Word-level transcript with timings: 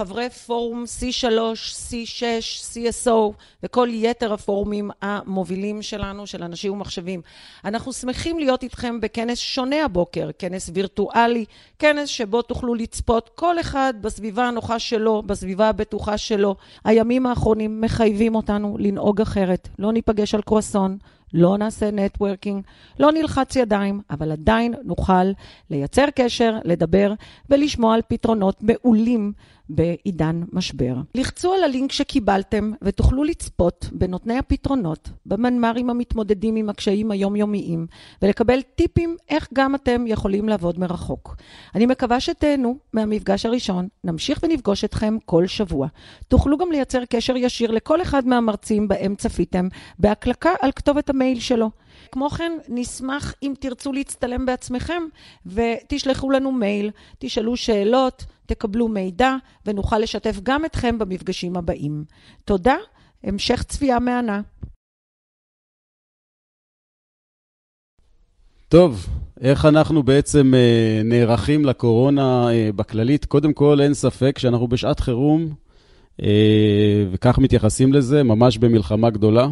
חברי 0.00 0.30
פורום 0.30 0.84
C3, 0.84 1.32
C6, 1.90 2.22
CSO 2.74 3.32
וכל 3.62 3.88
יתר 3.92 4.32
הפורומים 4.32 4.90
המובילים 5.02 5.82
שלנו, 5.82 6.26
של 6.26 6.42
אנשים 6.42 6.72
ומחשבים. 6.72 7.20
אנחנו 7.64 7.92
שמחים 7.92 8.38
להיות 8.38 8.62
איתכם 8.62 9.00
בכנס 9.00 9.38
שונה 9.38 9.84
הבוקר, 9.84 10.30
כנס 10.38 10.70
וירטואלי, 10.74 11.44
כנס 11.78 12.08
שבו 12.08 12.42
תוכלו 12.42 12.74
לצפות 12.74 13.30
כל 13.34 13.60
אחד 13.60 13.94
בסביבה 14.00 14.48
הנוחה 14.48 14.78
שלו, 14.78 15.22
בסביבה 15.26 15.68
הבטוחה 15.68 16.18
שלו. 16.18 16.56
הימים 16.84 17.26
האחרונים 17.26 17.80
מחייבים 17.80 18.34
אותנו 18.34 18.76
לנהוג 18.78 19.20
אחרת, 19.20 19.68
לא 19.78 19.92
ניפגש 19.92 20.34
על 20.34 20.42
קרואסון. 20.42 20.98
לא 21.34 21.58
נעשה 21.58 21.90
נטוורקינג, 21.90 22.64
לא 22.98 23.12
נלחץ 23.12 23.56
ידיים, 23.56 24.00
אבל 24.10 24.32
עדיין 24.32 24.74
נוכל 24.84 25.32
לייצר 25.70 26.04
קשר, 26.14 26.56
לדבר 26.64 27.12
ולשמוע 27.50 27.94
על 27.94 28.00
פתרונות 28.08 28.56
מעולים 28.60 29.32
בעידן 29.70 30.42
משבר. 30.52 30.94
לחצו 31.14 31.52
על 31.54 31.64
הלינק 31.64 31.92
שקיבלתם 31.92 32.72
ותוכלו 32.82 33.24
לצפות 33.24 33.88
בנותני 33.92 34.38
הפתרונות, 34.38 35.08
במנמ"רים 35.26 35.90
המתמודדים 35.90 36.56
עם 36.56 36.68
הקשיים 36.68 37.10
היומיומיים, 37.10 37.86
ולקבל 38.22 38.62
טיפים 38.62 39.16
איך 39.28 39.48
גם 39.54 39.74
אתם 39.74 40.04
יכולים 40.06 40.48
לעבוד 40.48 40.78
מרחוק. 40.78 41.36
אני 41.74 41.86
מקווה 41.86 42.20
שתהנו 42.20 42.78
מהמפגש 42.92 43.46
הראשון, 43.46 43.88
נמשיך 44.04 44.40
ונפגוש 44.42 44.84
אתכם 44.84 45.16
כל 45.24 45.46
שבוע. 45.46 45.88
תוכלו 46.28 46.58
גם 46.58 46.72
לייצר 46.72 47.04
קשר 47.04 47.36
ישיר 47.36 47.70
לכל 47.70 48.02
אחד 48.02 48.26
מהמרצים 48.26 48.88
בהם 48.88 49.14
צפיתם, 49.14 49.68
בהקלקה 49.98 50.50
על 50.60 50.72
כתובת 50.72 51.10
המייל 51.10 51.40
שלו. 51.40 51.70
כמו 52.12 52.30
כן, 52.30 52.52
נשמח 52.68 53.34
אם 53.42 53.54
תרצו 53.60 53.92
להצטלם 53.92 54.46
בעצמכם 54.46 55.02
ותשלחו 55.46 56.30
לנו 56.30 56.52
מייל, 56.52 56.90
תשאלו 57.18 57.56
שאלות, 57.56 58.24
תקבלו 58.46 58.88
מידע 58.88 59.36
ונוכל 59.66 59.98
לשתף 59.98 60.40
גם 60.42 60.64
אתכם 60.64 60.98
במפגשים 60.98 61.56
הבאים. 61.56 62.04
תודה, 62.44 62.76
המשך 63.24 63.62
צפייה 63.62 63.98
מהנה. 63.98 64.40
טוב, 68.68 69.06
איך 69.40 69.64
אנחנו 69.64 70.02
בעצם 70.02 70.54
אה, 70.54 71.02
נערכים 71.04 71.64
לקורונה 71.64 72.50
אה, 72.52 72.70
בכללית? 72.76 73.24
קודם 73.24 73.52
כל, 73.52 73.80
אין 73.80 73.94
ספק 73.94 74.38
שאנחנו 74.38 74.68
בשעת 74.68 75.00
חירום, 75.00 75.54
אה, 76.22 77.06
וכך 77.12 77.38
מתייחסים 77.38 77.92
לזה, 77.92 78.22
ממש 78.22 78.58
במלחמה 78.58 79.10
גדולה. 79.10 79.48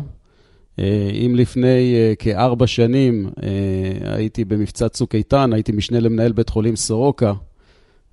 אה, 0.78 1.10
אם 1.26 1.34
לפני 1.34 1.94
אה, 1.94 2.12
כארבע 2.18 2.66
שנים 2.66 3.30
אה, 3.42 4.14
הייתי 4.14 4.44
במבצע 4.44 4.88
צוק 4.88 5.14
איתן, 5.14 5.52
הייתי 5.52 5.72
משנה 5.72 6.00
למנהל 6.00 6.32
בית 6.32 6.48
חולים 6.48 6.76
סורוקה, 6.76 7.32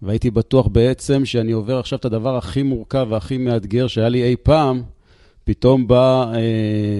והייתי 0.01 0.31
בטוח 0.31 0.67
בעצם 0.67 1.25
שאני 1.25 1.51
עובר 1.51 1.79
עכשיו 1.79 1.99
את 1.99 2.05
הדבר 2.05 2.37
הכי 2.37 2.63
מורכב 2.63 3.07
והכי 3.09 3.37
מאתגר 3.37 3.87
שהיה 3.87 4.09
לי 4.09 4.23
אי 4.23 4.35
פעם, 4.43 4.81
פתאום 5.43 5.87
בא 5.87 6.33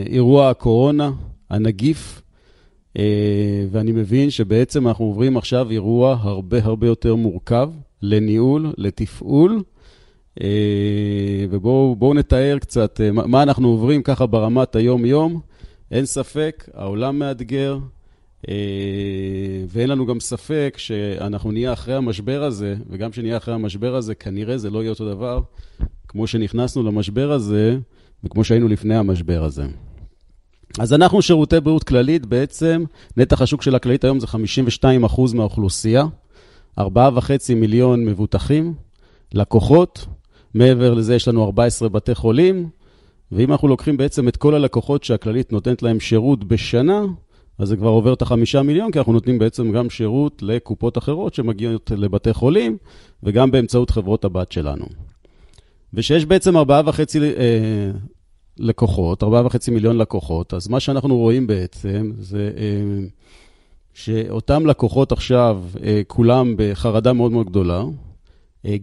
אירוע 0.06 0.50
הקורונה, 0.50 1.12
הנגיף, 1.50 2.22
ואני 3.72 3.92
מבין 3.92 4.30
שבעצם 4.30 4.88
אנחנו 4.88 5.06
עוברים 5.06 5.38
עכשיו 5.38 5.72
אירוע 5.72 6.18
הרבה 6.22 6.58
הרבה 6.64 6.88
יותר 6.88 7.16
מורכב 7.16 7.70
לניהול, 8.02 8.74
לתפעול. 8.78 9.64
ובואו 11.50 12.14
נתאר 12.14 12.58
קצת 12.60 13.02
מה 13.14 13.44
אנחנו 13.44 13.68
עוברים 13.68 14.04
ככה 14.04 14.26
ברמת 14.26 14.76
היום-יום. 14.76 15.42
אין 15.92 16.06
ספק, 16.06 16.70
העולם 16.74 17.20
מאתגר, 17.20 17.80
אה, 18.50 18.54
ואין 19.68 19.90
לנו 19.90 20.06
גם 20.06 20.20
ספק 20.20 20.76
שאנחנו 20.78 21.52
נהיה 21.52 21.74
אחרי 21.74 21.96
המשבר 21.96 22.44
הזה, 22.44 22.76
וגם 22.90 23.12
כשנהיה 23.12 23.38
אחרי 23.38 23.54
המשבר 23.54 23.96
הזה, 23.96 24.16
כנראה 24.16 24.58
זה 24.58 24.70
לא 24.70 24.80
יהיה 24.80 24.90
אותו 24.90 25.10
דבר 25.10 25.42
כמו 26.08 26.28
שנכנסנו 26.28 26.84
למשבר 26.84 27.32
הזה, 27.32 27.78
וכמו 28.24 28.44
שהיינו 28.44 28.68
לפני 28.68 28.96
המשבר 28.96 29.44
הזה. 29.44 29.66
אז 30.80 30.94
אנחנו 30.94 31.22
שירותי 31.22 31.60
בריאות 31.60 31.84
כללית, 31.84 32.26
בעצם 32.26 32.84
נתח 33.18 33.42
השוק 33.42 33.62
של 33.62 33.76
הכללית 33.76 34.04
היום 34.04 34.20
זה 34.20 34.28
52% 34.28 35.36
מהאוכלוסייה, 35.36 36.06
4.5 36.80 36.84
מיליון 37.56 38.06
מבוטחים, 38.06 38.74
לקוחות, 39.34 40.06
מעבר 40.56 40.94
לזה 40.94 41.16
יש 41.16 41.28
לנו 41.28 41.44
14 41.44 41.90
בתי 41.90 42.16
חולים, 42.16 42.70
ואם 43.32 43.52
אנחנו 43.52 43.68
לוקחים 43.68 43.98
בעצם 43.98 44.28
את 44.28 44.38
כל 44.38 44.56
הלקוחות 44.56 45.04
שהכללית 45.04 45.52
נותנת 45.52 45.84
להם 45.84 46.00
שירות 46.00 46.44
בשנה, 46.44 47.02
אז 47.60 47.68
זה 47.68 47.78
כבר 47.78 47.90
עובר 47.90 48.14
את 48.14 48.22
החמישה 48.22 48.62
מיליון, 48.62 48.92
כי 48.92 49.00
אנחנו 49.00 49.14
נותנים 49.14 49.40
בעצם 49.40 49.72
גם 49.72 49.90
שירות 49.90 50.42
לקופות 50.42 50.98
אחרות 50.98 51.34
שמגיעות 51.34 51.92
לבתי 51.98 52.34
חולים, 52.34 52.78
וגם 53.24 53.52
באמצעות 53.52 53.90
חברות 53.90 54.26
הבת 54.26 54.52
שלנו. 54.52 54.86
ושיש 55.94 56.26
בעצם 56.26 56.58
ארבעה 56.58 56.82
וחצי 56.86 57.20
אה, 57.20 57.92
לקוחות, 58.58 59.24
ארבעה 59.24 59.46
וחצי 59.46 59.72
מיליון 59.72 59.98
לקוחות, 59.98 60.54
אז 60.54 60.68
מה 60.68 60.80
שאנחנו 60.80 61.18
רואים 61.18 61.48
בעצם 61.48 62.12
זה 62.20 62.52
אה, 62.58 63.08
שאותם 63.94 64.66
לקוחות 64.66 65.12
עכשיו, 65.12 65.64
אה, 65.84 66.02
כולם 66.08 66.54
בחרדה 66.58 67.14
מאוד 67.14 67.32
מאוד 67.32 67.50
גדולה, 67.50 67.84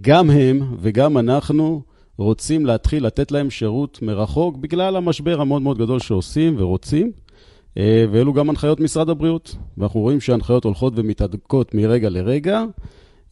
גם 0.01 0.31
הם 0.31 0.77
וגם 0.81 1.19
אנחנו, 1.19 1.83
רוצים 2.19 2.67
להתחיל 2.67 3.07
לתת 3.07 3.33
להם 3.33 3.51
שירות 3.51 4.03
מרחוק 4.03 4.57
בגלל 4.57 4.97
המשבר 4.97 5.41
המאוד 5.41 5.63
מאוד 5.63 5.79
גדול 5.79 6.01
שעושים 6.01 6.55
ורוצים, 6.59 7.13
אה, 7.79 8.05
ואלו 8.13 8.33
גם 8.33 8.51
הנחיות 8.51 8.81
משרד 8.81 9.09
הבריאות. 9.09 9.57
ואנחנו 9.79 10.01
רואים 10.01 10.21
שההנחיות 10.21 10.65
הולכות 10.65 10.93
ומתהדקות 10.97 11.75
מרגע 11.75 12.09
לרגע, 12.09 12.65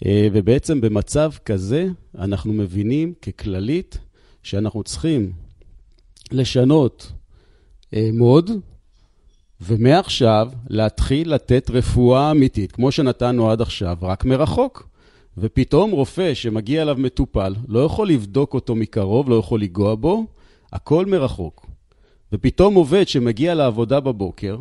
אה, 0.07 0.29
ובעצם 0.33 0.81
במצב 0.81 1.33
כזה 1.45 1.89
אנחנו 2.19 2.53
מבינים 2.53 3.15
ככללית 3.23 3.99
שאנחנו 4.43 4.83
צריכים 4.83 5.33
לשנות 6.33 7.13
אה, 7.95 8.11
מוד, 8.13 8.51
ומעכשיו 9.61 10.51
להתחיל 10.69 11.35
לתת 11.35 11.71
רפואה 11.71 12.31
אמיתית, 12.31 12.73
כמו 12.73 12.93
שנתנו 12.93 13.51
עד 13.51 13.61
עכשיו, 13.61 13.97
רק 14.03 14.25
מרחוק. 14.25 14.90
ופתאום 15.41 15.91
רופא 15.91 16.35
שמגיע 16.35 16.83
אליו 16.83 16.97
מטופל, 16.99 17.55
לא 17.69 17.81
יכול 17.81 18.09
לבדוק 18.09 18.55
אותו 18.55 18.75
מקרוב, 18.75 19.31
לא 19.31 19.35
יכול 19.35 19.61
לנגוע 19.61 19.95
בו, 19.95 20.27
הכל 20.73 21.07
מרחוק. 21.07 21.67
ופתאום 22.33 22.75
עובד 22.75 23.09
שמגיע 23.09 23.55
לעבודה 23.55 24.01
בבוקר, 24.01 24.59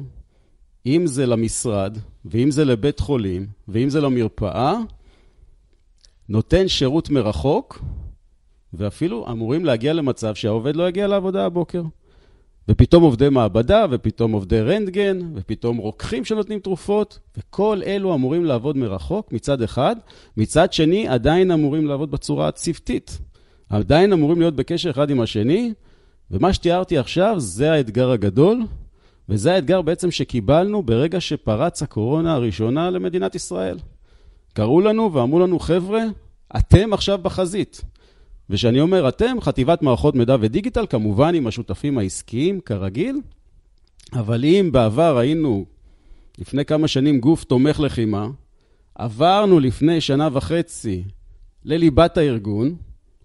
אם 0.86 1.08
זה 1.08 1.26
למשרד, 1.26 1.98
ואם 2.26 2.52
זה 2.52 2.66
לבית 2.66 3.00
חולים, 3.00 3.48
ואם 3.68 3.90
זה 3.90 4.02
למרפאה, 4.02 4.78
נותן 6.30 6.68
שירות 6.68 7.10
מרחוק, 7.10 7.82
ואפילו 8.74 9.26
אמורים 9.32 9.66
להגיע 9.66 9.94
למצב 9.94 10.36
שהעובד 10.36 10.76
לא 10.76 10.88
יגיע 10.90 11.08
לעבודה 11.08 11.46
הבוקר. 11.46 11.84
ופתאום 12.70 13.04
עובדי 13.04 13.30
מעבדה, 13.30 13.86
ופתאום 13.92 14.32
עובדי 14.32 14.62
רנטגן, 14.62 15.20
ופתאום 15.36 15.78
רוקחים 15.78 16.26
שנותנים 16.26 16.60
תרופות, 16.60 17.20
וכל 17.38 17.82
אלו 17.86 18.14
אמורים 18.14 18.46
לעבוד 18.46 18.78
מרחוק 18.78 19.32
מצד 19.32 19.62
אחד, 19.62 19.96
מצד 20.38 20.74
שני 20.74 21.08
עדיין 21.08 21.52
אמורים 21.52 21.88
לעבוד 21.88 22.12
בצורה 22.12 22.48
הצוותית. 22.48 23.20
עדיין 23.70 24.14
אמורים 24.14 24.40
להיות 24.40 24.56
בקשר 24.56 24.90
אחד 24.90 25.10
עם 25.10 25.22
השני, 25.22 25.74
ומה 26.32 26.54
שתיארתי 26.54 26.98
עכשיו 26.98 27.36
זה 27.40 27.72
האתגר 27.72 28.12
הגדול, 28.12 28.62
וזה 29.30 29.54
האתגר 29.54 29.82
בעצם 29.82 30.12
שקיבלנו 30.12 30.84
ברגע 30.84 31.22
שפרץ 31.22 31.84
הקורונה 31.84 32.34
הראשונה 32.34 32.90
למדינת 32.90 33.36
ישראל. 33.36 33.78
קראו 34.54 34.82
לנו 34.82 35.14
ואמרו 35.14 35.40
לנו, 35.40 35.60
חבר'ה, 35.60 36.04
אתם 36.58 36.94
עכשיו 36.94 37.18
בחזית. 37.18 37.82
וכשאני 38.50 38.82
אומר 38.82 39.10
אתם, 39.10 39.42
חטיבת 39.42 39.82
מערכות 39.82 40.16
מידע 40.16 40.36
ודיגיטל, 40.40 40.86
כמובן 40.90 41.36
עם 41.36 41.48
השותפים 41.48 41.98
העסקיים, 41.98 42.60
כרגיל, 42.62 43.22
אבל 44.14 44.46
אם 44.46 44.70
בעבר 44.72 45.18
היינו 45.18 45.66
לפני 46.38 46.66
כמה 46.66 46.88
שנים 46.88 47.20
גוף 47.20 47.44
תומך 47.44 47.80
לחימה, 47.80 48.28
עברנו 48.96 49.60
לפני 49.60 50.02
שנה 50.02 50.30
וחצי 50.34 51.04
לליבת 51.66 52.18
הארגון, 52.18 52.76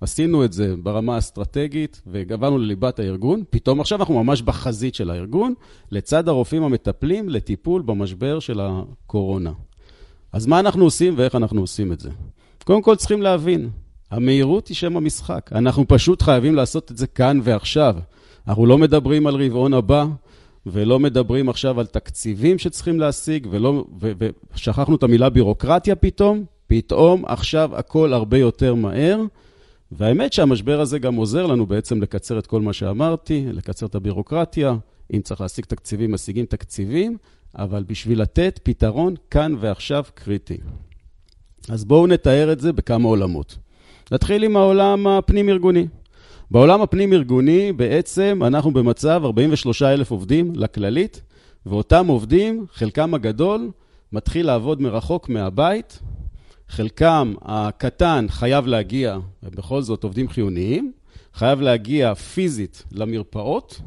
עשינו 0.00 0.44
את 0.44 0.52
זה 0.52 0.74
ברמה 0.82 1.14
האסטרטגית 1.14 2.02
ועברנו 2.06 2.58
לליבת 2.58 2.98
הארגון, 2.98 3.42
פתאום 3.50 3.80
עכשיו 3.80 3.98
אנחנו 3.98 4.24
ממש 4.24 4.42
בחזית 4.42 4.94
של 4.94 5.10
הארגון, 5.10 5.54
לצד 5.90 6.28
הרופאים 6.28 6.62
המטפלים 6.62 7.28
לטיפול 7.28 7.82
במשבר 7.82 8.38
של 8.38 8.60
הקורונה. 8.60 9.52
אז 10.32 10.46
מה 10.46 10.60
אנחנו 10.60 10.84
עושים 10.84 11.14
ואיך 11.16 11.34
אנחנו 11.34 11.60
עושים 11.60 11.92
את 11.92 12.00
זה? 12.00 12.10
קודם 12.64 12.82
כל 12.82 12.96
צריכים 12.96 13.22
להבין, 13.22 13.70
המהירות 14.14 14.68
היא 14.68 14.76
שם 14.76 14.96
המשחק. 14.96 15.50
אנחנו 15.52 15.84
פשוט 15.88 16.22
חייבים 16.22 16.54
לעשות 16.54 16.90
את 16.90 16.96
זה 16.96 17.06
כאן 17.06 17.40
ועכשיו. 17.42 17.96
אנחנו 18.48 18.66
לא 18.66 18.78
מדברים 18.78 19.26
על 19.26 19.34
רבעון 19.34 19.74
הבא, 19.74 20.06
ולא 20.66 20.98
מדברים 21.00 21.48
עכשיו 21.48 21.80
על 21.80 21.86
תקציבים 21.86 22.58
שצריכים 22.58 23.00
להשיג, 23.00 23.46
ולא, 23.50 23.84
ו, 24.00 24.12
ושכחנו 24.54 24.96
את 24.96 25.02
המילה 25.02 25.30
בירוקרטיה 25.30 25.94
פתאום. 25.94 26.44
פתאום 26.66 27.24
עכשיו 27.24 27.76
הכל 27.76 28.12
הרבה 28.12 28.38
יותר 28.38 28.74
מהר. 28.74 29.20
והאמת 29.92 30.32
שהמשבר 30.32 30.80
הזה 30.80 30.98
גם 30.98 31.14
עוזר 31.14 31.46
לנו 31.46 31.66
בעצם 31.66 32.02
לקצר 32.02 32.38
את 32.38 32.46
כל 32.46 32.60
מה 32.60 32.72
שאמרתי, 32.72 33.46
לקצר 33.52 33.86
את 33.86 33.94
הבירוקרטיה. 33.94 34.76
אם 35.14 35.20
צריך 35.20 35.40
להשיג 35.40 35.64
תקציבים, 35.64 36.12
משיגים 36.12 36.46
תקציבים, 36.46 37.16
אבל 37.58 37.84
בשביל 37.86 38.22
לתת 38.22 38.60
פתרון 38.62 39.14
כאן 39.30 39.54
ועכשיו 39.60 40.04
קריטי. 40.14 40.56
אז 41.68 41.84
בואו 41.84 42.06
נתאר 42.06 42.52
את 42.52 42.60
זה 42.60 42.72
בכמה 42.72 43.08
עולמות. 43.08 43.58
נתחיל 44.12 44.44
עם 44.44 44.56
העולם 44.56 45.06
הפנים-ארגוני. 45.06 45.86
בעולם 46.50 46.82
הפנים-ארגוני 46.82 47.72
בעצם 47.72 48.40
אנחנו 48.46 48.70
במצב 48.70 49.22
43 49.24 49.82
אלף 49.82 50.10
עובדים 50.10 50.52
לכללית, 50.54 51.22
ואותם 51.66 52.06
עובדים, 52.06 52.66
חלקם 52.72 53.14
הגדול, 53.14 53.70
מתחיל 54.12 54.46
לעבוד 54.46 54.82
מרחוק 54.82 55.28
מהבית, 55.28 55.98
חלקם 56.68 57.34
הקטן 57.42 58.26
חייב 58.28 58.66
להגיע, 58.66 59.18
בכל 59.42 59.82
זאת 59.82 60.04
עובדים 60.04 60.28
חיוניים, 60.28 60.92
חייב 61.34 61.60
להגיע 61.60 62.14
פיזית 62.14 62.82
למרפאות. 62.92 63.80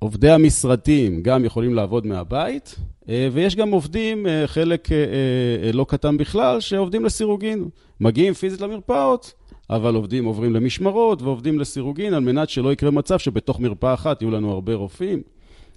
עובדי 0.00 0.30
המשרדים 0.30 1.22
גם 1.22 1.44
יכולים 1.44 1.74
לעבוד 1.74 2.06
מהבית, 2.06 2.76
אה, 3.08 3.28
ויש 3.32 3.56
גם 3.56 3.70
עובדים, 3.70 4.26
אה, 4.26 4.46
חלק 4.46 4.92
אה, 4.92 5.72
לא 5.72 5.86
קטן 5.88 6.16
בכלל, 6.16 6.60
שעובדים 6.60 7.04
לסירוגין. 7.04 7.68
מגיעים 8.00 8.34
פיזית 8.34 8.60
למרפאות, 8.60 9.32
אבל 9.70 9.94
עובדים 9.94 10.24
עוברים 10.24 10.52
למשמרות 10.52 11.22
ועובדים 11.22 11.58
לסירוגין, 11.58 12.14
על 12.14 12.20
מנת 12.20 12.48
שלא 12.48 12.72
יקרה 12.72 12.90
מצב 12.90 13.18
שבתוך 13.18 13.60
מרפאה 13.60 13.94
אחת 13.94 14.22
יהיו 14.22 14.30
לנו 14.30 14.52
הרבה 14.52 14.74
רופאים 14.74 15.22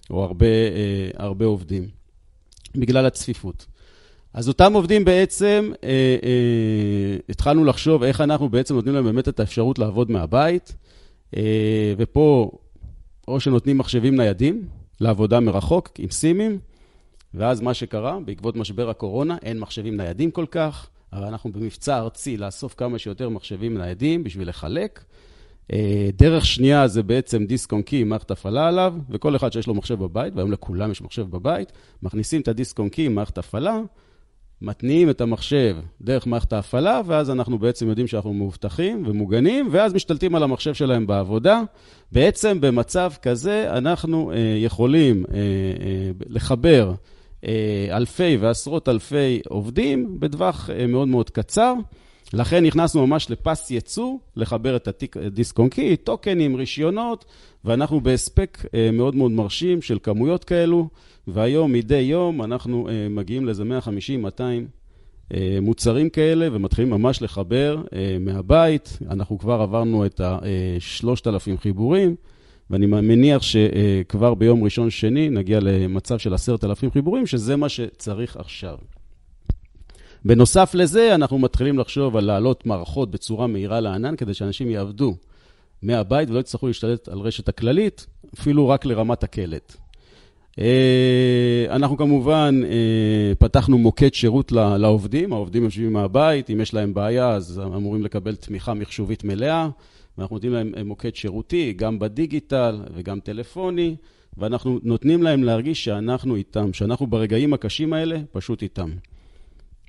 או 0.09 0.23
הרבה, 0.23 0.45
הרבה 1.17 1.45
עובדים, 1.45 1.87
בגלל 2.75 3.05
הצפיפות. 3.05 3.65
אז 4.33 4.47
אותם 4.47 4.73
עובדים 4.73 5.05
בעצם, 5.05 5.71
אה, 5.83 5.89
אה, 6.23 7.17
התחלנו 7.29 7.65
לחשוב 7.65 8.03
איך 8.03 8.21
אנחנו 8.21 8.49
בעצם 8.49 8.75
נותנים 8.75 8.95
להם 8.95 9.03
באמת 9.03 9.27
את 9.27 9.39
האפשרות 9.39 9.79
לעבוד 9.79 10.11
מהבית, 10.11 10.75
אה, 11.37 11.93
ופה 11.97 12.51
או 13.27 13.39
שנותנים 13.39 13.77
מחשבים 13.77 14.15
ניידים 14.15 14.67
לעבודה 15.01 15.39
מרחוק 15.39 15.89
עם 15.97 16.09
סימים, 16.09 16.59
ואז 17.33 17.61
מה 17.61 17.73
שקרה, 17.73 18.19
בעקבות 18.25 18.55
משבר 18.55 18.89
הקורונה, 18.89 19.37
אין 19.41 19.59
מחשבים 19.59 19.97
ניידים 19.97 20.31
כל 20.31 20.45
כך, 20.51 20.87
אבל 21.13 21.23
אנחנו 21.23 21.51
במבצע 21.51 21.97
ארצי 21.97 22.37
לאסוף 22.37 22.73
כמה 22.77 22.99
שיותר 22.99 23.29
מחשבים 23.29 23.77
ניידים 23.77 24.23
בשביל 24.23 24.49
לחלק. 24.49 25.03
אה, 25.73 26.09
דרך 26.13 26.45
שנייה 26.45 26.87
זה 26.87 27.03
בעצם 27.03 27.45
דיסק 27.45 27.71
און 27.71 27.81
קי 27.81 28.01
עם 28.01 28.09
מערכת 28.09 28.31
הפעלה 28.31 28.67
עליו, 28.67 28.93
וכל 29.09 29.35
אחד 29.35 29.53
שיש 29.53 29.67
לו 29.67 29.73
מחשב 29.73 29.99
בבית, 29.99 30.33
והיום 30.35 30.51
לכולם 30.51 30.91
יש 30.91 31.01
מחשב 31.01 31.29
בבית, 31.29 31.71
מכניסים 32.03 32.41
את 32.41 32.47
הדיסק 32.47 32.79
און 32.79 32.89
קי 32.89 33.05
עם 33.05 33.15
מערכת 33.15 33.37
הפעלה, 33.37 33.79
מתניעים 34.63 35.09
את 35.09 35.21
המחשב 35.21 35.77
דרך 36.01 36.27
מערכת 36.27 36.53
ההפעלה, 36.53 37.01
ואז 37.05 37.29
אנחנו 37.29 37.59
בעצם 37.59 37.89
יודעים 37.89 38.07
שאנחנו 38.07 38.33
מאובטחים 38.33 39.03
ומוגנים, 39.07 39.69
ואז 39.71 39.93
משתלטים 39.93 40.35
על 40.35 40.43
המחשב 40.43 40.73
שלהם 40.73 41.07
בעבודה. 41.07 41.61
בעצם 42.11 42.61
במצב 42.61 43.11
כזה 43.21 43.77
אנחנו 43.77 44.31
אה, 44.31 44.37
יכולים 44.57 45.25
אה, 45.25 45.35
אה, 45.37 46.11
לחבר 46.27 46.93
אה, 47.45 47.87
אלפי 47.91 48.37
ועשרות 48.37 48.89
אלפי 48.89 49.41
עובדים 49.49 50.19
בטווח 50.19 50.69
אה, 50.69 50.87
מאוד 50.87 51.07
מאוד 51.07 51.29
קצר. 51.29 51.73
לכן 52.33 52.65
נכנסנו 52.65 53.07
ממש 53.07 53.31
לפס 53.31 53.71
ייצוא, 53.71 54.17
לחבר 54.35 54.75
את 54.75 54.87
הדיסק 55.15 55.59
און 55.59 55.69
קי, 55.69 55.95
טוקנים, 55.95 56.55
רישיונות, 56.55 57.25
ואנחנו 57.65 58.01
בהספק 58.01 58.57
אה, 58.73 58.89
מאוד 58.93 59.15
מאוד 59.15 59.31
מרשים 59.31 59.81
של 59.81 59.97
כמויות 60.03 60.43
כאלו. 60.43 60.89
והיום, 61.27 61.73
מדי 61.73 61.95
יום, 61.95 62.41
אנחנו 62.41 62.87
uh, 62.87 62.91
מגיעים 63.09 63.45
לאיזה 63.45 63.63
150-200 63.63 63.67
uh, 65.31 65.35
מוצרים 65.61 66.09
כאלה, 66.09 66.47
ומתחילים 66.51 66.89
ממש 66.89 67.21
לחבר 67.21 67.81
uh, 67.85 67.89
מהבית. 68.19 68.97
אנחנו 69.09 69.39
כבר 69.39 69.61
עברנו 69.61 70.05
את 70.05 70.19
ה-3,000 70.21 71.57
חיבורים, 71.57 72.15
ואני 72.69 72.85
מניח 72.85 73.41
שכבר 73.41 74.31
uh, 74.31 74.35
ביום 74.35 74.63
ראשון-שני 74.63 75.29
נגיע 75.29 75.59
למצב 75.59 76.17
של 76.17 76.33
10,000 76.33 76.91
חיבורים, 76.91 77.27
שזה 77.27 77.55
מה 77.55 77.69
שצריך 77.69 78.37
עכשיו. 78.37 78.77
בנוסף 80.25 80.71
לזה, 80.75 81.15
אנחנו 81.15 81.39
מתחילים 81.39 81.79
לחשוב 81.79 82.17
על 82.17 82.25
להעלות 82.25 82.65
מערכות 82.65 83.11
בצורה 83.11 83.47
מהירה 83.47 83.79
לענן, 83.79 84.15
כדי 84.15 84.33
שאנשים 84.33 84.69
יעבדו 84.69 85.15
מהבית 85.81 86.29
ולא 86.29 86.39
יצטרכו 86.39 86.67
להשתלט 86.67 87.07
על 87.07 87.19
רשת 87.19 87.49
הכללית, 87.49 88.07
אפילו 88.33 88.69
רק 88.69 88.85
לרמת 88.85 89.23
הקלט. 89.23 89.82
אה, 90.59 91.65
אנחנו 91.69 91.97
כמובן 91.97 92.61
אה, 92.65 93.35
פתחנו 93.39 93.77
מוקד 93.77 94.13
שירות 94.13 94.51
לעובדים, 94.51 95.33
העובדים 95.33 95.63
יושבים 95.63 95.93
מהבית, 95.93 96.49
אם 96.49 96.61
יש 96.61 96.73
להם 96.73 96.93
בעיה 96.93 97.31
אז 97.31 97.61
אמורים 97.65 98.03
לקבל 98.03 98.35
תמיכה 98.35 98.73
מחשובית 98.73 99.23
מלאה, 99.23 99.69
ואנחנו 100.17 100.35
נותנים 100.35 100.53
להם 100.53 100.71
אה, 100.77 100.83
מוקד 100.83 101.15
שירותי, 101.15 101.73
גם 101.73 101.99
בדיגיטל 101.99 102.81
וגם 102.93 103.19
טלפוני, 103.19 103.95
ואנחנו 104.37 104.79
נותנים 104.83 105.23
להם 105.23 105.43
להרגיש 105.43 105.83
שאנחנו 105.83 106.35
איתם, 106.35 106.73
שאנחנו 106.73 107.07
ברגעים 107.07 107.53
הקשים 107.53 107.93
האלה 107.93 108.19
פשוט 108.31 108.61
איתם. 108.61 108.89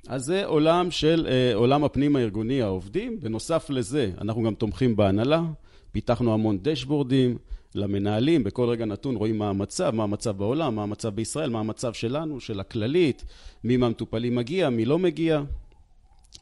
אז 0.07 0.25
זה 0.25 0.45
עולם 0.45 0.91
של 0.91 1.27
עולם 1.53 1.83
הפנים 1.83 2.15
הארגוני, 2.15 2.61
העובדים. 2.61 3.19
בנוסף 3.19 3.69
לזה, 3.69 4.11
אנחנו 4.21 4.43
גם 4.43 4.53
תומכים 4.53 4.95
בהנהלה, 4.95 5.43
פיתחנו 5.91 6.33
המון 6.33 6.57
דשבורדים. 6.61 7.37
למנהלים, 7.75 8.43
בכל 8.43 8.69
רגע 8.69 8.85
נתון 8.85 9.15
רואים 9.15 9.37
מה 9.37 9.49
המצב, 9.49 9.95
מה 9.95 10.03
המצב 10.03 10.37
בעולם, 10.37 10.75
מה 10.75 10.83
המצב 10.83 11.09
בישראל, 11.09 11.49
מה 11.49 11.59
המצב 11.59 11.93
שלנו, 11.93 12.39
של 12.39 12.59
הכללית, 12.59 13.25
מי 13.63 13.77
מהמטופלים 13.77 14.35
מגיע, 14.35 14.69
מי 14.69 14.85
לא 14.85 14.99
מגיע, 14.99 15.41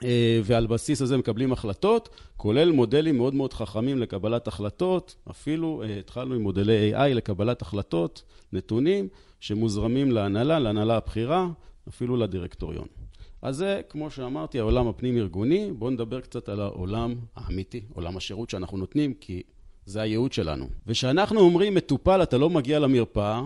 אה, 0.04 0.40
ועל 0.44 0.68
בסיס 0.68 1.02
הזה 1.02 1.18
מקבלים 1.18 1.52
החלטות, 1.52 2.10
כולל 2.38 2.72
מודלים 2.72 3.18
מאוד 3.18 3.34
מאוד 3.34 3.54
חכמים 3.54 4.00
לקבלת 4.00 4.48
החלטות, 4.48 5.16
אפילו 5.32 5.84
אה, 5.86 6.00
התחלנו 6.00 6.36
עם 6.36 6.42
מודלי 6.42 6.94
AI 6.94 7.14
לקבלת 7.14 7.62
החלטות, 7.62 8.24
נתונים, 8.54 9.08
שמוזרמים 9.40 10.12
להנהלה, 10.12 10.60
להנהלה 10.60 10.98
הבכירה, 10.98 11.48
אפילו 11.90 12.18
לדירקטוריון. 12.18 12.88
אז 13.42 13.56
זה, 13.56 13.82
כמו 13.90 14.12
שאמרתי, 14.12 14.60
העולם 14.60 14.88
הפנים-ארגוני. 14.88 15.72
בואו 15.72 15.92
נדבר 15.92 16.22
קצת 16.22 16.50
על 16.50 16.60
העולם 16.60 17.16
האמיתי, 17.36 17.82
עולם 17.94 18.18
השירות 18.18 18.50
שאנחנו 18.50 18.78
נותנים, 18.78 19.14
כי 19.14 19.44
זה 19.86 20.02
הייעוד 20.02 20.34
שלנו. 20.34 20.66
וכשאנחנו 20.88 21.40
אומרים, 21.40 21.76
מטופל, 21.76 22.24
אתה 22.24 22.38
לא 22.38 22.50
מגיע 22.50 22.80
למרפאה, 22.80 23.42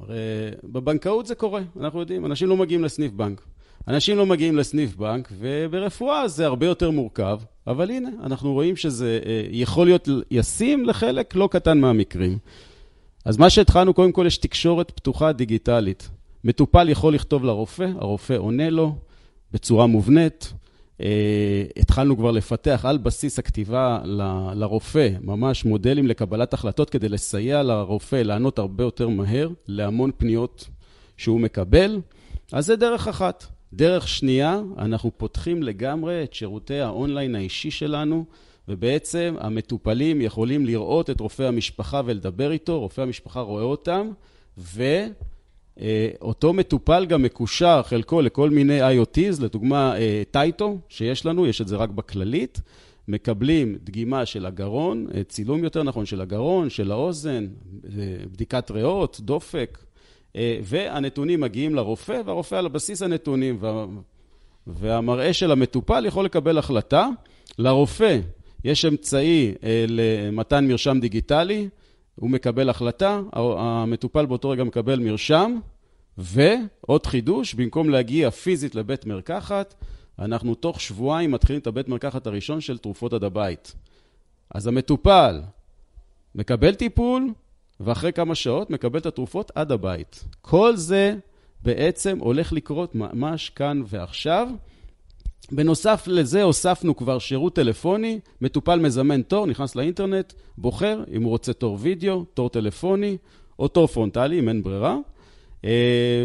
הרי 0.00 0.16
בבנקאות 0.64 1.26
זה 1.26 1.34
קורה, 1.34 1.62
אנחנו 1.80 2.00
יודעים, 2.00 2.26
אנשים 2.26 2.48
לא 2.48 2.56
מגיעים 2.56 2.84
לסניף 2.84 3.12
בנק. 3.12 3.46
אנשים 3.88 4.16
לא 4.16 4.26
מגיעים 4.26 4.56
לסניף 4.56 4.96
בנק, 4.96 5.32
וברפואה 5.38 6.28
זה 6.28 6.46
הרבה 6.46 6.66
יותר 6.66 6.90
מורכב, 6.90 7.38
אבל 7.66 7.90
הנה, 7.90 8.08
אנחנו 8.22 8.52
רואים 8.52 8.76
שזה 8.76 9.20
אה, 9.26 9.42
יכול 9.50 9.86
להיות 9.86 10.08
ישים 10.30 10.84
לחלק 10.84 11.34
לא 11.34 11.48
קטן 11.52 11.78
מהמקרים. 11.78 12.38
אז 13.24 13.36
מה 13.36 13.50
שהתחלנו, 13.50 13.94
קודם 13.94 14.12
כל 14.12 14.24
יש 14.26 14.38
תקשורת 14.38 14.90
פתוחה 14.90 15.32
דיגיטלית. 15.32 16.08
מטופל 16.44 16.88
יכול 16.88 17.14
לכתוב 17.14 17.44
לרופא, 17.44 17.86
הרופא 17.98 18.32
עונה 18.32 18.70
לו 18.70 18.94
בצורה 19.52 19.86
מובנית. 19.86 20.52
אה, 21.00 21.64
התחלנו 21.76 22.16
כבר 22.16 22.30
לפתח 22.30 22.84
על 22.88 22.98
בסיס 22.98 23.38
הכתיבה 23.38 24.00
ל, 24.04 24.22
לרופא, 24.54 25.08
ממש 25.20 25.64
מודלים 25.64 26.06
לקבלת 26.06 26.54
החלטות 26.54 26.90
כדי 26.90 27.08
לסייע 27.08 27.62
לרופא 27.62 28.16
לענות 28.16 28.58
הרבה 28.58 28.84
יותר 28.84 29.08
מהר 29.08 29.48
להמון 29.68 30.10
פניות 30.16 30.68
שהוא 31.16 31.40
מקבל. 31.40 32.00
אז 32.52 32.66
זה 32.66 32.76
דרך 32.76 33.08
אחת. 33.08 33.46
דרך 33.72 34.08
שנייה, 34.08 34.60
אנחנו 34.78 35.10
פותחים 35.16 35.62
לגמרי 35.62 36.24
את 36.24 36.34
שירותי 36.34 36.80
האונליין 36.80 37.34
האישי 37.34 37.70
שלנו, 37.70 38.24
ובעצם 38.68 39.34
המטופלים 39.40 40.20
יכולים 40.20 40.66
לראות 40.66 41.10
את 41.10 41.20
רופא 41.20 41.42
המשפחה 41.42 42.00
ולדבר 42.04 42.52
איתו, 42.52 42.80
רופא 42.80 43.00
המשפחה 43.00 43.40
רואה 43.40 43.62
אותם, 43.62 44.10
ו... 44.58 45.06
אה, 45.80 46.08
אותו 46.20 46.52
מטופל 46.52 47.06
גם 47.06 47.22
מקושר 47.22 47.80
חלקו 47.84 48.22
לכל 48.22 48.50
מיני 48.50 48.80
IoTs, 48.80 49.42
לדוגמה 49.42 49.94
Tyto 50.30 50.78
שיש 50.88 51.26
לנו, 51.26 51.46
יש 51.46 51.60
את 51.60 51.68
זה 51.68 51.76
רק 51.76 51.90
בכללית. 51.90 52.60
מקבלים 53.08 53.78
דגימה 53.84 54.26
של 54.26 54.46
הגרון, 54.46 55.06
אה, 55.14 55.24
צילום 55.24 55.64
יותר 55.64 55.82
נכון 55.82 56.06
של 56.06 56.20
הגרון, 56.20 56.70
של 56.70 56.92
האוזן, 56.92 57.46
אה, 57.84 57.90
בדיקת 58.32 58.70
ריאות, 58.70 59.20
דופק, 59.20 59.78
והנתונים 60.62 61.40
מגיעים 61.40 61.74
לרופא, 61.74 62.20
והרופא 62.24 62.54
על 62.54 62.68
בסיס 62.68 63.02
הנתונים 63.02 63.56
וה... 63.60 63.86
והמראה 64.66 65.32
של 65.32 65.50
המטופל 65.50 66.06
יכול 66.06 66.24
לקבל 66.24 66.58
החלטה. 66.58 67.08
לרופא 67.58 68.18
יש 68.64 68.84
אמצעי 68.84 69.54
למתן 69.88 70.68
מרשם 70.68 70.98
דיגיטלי, 71.00 71.68
הוא 72.16 72.30
מקבל 72.30 72.70
החלטה, 72.70 73.20
המטופל 73.32 74.26
באותו 74.26 74.50
רגע 74.50 74.64
מקבל 74.64 74.98
מרשם, 74.98 75.58
ועוד 76.18 77.06
חידוש, 77.06 77.54
במקום 77.54 77.90
להגיע 77.90 78.30
פיזית 78.30 78.74
לבית 78.74 79.06
מרקחת, 79.06 79.74
אנחנו 80.18 80.54
תוך 80.54 80.80
שבועיים 80.80 81.30
מתחילים 81.30 81.60
את 81.60 81.66
הבית 81.66 81.88
מרקחת 81.88 82.26
הראשון 82.26 82.60
של 82.60 82.78
תרופות 82.78 83.12
עד 83.12 83.24
הבית. 83.24 83.74
אז 84.50 84.66
המטופל 84.66 85.42
מקבל 86.34 86.74
טיפול, 86.74 87.32
ואחרי 87.80 88.12
כמה 88.12 88.34
שעות 88.34 88.70
מקבל 88.70 88.98
את 88.98 89.06
התרופות 89.06 89.52
עד 89.54 89.72
הבית. 89.72 90.24
כל 90.40 90.76
זה 90.76 91.14
בעצם 91.62 92.18
הולך 92.18 92.52
לקרות 92.52 92.94
ממש 92.94 93.50
כאן 93.50 93.82
ועכשיו. 93.86 94.48
בנוסף 95.52 96.04
לזה 96.06 96.42
הוספנו 96.42 96.96
כבר 96.96 97.18
שירות 97.18 97.54
טלפוני, 97.54 98.20
מטופל 98.40 98.78
מזמן 98.78 99.22
תור, 99.22 99.46
נכנס 99.46 99.76
לאינטרנט, 99.76 100.32
בוחר 100.58 101.04
אם 101.12 101.22
הוא 101.22 101.30
רוצה 101.30 101.52
תור 101.52 101.78
וידאו, 101.80 102.24
תור 102.34 102.48
טלפוני 102.48 103.16
או 103.58 103.68
תור 103.68 103.86
פרונטלי, 103.86 104.38
אם 104.38 104.48
אין 104.48 104.62
ברירה. 104.62 104.96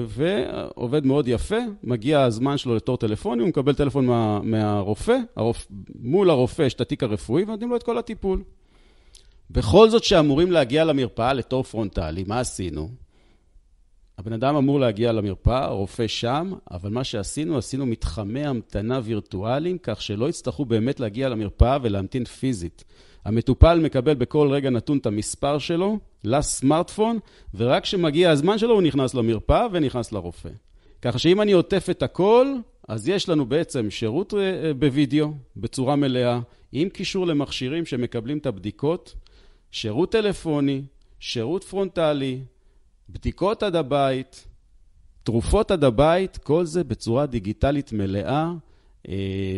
ועובד 0.08 1.06
מאוד 1.06 1.28
יפה, 1.28 1.60
מגיע 1.84 2.22
הזמן 2.22 2.58
שלו 2.58 2.76
לתור 2.76 2.98
טלפוני, 2.98 3.42
הוא 3.42 3.50
מקבל 3.50 3.74
טלפון 3.74 4.06
מה, 4.06 4.40
מהרופא, 4.44 5.18
הרופ... 5.36 5.68
מול 6.02 6.30
הרופא 6.30 6.62
יש 6.62 6.74
את 6.74 6.82
התיק 6.82 7.04
הרפואי 7.04 7.44
ונותנים 7.44 7.70
לו 7.70 7.76
את 7.76 7.84
כל 7.84 7.98
הטיפול. 7.98 8.44
בכל 9.50 9.90
זאת 9.90 10.04
שאמורים 10.04 10.52
להגיע 10.52 10.84
למרפאה 10.84 11.34
לתור 11.34 11.64
פרונטלי, 11.64 12.24
מה 12.28 12.40
עשינו? 12.40 12.90
הבן 14.22 14.34
אדם 14.34 14.56
אמור 14.56 14.80
להגיע 14.80 15.12
למרפאה, 15.12 15.66
הרופא 15.66 16.08
שם, 16.08 16.54
אבל 16.72 16.90
מה 16.90 17.04
שעשינו, 17.04 17.58
עשינו 17.58 17.86
מתחמי 17.86 18.46
המתנה 18.46 19.00
וירטואליים, 19.04 19.78
כך 19.84 20.02
שלא 20.02 20.30
יצטרכו 20.30 20.66
באמת 20.66 21.00
להגיע 21.00 21.30
למרפאה 21.30 21.78
ולהמתין 21.82 22.26
פיזית. 22.26 22.84
המטופל 23.26 23.80
מקבל 23.80 24.14
בכל 24.14 24.50
רגע 24.52 24.70
נתון 24.70 24.98
את 24.98 25.06
המספר 25.06 25.58
שלו 25.58 26.00
לסמארטפון, 26.24 27.20
ורק 27.54 27.84
כשמגיע 27.84 28.32
הזמן 28.32 28.58
שלו 28.58 28.74
הוא 28.74 28.82
נכנס 28.82 29.14
למרפאה 29.14 29.68
ונכנס 29.72 30.12
לרופא. 30.12 30.50
ככה 31.02 31.20
שאם 31.20 31.42
אני 31.42 31.52
עוטף 31.52 31.88
את 31.92 32.04
הכל, 32.04 32.54
אז 32.88 33.10
יש 33.10 33.30
לנו 33.30 33.46
בעצם 33.46 33.90
שירות 33.90 34.34
אה, 34.34 34.74
בווידאו 34.74 35.34
בצורה 35.58 35.96
מלאה, 35.96 36.40
עם 36.72 36.90
קישור 36.90 37.28
למכשירים 37.28 37.86
שמקבלים 37.86 38.38
את 38.38 38.46
הבדיקות, 38.46 39.16
שירות 39.72 40.12
טלפוני, 40.12 40.82
שירות 41.20 41.64
פרונטלי, 41.64 42.40
בדיקות 43.14 43.64
עד 43.64 43.76
הבית, 43.76 44.48
תרופות 45.24 45.72
עד 45.72 45.84
הבית, 45.84 46.38
כל 46.38 46.66
זה 46.66 46.84
בצורה 46.84 47.26
דיגיטלית 47.26 47.94
מלאה. 47.94 48.52
אה, 49.10 49.16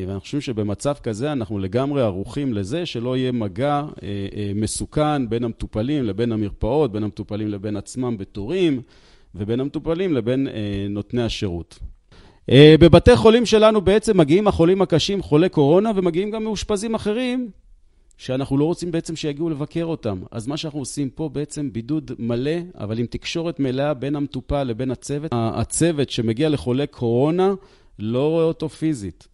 ואנחנו 0.07 0.21
חושבים 0.21 0.41
שבמצב 0.41 0.93
כזה 1.03 1.31
אנחנו 1.31 1.59
לגמרי 1.59 2.01
ערוכים 2.01 2.53
לזה 2.53 2.85
שלא 2.85 3.17
יהיה 3.17 3.31
מגע 3.31 3.81
אה, 4.03 4.27
אה, 4.35 4.51
מסוכן 4.55 5.29
בין 5.29 5.43
המטופלים 5.43 6.03
לבין 6.03 6.31
המרפאות, 6.31 6.91
בין 6.91 7.03
המטופלים 7.03 7.47
לבין 7.47 7.75
עצמם 7.75 8.17
בתורים, 8.17 8.81
ובין 9.35 9.59
המטופלים 9.59 10.13
לבין 10.13 10.47
נותני 10.89 11.23
השירות. 11.23 11.79
בבתי 12.51 13.15
חולים 13.15 13.45
שלנו 13.45 13.81
בעצם 13.81 14.17
מגיעים 14.17 14.47
החולים 14.47 14.81
הקשים, 14.81 15.21
חולי 15.21 15.49
קורונה, 15.49 15.91
ומגיעים 15.95 16.31
גם 16.31 16.43
מאושפזים 16.43 16.95
אחרים 16.95 17.49
שאנחנו 18.17 18.57
לא 18.57 18.65
רוצים 18.65 18.91
בעצם 18.91 19.15
שיגיעו 19.15 19.49
לבקר 19.49 19.85
אותם. 19.85 20.21
אז 20.31 20.47
מה 20.47 20.57
שאנחנו 20.57 20.79
עושים 20.79 21.09
פה 21.09 21.29
בעצם 21.29 21.73
בידוד 21.73 22.11
מלא, 22.19 22.55
אבל 22.77 22.99
עם 22.99 23.05
תקשורת 23.05 23.59
מלאה 23.59 23.93
בין 23.93 24.15
המטופל 24.15 24.63
לבין 24.63 24.91
הצוות. 24.91 25.31
הצוות 25.33 26.09
שמגיע 26.09 26.49
לחולה 26.49 26.85
קורונה 26.85 27.53
לא 27.99 28.29
רואה 28.29 28.43
אותו 28.43 28.69
פיזית. 28.69 29.27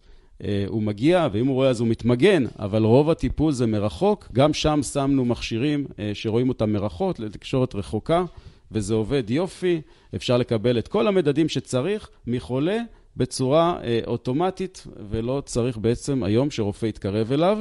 אה, 0.44 0.64
הוא 0.68 0.82
מגיע, 0.82 1.28
ואם 1.32 1.46
הוא 1.46 1.54
רואה 1.54 1.68
אז 1.68 1.80
הוא 1.80 1.88
מתמגן, 1.88 2.44
אבל 2.58 2.84
רוב 2.84 3.10
הטיפול 3.10 3.52
זה 3.52 3.66
מרחוק. 3.66 4.28
גם 4.32 4.52
שם 4.52 4.80
שמנו 4.82 5.24
מכשירים 5.24 5.86
אה, 5.98 6.10
שרואים 6.14 6.48
אותם 6.48 6.72
מרחוק, 6.72 7.18
לתקשורת 7.18 7.74
רחוקה, 7.74 8.24
וזה 8.72 8.94
עובד 8.94 9.30
יופי. 9.30 9.80
אפשר 10.14 10.36
לקבל 10.36 10.78
את 10.78 10.88
כל 10.88 11.06
המדדים 11.06 11.48
שצריך 11.48 12.08
מחולה 12.26 12.78
בצורה 13.16 13.78
אה, 13.84 14.00
אוטומטית, 14.06 14.86
ולא 15.10 15.42
צריך 15.46 15.78
בעצם 15.78 16.22
היום 16.22 16.50
שרופא 16.50 16.86
יתקרב 16.86 17.32
אליו. 17.32 17.58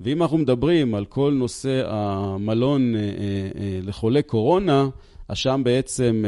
ואם 0.00 0.22
אנחנו 0.22 0.38
מדברים 0.38 0.94
על 0.94 1.04
כל 1.04 1.32
נושא 1.38 1.82
המלון 1.86 2.94
לחולי 3.82 4.22
קורונה, 4.22 4.88
אז 5.28 5.38
שם 5.38 5.60
בעצם 5.64 6.24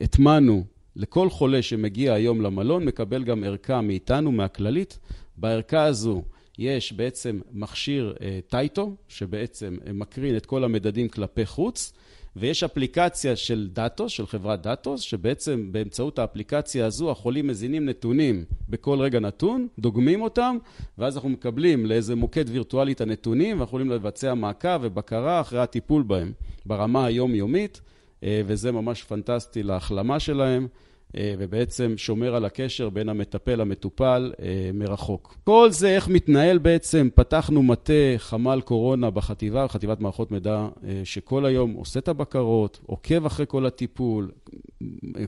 הטמנו 0.00 0.64
לכל 0.96 1.30
חולה 1.30 1.62
שמגיע 1.62 2.14
היום 2.14 2.40
למלון, 2.40 2.84
מקבל 2.84 3.24
גם 3.24 3.44
ערכה 3.44 3.80
מאיתנו, 3.80 4.32
מהכללית. 4.32 4.98
בערכה 5.36 5.84
הזו 5.84 6.22
יש 6.58 6.92
בעצם 6.92 7.40
מכשיר 7.52 8.14
אה, 8.20 8.38
טייטו, 8.48 8.94
שבעצם 9.08 9.76
מקרין 9.94 10.36
את 10.36 10.46
כל 10.46 10.64
המדדים 10.64 11.08
כלפי 11.08 11.46
חוץ, 11.46 11.92
ויש 12.36 12.62
אפליקציה 12.62 13.36
של 13.36 13.68
דאטוס, 13.72 14.12
של 14.12 14.26
חברת 14.26 14.62
דאטוס, 14.62 15.00
שבעצם 15.00 15.68
באמצעות 15.72 16.18
האפליקציה 16.18 16.86
הזו 16.86 17.10
החולים 17.10 17.46
מזינים 17.46 17.84
נתונים 17.84 18.44
בכל 18.68 19.00
רגע 19.00 19.20
נתון, 19.20 19.68
דוגמים 19.78 20.22
אותם, 20.22 20.56
ואז 20.98 21.16
אנחנו 21.16 21.28
מקבלים 21.28 21.86
לאיזה 21.86 22.14
מוקד 22.14 22.44
וירטואלי 22.48 22.92
את 22.92 23.00
הנתונים, 23.00 23.56
ואנחנו 23.56 23.64
יכולים 23.64 23.90
לבצע 23.90 24.34
מעקב 24.34 24.78
ובקרה 24.82 25.40
אחרי 25.40 25.60
הטיפול 25.60 26.02
בהם 26.02 26.32
ברמה 26.66 27.06
היומיומית, 27.06 27.80
אה, 28.22 28.42
וזה 28.46 28.72
ממש 28.72 29.02
פנטסטי 29.02 29.62
להחלמה 29.62 30.20
שלהם. 30.20 30.68
אה, 31.16 31.34
ובעצם 31.38 31.94
שומר 31.96 32.34
על 32.34 32.44
הקשר 32.44 32.90
בין 32.90 33.08
המטפל 33.08 33.54
למטופל 33.54 34.32
אה, 34.42 34.70
מרחוק. 34.74 35.36
כל 35.44 35.68
זה 35.70 35.88
איך 35.88 36.08
מתנהל 36.08 36.58
בעצם, 36.58 37.08
פתחנו 37.14 37.62
מטה 37.62 37.92
חמ"ל 38.16 38.60
קורונה 38.64 39.10
בחטיבה, 39.10 39.68
חטיבת 39.68 40.00
מערכות 40.00 40.30
מידע, 40.30 40.68
אה, 40.84 41.00
שכל 41.04 41.44
היום 41.44 41.72
עושה 41.72 42.00
את 42.00 42.08
הבקרות, 42.08 42.80
עוקב 42.86 43.26
אחרי 43.26 43.46
כל 43.48 43.66
הטיפול, 43.66 44.30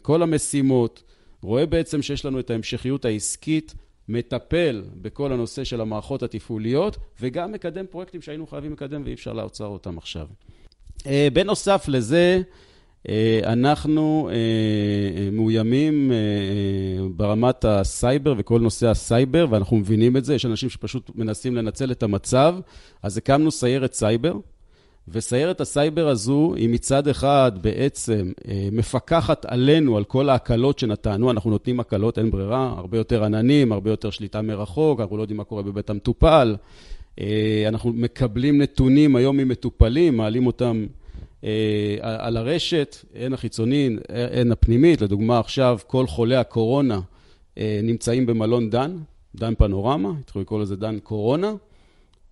כל 0.03 0.23
המשימות, 0.23 1.03
רואה 1.43 1.67
בעצם 1.67 2.03
שיש 2.03 2.25
לנו 2.25 2.41
את 2.41 2.51
ההמשכיות 2.51 3.05
העסקית, 3.05 3.75
מטפל 4.09 4.83
בכל 5.03 5.33
הנושא 5.33 5.65
של 5.65 5.81
המערכות 5.81 6.23
התפעוליות, 6.23 6.97
וגם 7.21 7.53
מקדם 7.53 7.87
פרויקטים 7.91 8.23
שהיינו 8.23 8.47
חייבים 8.47 8.73
לקדם 8.73 9.03
ואי 9.05 9.15
אפשר 9.15 9.33
לעצור 9.33 9.67
אותם 9.67 9.99
עכשיו. 9.99 10.27
בנוסף 11.33 11.85
לזה, 11.89 12.43
אנחנו 13.45 14.29
אה, 14.31 14.35
אה, 14.35 15.31
מאוימים 15.33 16.13
ברמת 17.17 17.65
הסייבר 17.65 18.35
וכל 18.39 18.61
נושא 18.61 18.89
הסייבר, 18.89 19.47
ואנחנו 19.51 19.77
מבינים 19.77 20.17
את 20.17 20.25
זה, 20.25 20.35
יש 20.35 20.47
אנשים 20.47 20.71
שפשוט 20.71 21.11
מנסים 21.15 21.57
לנצל 21.57 21.93
את 21.93 22.03
המצב, 22.03 22.55
אז 23.03 23.17
הקמנו 23.17 23.51
סיירת 23.51 23.93
סייבר, 23.93 24.37
וסיירת 25.09 25.61
הסייבר 25.61 26.09
הזו 26.09 26.55
היא 26.57 26.69
מצד 26.69 27.09
אחד 27.09 27.53
בעצם 27.63 28.33
מפקחת 28.73 29.45
עלינו, 29.45 29.97
על 29.97 30.05
כל 30.05 30.29
ההקלות 30.29 30.79
שנתנו, 30.79 31.31
אנחנו 31.31 31.51
נותנים 31.51 31.81
הקלות, 31.81 32.19
אין 32.19 32.31
ברירה, 32.31 32.75
הרבה 32.77 32.99
יותר 32.99 33.25
עננים, 33.25 33.73
הרבה 33.73 33.91
יותר 33.91 34.11
שליטה 34.11 34.43
מרחוק, 34.43 35.01
אנחנו 35.01 35.17
לא 35.17 35.23
יודעים 35.23 35.37
מה 35.37 35.45
קורה 35.45 35.63
בבית 35.63 35.91
המטופל, 35.91 36.57
אנחנו 37.69 37.93
מקבלים 37.93 38.63
נתונים 38.63 39.17
היום 39.17 39.37
ממטופלים, 39.37 40.17
מעלים 40.17 40.47
אותם 40.47 40.87
אה, 40.87 41.02
על 42.01 42.37
הרשת, 42.37 42.97
הן 43.15 43.33
החיצונית, 43.33 43.93
הן 44.33 44.53
הפנימית. 44.53 45.01
לדוגמה, 45.01 45.39
עכשיו 45.39 45.79
כל 45.87 46.07
חולי 46.07 46.37
הקורונה 46.37 47.01
אה, 47.59 47.81
נמצאים 47.83 48.27
במלון 48.27 48.71
דן, 48.71 48.97
דן 49.35 49.55
פנורמה, 49.55 50.11
התחילו 50.21 50.43
לקרוא 50.43 50.61
לזה 50.61 50.77
דן 50.77 50.99
קורונה, 50.99 51.55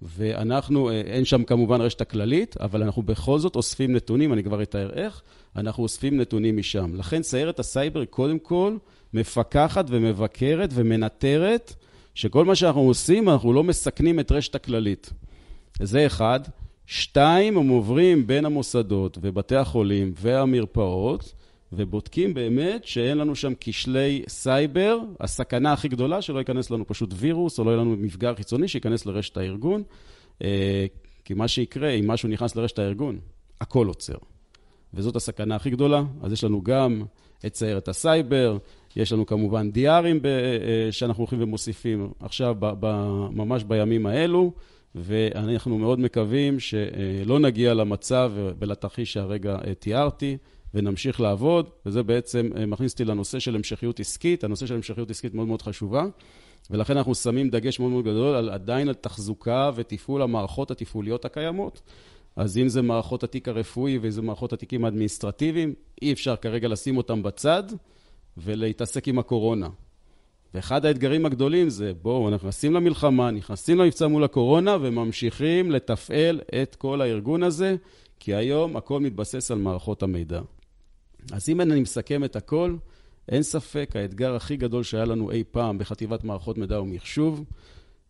ואנחנו, 0.03 0.91
אה, 0.91 1.01
אין 1.01 1.25
שם 1.25 1.45
כמובן 1.45 1.81
רשת 1.81 2.01
הכללית, 2.01 2.57
אבל 2.57 2.83
אנחנו 2.83 3.03
בכל 3.03 3.39
זאת 3.39 3.57
אוספים 3.57 3.93
נתונים, 3.93 4.33
אני 4.33 4.43
כבר 4.43 4.63
אתאר 4.63 4.91
איך, 4.93 5.23
אנחנו 5.57 5.83
אוספים 5.83 6.21
נתונים 6.21 6.57
משם. 6.57 6.95
לכן 6.95 7.23
סיירת 7.23 7.59
הסייבר 7.59 8.05
קודם 8.05 8.39
כל 8.39 8.77
מפקחת 9.15 9.85
ומבקרת 9.89 10.71
ומנטרת 10.73 11.75
שכל 12.15 12.45
מה 12.45 12.55
שאנחנו 12.55 12.81
עושים, 12.81 13.29
אנחנו 13.29 13.53
לא 13.53 13.65
מסכנים 13.65 14.21
את 14.21 14.33
רשת 14.33 14.55
הכללית. 14.55 15.13
זה 15.83 16.07
אחד. 16.07 16.41
שתיים, 16.93 17.59
הם 17.59 17.69
עוברים 17.69 18.27
בין 18.27 18.45
המוסדות 18.45 19.19
ובתי 19.23 19.57
החולים 19.57 20.13
והמרפאות, 20.17 21.35
ובודקים 21.73 22.35
באמת 22.35 22.85
שאין 22.85 23.19
לנו 23.19 23.35
שם 23.35 23.53
כשלי 23.61 24.23
סייבר, 24.29 24.99
הסכנה 25.21 25.73
הכי 25.73 25.89
גדולה 25.89 26.23
שלא 26.23 26.39
ייכנס 26.39 26.71
לנו 26.71 26.87
פשוט 26.87 27.11
וירוס, 27.17 27.59
או 27.59 27.65
לא 27.65 27.71
יהיה 27.71 27.81
לנו 27.81 27.97
מפגע 27.97 28.35
חיצוני 28.35 28.69
שייכנס 28.69 29.07
לרשת 29.07 29.37
הארגון, 29.37 29.83
אה, 30.43 30.87
כי 31.25 31.35
מה 31.35 31.49
שיקרה, 31.49 31.91
אם 31.91 32.07
משהו 32.07 32.29
נכנס 32.29 32.57
לרשת 32.57 32.79
הארגון, 32.79 33.19
הכל 33.61 33.87
עוצר. 33.87 34.17
וזאת 34.95 35.17
הסכנה 35.17 35.57
הכי 35.57 35.71
גדולה. 35.71 36.03
אז 36.23 36.33
יש 36.33 36.45
לנו 36.45 36.63
גם 36.63 37.03
את 37.47 37.55
סיירת 37.55 37.89
הסייבר, 37.89 38.59
יש 38.97 39.13
לנו 39.13 39.27
כמובן 39.27 39.71
דיארים 39.71 40.21
אה, 40.25 40.93
שאנחנו 40.93 41.23
הולכים 41.23 41.43
ומוסיפים 41.43 42.13
עכשיו, 42.21 42.57
ממש 43.31 43.65
בימים 43.65 44.07
האלו. 44.07 44.53
ואנחנו 44.95 45.79
מאוד 45.79 46.01
מקווים 46.01 46.61
שלא 46.61 47.39
נגיע 47.39 47.75
למצב 47.75 48.33
ולתרחיש 48.59 49.13
שהרגע 49.13 49.57
אה, 49.67 49.75
תיארתי, 49.75 50.37
ונמשיך 50.75 51.21
לעבוד, 51.21 51.71
וזה 51.87 52.03
בעצם 52.03 52.51
אה, 52.57 52.67
מכניס 52.67 52.93
אותי 52.93 53.05
לנושא 53.05 53.39
של 53.39 53.55
המשכיות 53.55 54.01
עסקית. 54.01 54.45
הנושא 54.45 54.67
של 54.67 54.75
המשכיות 54.75 55.11
עסקית 55.11 55.35
מאוד 55.35 55.49
מאוד 55.49 55.63
חשובה, 55.63 56.05
ולכן 56.71 56.97
אנחנו 56.97 57.15
שמים 57.15 57.51
דגש 57.51 57.81
מאוד 57.81 57.91
מאוד 57.91 58.05
גדול 58.05 58.37
על 58.37 58.49
עדיין 58.49 58.89
על 58.89 58.95
תחזוקה 58.95 59.71
ותפעול 59.75 60.23
המערכות 60.23 60.71
התפעוליות 60.71 61.25
הקיימות. 61.25 61.83
אז 62.37 62.59
אם 62.59 62.69
זה 62.69 62.83
מערכות 62.83 63.25
התיק 63.25 63.49
הרפואי 63.49 63.99
ואם 63.99 64.11
זה 64.11 64.23
מערכות 64.23 64.53
התיקים 64.53 64.85
האדמיניסטרטיביים, 64.85 65.75
אי 66.03 66.13
אפשר 66.13 66.37
כרגע 66.37 66.69
לשים 66.69 66.97
אותם 66.97 67.23
בצד 67.23 67.63
ולהתעסק 68.37 69.09
עם 69.09 69.19
הקורונה. 69.19 69.69
ואחד 70.55 70.85
האתגרים 70.85 71.27
הגדולים 71.27 71.69
זה, 71.69 71.93
בואו, 72.03 72.29
אנחנו 72.29 72.49
נכנסים 72.49 72.75
למלחמה, 72.75 73.31
נכנסים 73.31 73.79
למבצע 73.79 74.07
מול 74.07 74.25
הקורונה 74.25 74.77
וממשיכים 74.81 75.71
לתפעל 75.71 76.41
את 76.63 76.75
כל 76.75 77.01
הארגון 77.01 77.43
הזה, 77.43 77.77
כי 78.21 78.35
היום 78.35 78.77
הכל 78.77 79.01
מתבסס 79.01 79.51
על 79.51 79.59
מערכות 79.59 80.03
המידע. 80.03 80.41
אז 81.33 81.49
אם 81.49 81.61
אני 81.61 81.81
מסכם 81.81 82.25
את 82.25 82.37
הכל, 82.37 82.77
אין 83.29 83.43
ספק, 83.43 83.91
האתגר 83.95 84.35
הכי 84.35 84.57
גדול 84.57 84.83
שהיה 84.83 85.05
לנו 85.05 85.31
אי 85.31 85.45
פעם 85.51 85.79
בחטיבת 85.79 86.25
מערכות 86.25 86.59
מידע 86.59 86.81
ומחשוב, 86.81 87.45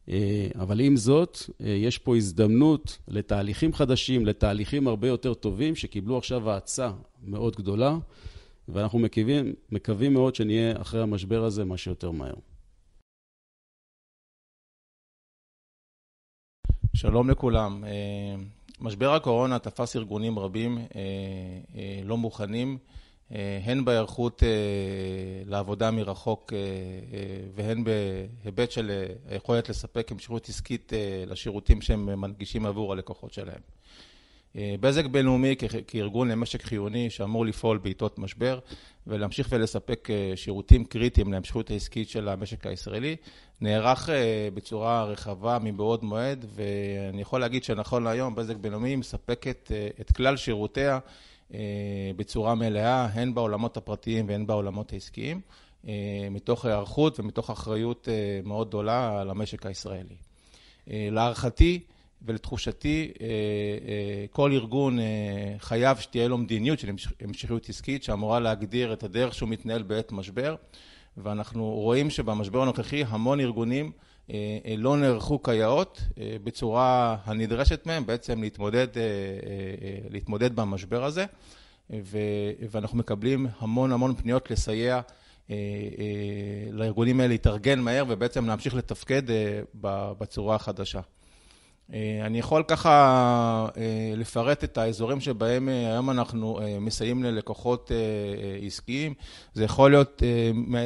אה, 0.08 0.48
אבל 0.54 0.80
עם 0.80 0.96
זאת, 0.96 1.38
אה, 1.60 1.68
יש 1.68 1.98
פה 1.98 2.16
הזדמנות 2.16 2.98
לתהליכים 3.08 3.72
חדשים, 3.72 4.26
לתהליכים 4.26 4.88
הרבה 4.88 5.08
יותר 5.08 5.34
טובים, 5.34 5.74
שקיבלו 5.74 6.18
עכשיו 6.18 6.50
האצה 6.50 6.90
מאוד 7.22 7.56
גדולה. 7.56 7.98
ואנחנו 8.72 8.98
מקווים, 8.98 9.54
מקווים 9.72 10.12
מאוד 10.12 10.34
שנהיה 10.34 10.80
אחרי 10.80 11.02
המשבר 11.02 11.44
הזה 11.44 11.64
מה 11.64 11.76
שיותר 11.76 12.10
מהר. 12.10 12.34
שלום 16.94 17.30
לכולם. 17.30 17.84
משבר 18.80 19.14
הקורונה 19.14 19.58
תפס 19.58 19.96
ארגונים 19.96 20.38
רבים 20.38 20.78
לא 22.04 22.16
מוכנים, 22.16 22.78
הן 23.64 23.84
בהיערכות 23.84 24.42
לעבודה 25.46 25.90
מרחוק 25.90 26.52
והן 27.54 27.84
בהיבט 27.84 28.70
של 28.70 29.06
היכולת 29.28 29.68
לספק 29.68 30.12
המשכיות 30.12 30.48
עסקית 30.48 30.92
לשירותים 31.26 31.82
שהם 31.82 32.20
מנגישים 32.20 32.66
עבור 32.66 32.92
הלקוחות 32.92 33.32
שלהם. 33.32 33.60
בזק 34.56 35.04
בינלאומי 35.04 35.54
כארגון 35.86 36.28
למשק 36.28 36.62
חיוני 36.62 37.10
שאמור 37.10 37.46
לפעול 37.46 37.78
בעיתות 37.78 38.18
משבר 38.18 38.58
ולהמשיך 39.06 39.48
ולספק 39.50 40.08
שירותים 40.34 40.84
קריטיים 40.84 41.32
להמשכיות 41.32 41.70
העסקית 41.70 42.08
של 42.08 42.28
המשק 42.28 42.66
הישראלי, 42.66 43.16
נערך 43.60 44.08
בצורה 44.54 45.04
רחבה 45.04 45.58
מבעוד 45.62 46.04
מועד, 46.04 46.44
ואני 46.54 47.22
יכול 47.22 47.40
להגיד 47.40 47.64
שנכון 47.64 48.04
להיום 48.04 48.34
בזק 48.34 48.56
בינלאומי 48.56 48.96
מספקת 48.96 49.72
את 50.00 50.12
כלל 50.12 50.36
שירותיה 50.36 50.98
בצורה 52.16 52.54
מלאה, 52.54 53.06
הן 53.12 53.34
בעולמות 53.34 53.76
הפרטיים 53.76 54.28
והן 54.28 54.46
בעולמות 54.46 54.92
העסקיים, 54.92 55.40
מתוך 56.30 56.64
היערכות 56.64 57.20
ומתוך 57.20 57.50
אחריות 57.50 58.08
מאוד 58.44 58.68
גדולה 58.68 59.20
על 59.20 59.30
המשק 59.30 59.66
הישראלי. 59.66 60.16
להערכתי 60.86 61.80
ולתחושתי, 62.22 63.12
כל 64.30 64.52
ארגון 64.52 64.98
חייב 65.58 65.98
שתהיה 65.98 66.28
לו 66.28 66.38
מדיניות 66.38 66.78
של 66.78 66.90
המשכיות 67.20 67.68
עסקית 67.68 68.02
שאמורה 68.02 68.40
להגדיר 68.40 68.92
את 68.92 69.02
הדרך 69.02 69.34
שהוא 69.34 69.48
מתנהל 69.48 69.82
בעת 69.82 70.12
משבר, 70.12 70.54
ואנחנו 71.16 71.70
רואים 71.70 72.10
שבמשבר 72.10 72.62
הנוכחי 72.62 73.04
המון 73.06 73.40
ארגונים 73.40 73.92
לא 74.76 74.96
נערכו 74.96 75.42
כיאות 75.42 76.02
בצורה 76.44 77.16
הנדרשת 77.24 77.86
מהם 77.86 78.06
בעצם 78.06 78.42
להתמודד, 78.42 78.86
להתמודד 80.10 80.56
במשבר 80.56 81.04
הזה, 81.04 81.24
ואנחנו 82.70 82.98
מקבלים 82.98 83.46
המון 83.58 83.92
המון 83.92 84.14
פניות 84.14 84.50
לסייע 84.50 85.00
לארגונים 86.72 87.20
האלה 87.20 87.28
להתארגן 87.32 87.80
מהר 87.80 88.04
ובעצם 88.08 88.46
להמשיך 88.46 88.74
לתפקד 88.74 89.22
בצורה 90.18 90.56
החדשה. 90.56 91.00
אני 92.26 92.38
יכול 92.38 92.62
ככה 92.68 93.66
לפרט 94.16 94.64
את 94.64 94.78
האזורים 94.78 95.20
שבהם 95.20 95.68
היום 95.68 96.10
אנחנו 96.10 96.60
מסייעים 96.80 97.22
ללקוחות 97.22 97.90
עסקיים, 98.66 99.14
זה 99.54 99.64
יכול 99.64 99.90
להיות 99.90 100.22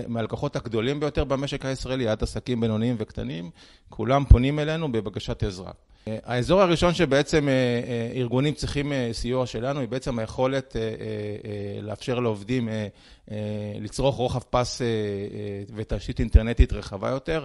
מהלקוחות 0.09 0.57
הגדולים 0.57 1.01
ביותר 1.01 1.25
במשק 1.25 1.65
הישראלי, 1.65 2.09
עד 2.09 2.23
עסקים 2.23 2.61
בינוניים 2.61 2.97
וקטנים, 2.99 3.51
כולם 3.89 4.25
פונים 4.29 4.59
אלינו 4.59 4.93
בבקשת 4.93 5.43
עזרה. 5.43 5.71
האזור 6.07 6.61
הראשון 6.63 6.95
שבעצם 6.95 7.49
ארגונים 8.17 8.55
צריכים 8.55 8.93
סיוע 9.13 9.47
שלנו, 9.47 9.81
היא 9.81 9.89
בעצם 9.89 10.19
היכולת 10.19 10.77
לאפשר 11.83 12.21
לעובדים 12.21 12.69
לצרוך 13.81 14.17
רוחב 14.17 14.41
פס 14.51 14.83
ותשתית 15.75 16.21
אינטרנטית 16.21 16.73
רחבה 16.73 17.11
יותר, 17.11 17.45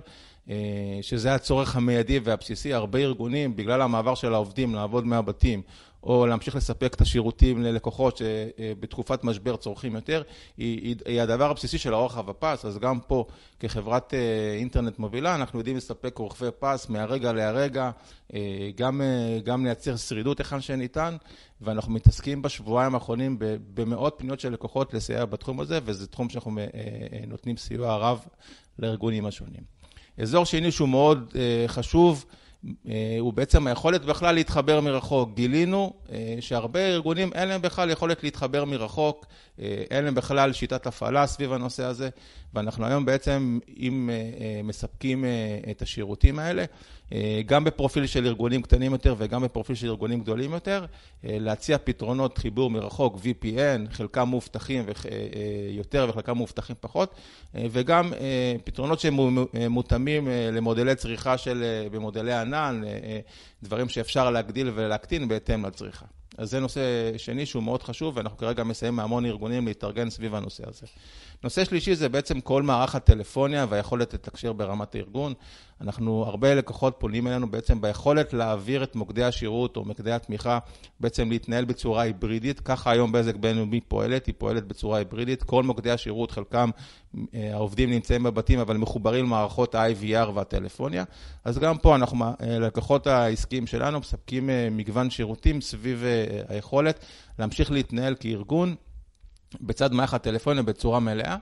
שזה 1.02 1.36
הצורך 1.36 1.76
המיידי 1.76 2.20
והבסיסי. 2.20 2.74
הרבה 2.74 3.00
ארגונים, 3.00 3.56
בגלל 3.56 3.82
המעבר 3.82 4.16
של 4.16 4.34
העובדים 4.34 4.76
לעבוד 4.76 5.06
מהבתים, 5.06 5.62
או 6.04 6.28
להמשיך 6.28 6.56
לספק 6.56 6.94
את 6.94 7.02
השירותים 7.02 7.64
ללקוחות 7.64 8.18
שבתקופת 8.18 9.24
משבר 9.24 9.56
צורכים 9.56 9.96
יותר, 9.96 10.22
היא 10.58 11.22
הדבר 11.22 11.52
הבסיסי 11.52 11.78
של 11.78 11.94
הרוחב 11.94 12.30
הפס. 12.30 12.66
אז 12.66 12.78
גם 12.78 13.00
פה, 13.00 13.26
כחברת 13.60 14.14
אינטרנט 14.58 15.00
מובילה, 15.00 15.36
אנחנו 15.36 15.60
יודעים 15.60 15.78
לספק 15.78 16.18
רוחבי 16.18 16.50
פס 16.60 16.90
מהרגע 16.90 17.34
להרגע, 17.34 17.92
גם 19.44 19.66
לייצר 19.66 19.96
שרידות 19.96 20.40
היכן 20.40 20.62
שניתן, 20.62 21.16
ואנחנו 21.62 21.94
מתעסקים 21.94 22.42
בשבועיים 22.42 22.96
האחרונים 22.96 23.38
במאות 23.74 24.16
פניות 24.18 24.40
של 24.40 24.54
לקוחות 24.54 24.94
לסייע 24.94 25.26
בתחום 25.26 25.60
הזה, 25.60 25.80
וזה 25.86 26.08
תחום 26.08 26.30
שאנחנו 26.30 26.52
נותנים 27.28 27.58
סיוע 27.58 27.98
רב 27.98 28.26
לארגונים 28.80 29.26
השונים. 29.26 29.79
אזור 30.20 30.46
שני 30.46 30.72
שהוא 30.72 30.90
מאוד 30.90 31.34
חשוב, 31.68 32.26
הוא 33.20 33.34
בעצם 33.34 33.68
היכולת 33.68 34.06
בכלל 34.06 34.36
להתחבר 34.36 34.82
מרחוק. 34.82 35.30
גילינו 35.36 35.94
שהרבה 36.40 36.80
ארגונים 36.80 37.34
אין 37.34 37.48
להם 37.48 37.62
בכלל 37.62 37.90
יכולת 37.90 38.24
להתחבר 38.24 38.66
מרחוק, 38.66 39.26
אין 39.60 40.06
להם 40.06 40.16
בכלל 40.16 40.54
שיטת 40.54 40.88
הפעלה 40.88 41.28
סביב 41.28 41.54
הנושא 41.54 41.84
הזה, 41.84 42.10
ואנחנו 42.54 42.86
היום 42.86 43.06
בעצם 43.06 43.60
אם 43.80 44.10
מספקים 44.64 45.26
את 45.72 45.82
השירותים 45.82 46.40
האלה, 46.40 46.66
גם 47.46 47.64
בפרופיל 47.64 48.06
של 48.06 48.26
ארגונים 48.26 48.62
קטנים 48.62 48.92
יותר 48.92 49.16
וגם 49.18 49.44
בפרופיל 49.44 49.76
של 49.76 49.88
ארגונים 49.88 50.20
גדולים 50.20 50.54
יותר, 50.54 50.86
להציע 51.24 51.78
פתרונות 51.78 52.38
חיבור 52.38 52.70
מרחוק, 52.70 53.16
VPN, 53.16 53.92
חלקם 53.92 54.30
מאובטחים 54.30 54.86
יותר 55.72 56.06
וחלקם 56.10 56.38
מאובטחים 56.38 56.76
פחות, 56.80 57.16
וגם 57.56 58.14
פתרונות 58.64 59.00
שהם 59.00 59.18
מותאמים 59.70 60.28
למודלי 60.52 60.96
צריכה 60.96 61.38
של, 61.38 61.64
במודלי 61.92 62.34
ענן, 62.34 62.82
דברים 63.64 63.90
שאפשר 63.90 64.30
להגדיל 64.30 64.72
ולהקטין 64.76 65.28
בהתאם 65.28 65.66
לצריכה. 65.66 66.06
אז 66.38 66.50
זה 66.50 66.60
נושא 66.60 66.82
שני 67.18 67.46
שהוא 67.46 67.64
מאוד 67.64 67.84
חשוב, 67.84 68.18
ואנחנו 68.18 68.38
כרגע 68.38 68.64
מסייעים 68.64 68.96
מהמון 68.96 69.26
ארגונים 69.26 69.68
להתארגן 69.68 70.10
סביב 70.10 70.36
הנושא 70.36 70.64
הזה. 70.68 70.86
נושא 71.44 71.66
שלישי 71.66 71.96
זה 71.96 72.10
בעצם 72.10 72.42
כל 72.42 72.64
מערך 72.64 72.96
הטלפוניה 72.96 73.66
והיכולת 73.70 74.14
לתקשר 74.14 74.54
ברמת 74.54 74.96
הארגון. 74.96 75.34
אנחנו, 75.82 76.24
הרבה 76.28 76.56
לקוחות 76.56 76.96
פונים 76.98 77.28
אלינו 77.28 77.52
בעצם 77.52 77.82
ביכולת 77.82 78.34
להעביר 78.34 78.84
את 78.84 78.96
מוקדי 78.96 79.24
השירות 79.24 79.78
או 79.78 79.86
מוקדי 79.86 80.12
התמיכה, 80.12 80.60
בעצם 81.00 81.30
להתנהל 81.30 81.66
בצורה 81.66 82.02
היברידית. 82.02 82.60
ככה 82.60 82.92
היום 82.92 83.12
בזק 83.12 83.36
בינלאומי 83.36 83.82
פועלת, 83.82 84.26
היא 84.26 84.36
פועלת 84.38 84.68
בצורה 84.68 84.98
היברידית. 84.98 85.44
כל 85.44 85.64
מוקדי 85.64 85.92
השירות, 85.92 86.32
חלקם 86.32 86.70
העובדים 87.34 87.90
נמצאים 87.90 88.24
בבתים, 88.24 88.60
אבל 88.60 88.78
מחוברים 88.78 89.26
למערכות 89.26 89.76
ה-IVR 89.76 90.30
והטלפוניה. 90.34 91.04
אז 91.46 91.60
גם 91.60 91.78
פה 91.78 91.96
אנחנו, 91.96 92.26
לקוחות 92.40 93.08
העסקיים 93.08 93.68
שלנו, 93.68 94.00
מספקים 94.00 94.50
מגוון 94.72 95.10
שירותים 95.10 95.62
סביב 95.62 96.04
היכולת 96.48 97.06
להמשיך 97.40 97.72
להתנהל 97.72 98.16
כארגון. 98.20 98.76
בצד 99.62 99.94
מערך 99.94 100.14
הטלפוניה 100.14 100.64
בצורה 100.64 101.00
מלאה, 101.00 101.36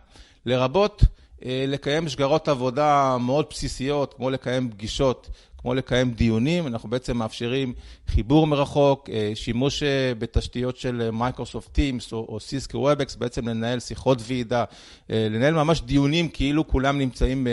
לרבות 0.46 1.04
לקיים 1.46 2.10
שגרות 2.10 2.48
עבודה 2.48 3.18
מאוד 3.20 3.46
בסיסיות, 3.50 4.14
כמו 4.14 4.30
לקיים 4.30 4.70
פגישות, 4.72 5.30
כמו 5.58 5.74
לקיים 5.74 6.12
דיונים. 6.12 6.68
אנחנו 6.68 6.90
בעצם 6.90 7.18
מאפשרים 7.18 7.74
חיבור 8.08 8.48
מרחוק, 8.48 9.10
שימוש 9.36 9.84
בתשתיות 10.20 10.78
של 10.78 11.10
Microsoft 11.12 11.74
Teams 11.74 12.14
או 12.14 12.40
Cisco 12.40 12.78
Webex, 12.78 13.16
בעצם 13.16 13.48
לנהל 13.48 13.80
שיחות 13.80 14.18
ועידה, 14.22 14.64
לנהל 15.10 15.54
ממש 15.54 15.82
דיונים 15.82 16.30
כאילו 16.30 16.68
כולם 16.68 16.98
נמצאים 16.98 17.48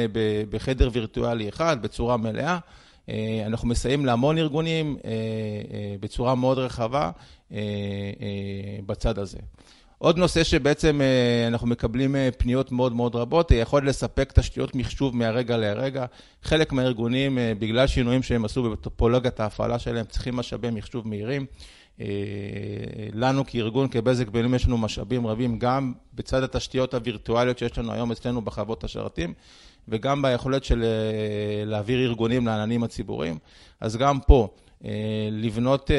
בחדר 0.51 0.89
וירטואלי 0.93 1.49
אחד, 1.49 1.83
בצורה 1.83 2.17
מלאה. 2.17 2.59
אנחנו 3.47 3.69
מסייעים 3.69 4.07
להמון 4.07 4.39
ארגונים 4.39 4.97
בצורה 6.01 6.35
מאוד 6.35 6.59
רחבה 6.59 7.11
בצד 8.87 9.19
הזה. 9.19 9.39
עוד 10.05 10.19
נושא 10.19 10.45
שבעצם 10.45 11.01
אנחנו 11.49 11.67
מקבלים 11.67 12.17
פניות 12.39 12.73
מאוד 12.73 12.93
מאוד 12.93 13.17
רבות, 13.17 13.51
יכול 13.51 13.89
לספק 13.89 14.33
תשתיות 14.33 14.75
מחשוב 14.75 15.17
מהרגע 15.17 15.57
להרגע. 15.57 16.05
חלק 16.43 16.73
מהארגונים, 16.73 17.39
בגלל 17.59 17.87
שינויים 17.87 18.23
שהם 18.23 18.45
עשו 18.45 18.71
בטופולוגיית 18.71 19.41
ההפעלה 19.41 19.79
שלהם, 19.79 20.07
צריכים 20.07 20.37
משאבי 20.37 20.71
מחשוב 20.71 21.09
מהירים. 21.09 21.47
לנו 23.13 23.47
כארגון, 23.47 23.89
כבזק 23.89 24.29
בינלאומי, 24.29 24.57
יש 24.57 24.67
לנו 24.67 24.79
משאבים 24.79 25.27
רבים, 25.27 25.59
גם 25.59 25.93
בצד 26.15 26.43
התשתיות 26.43 26.95
הווירטואליות 26.95 27.59
שיש 27.59 27.79
לנו 27.79 27.93
היום 27.93 28.13
אצלנו 28.13 28.43
בחוות 28.43 28.85
השרתים, 28.85 29.35
וגם 29.89 30.23
ביכולת 30.23 30.65
של 30.65 30.85
להעביר 31.67 32.01
ארגונים 32.01 32.47
לעננים 32.47 32.85
הציבוריים. 32.85 33.39
אז 33.81 33.97
גם 33.97 34.21
פה, 34.21 34.49
לבנות 35.31 35.91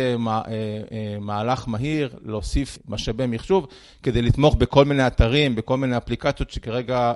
מהלך 1.22 1.68
מהיר, 1.68 2.10
להוסיף 2.26 2.78
משאבי 2.88 3.26
מחשוב, 3.28 3.68
כדי 4.04 4.22
לתמוך 4.22 4.56
בכל 4.56 4.86
מיני 4.86 5.08
אתרים, 5.08 5.56
בכל 5.56 5.78
מיני 5.78 5.98
אפליקציות 5.98 6.50
שכרגע 6.50 7.14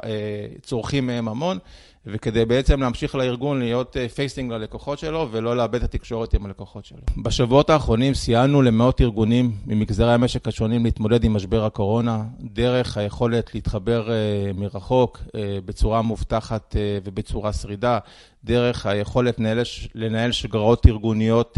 צורכים 0.61 1.07
מהם 1.07 1.27
המון, 1.27 1.57
וכדי 2.05 2.45
בעצם 2.45 2.81
להמשיך 2.81 3.15
לארגון 3.15 3.59
להיות 3.59 3.97
facing 4.15 4.51
ללקוחות 4.51 4.99
שלו, 4.99 5.27
ולא 5.31 5.57
לאבד 5.57 5.75
את 5.75 5.83
התקשורת 5.83 6.33
עם 6.33 6.45
הלקוחות 6.45 6.85
שלו. 6.85 6.97
בשבועות 7.17 7.69
האחרונים 7.69 8.13
סייענו 8.13 8.61
למאות 8.61 9.01
ארגונים 9.01 9.51
ממגזרי 9.67 10.13
המשק 10.13 10.47
השונים 10.47 10.85
להתמודד 10.85 11.23
עם 11.23 11.33
משבר 11.33 11.65
הקורונה, 11.65 12.23
דרך 12.39 12.97
היכולת 12.97 13.55
להתחבר 13.55 14.09
מרחוק 14.55 15.21
בצורה 15.65 16.01
מובטחת 16.01 16.75
ובצורה 17.03 17.53
שרידה, 17.53 17.99
דרך 18.43 18.85
היכולת 18.85 19.39
לנהל, 19.39 19.59
לנהל 19.95 20.31
שגרות 20.31 20.85
ארגוניות 20.87 21.57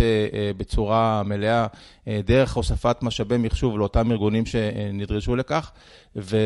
בצורה 0.57 1.23
מלאה, 1.25 1.67
דרך 2.07 2.53
הוספת 2.53 2.97
משאבי 3.01 3.37
מחשוב 3.37 3.77
לאותם 3.77 4.11
ארגונים 4.11 4.45
שנדרשו 4.45 5.35
לכך, 5.35 5.71
ו... 6.15 6.37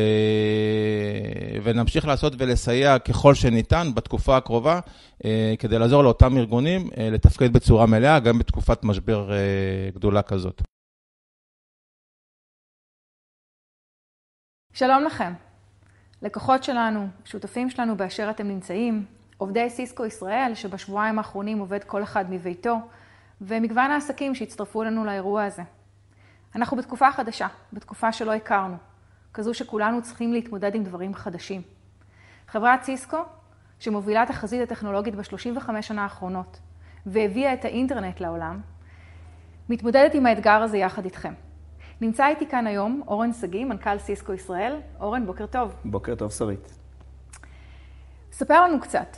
ונמשיך 1.62 2.06
לעשות 2.06 2.32
ולסייע 2.38 2.98
ככל 2.98 3.34
שניתן 3.34 3.86
בתקופה 3.94 4.36
הקרובה, 4.36 4.80
כדי 5.58 5.78
לעזור 5.78 6.02
לאותם 6.02 6.36
ארגונים 6.36 6.90
לתפקד 6.96 7.52
בצורה 7.52 7.86
מלאה, 7.86 8.20
גם 8.20 8.38
בתקופת 8.38 8.84
משבר 8.84 9.30
גדולה 9.94 10.22
כזאת. 10.22 10.62
שלום 14.72 15.04
לכם. 15.04 15.32
לקוחות 16.22 16.64
שלנו, 16.64 17.08
שותפים 17.24 17.70
שלנו 17.70 17.96
באשר 17.96 18.30
אתם 18.30 18.48
נמצאים, 18.48 19.04
עובדי 19.38 19.70
סיסקו 19.70 20.04
ישראל, 20.04 20.54
שבשבועיים 20.54 21.18
האחרונים 21.18 21.58
עובד 21.58 21.84
כל 21.84 22.02
אחד 22.02 22.30
מביתו, 22.30 22.76
ומגוון 23.40 23.90
העסקים 23.90 24.34
שהצטרפו 24.34 24.82
לנו 24.82 25.04
לאירוע 25.04 25.44
הזה. 25.44 25.62
אנחנו 26.54 26.76
בתקופה 26.76 27.12
חדשה, 27.12 27.46
בתקופה 27.72 28.12
שלא 28.12 28.32
הכרנו, 28.34 28.76
כזו 29.34 29.54
שכולנו 29.54 30.02
צריכים 30.02 30.32
להתמודד 30.32 30.74
עם 30.74 30.84
דברים 30.84 31.14
חדשים. 31.14 31.62
חברת 32.48 32.82
סיסקו, 32.82 33.18
שמובילה 33.78 34.22
את 34.22 34.30
החזית 34.30 34.62
הטכנולוגית 34.62 35.14
ב-35 35.14 35.82
שנה 35.82 36.02
האחרונות, 36.02 36.60
והביאה 37.06 37.52
את 37.52 37.64
האינטרנט 37.64 38.20
לעולם, 38.20 38.60
מתמודדת 39.68 40.14
עם 40.14 40.26
האתגר 40.26 40.62
הזה 40.62 40.78
יחד 40.78 41.04
איתכם. 41.04 41.34
נמצא 42.00 42.26
איתי 42.26 42.46
כאן 42.46 42.66
היום 42.66 43.02
אורן 43.06 43.32
שגיא, 43.32 43.64
מנכ"ל 43.64 43.98
סיסקו 43.98 44.32
ישראל. 44.32 44.80
אורן, 45.00 45.26
בוקר 45.26 45.46
טוב. 45.46 45.74
בוקר 45.84 46.14
טוב, 46.14 46.30
שרית. 46.30 46.78
ספר 48.32 48.64
לנו 48.64 48.80
קצת, 48.80 49.16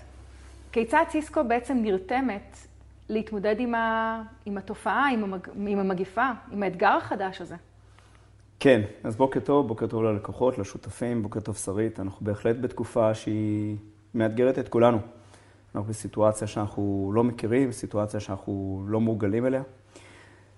כיצד 0.72 1.04
סיסקו 1.11 1.44
בעצם 1.44 1.78
נרתמת 1.83 2.59
להתמודד 3.09 3.57
עם, 3.59 3.74
ה... 3.74 4.22
עם 4.46 4.59
התופעה, 4.59 5.09
עם, 5.12 5.24
המג... 5.24 5.48
עם 5.66 5.78
המגיפה, 5.78 6.31
עם 6.52 6.62
האתגר 6.62 6.92
החדש 6.92 7.40
הזה? 7.40 7.57
כן, 8.61 8.81
אז 9.04 9.16
בוקר 9.16 9.40
טוב, 9.40 9.68
בוקר 9.68 9.87
טוב 9.87 10.02
ללקוחות, 10.02 10.59
לשותפים, 10.59 11.22
בוקר 11.22 11.40
טוב 11.40 11.57
שרית. 11.57 12.00
אנחנו 12.00 12.26
בהחלט 12.26 12.57
בתקופה 12.61 13.14
שהיא 13.14 13.76
מאתגרת 14.14 14.59
את 14.59 14.68
כולנו. 14.68 14.98
אנחנו 15.74 15.88
בסיטואציה 15.88 16.46
שאנחנו 16.46 17.11
לא 17.14 17.24
מכירים, 17.24 17.72
סיטואציה 17.72 18.20
שאנחנו 18.20 18.85
לא 18.88 19.00
מורגלים 19.00 19.46
אליה. 19.46 19.62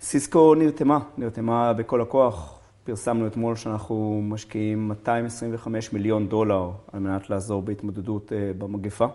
סיסקו 0.00 0.54
נרתמה, 0.54 0.98
נרתמה 1.18 1.72
בכל 1.72 2.00
הכוח. 2.00 2.60
פרסמנו 2.84 3.26
אתמול 3.26 3.56
שאנחנו 3.56 4.20
משקיעים 4.24 4.88
225 4.88 5.92
מיליון 5.92 6.28
דולר 6.28 6.70
על 6.92 7.00
מנת 7.00 7.30
לעזור 7.30 7.62
בהתמודדות 7.62 8.32
אה, 8.32 8.50
במגפה. 8.58 9.06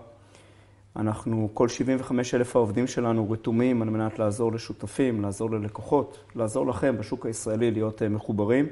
אנחנו, 0.96 1.50
כל 1.54 1.70
75 1.70 2.36
אלף 2.36 2.56
העובדים 2.56 2.88
שלנו 2.88 3.32
רתומים 3.32 3.82
על 3.82 3.90
מנת 3.90 4.20
לעזור 4.20 4.52
לשותפים, 4.52 5.22
לעזור 5.22 5.52
ללקוחות, 5.52 6.18
לעזור 6.36 6.68
לכם 6.68 6.98
בשוק 6.98 7.26
הישראלי 7.26 7.72
להיות 7.72 8.02
אה, 8.02 8.10
מחוברים 8.10 8.68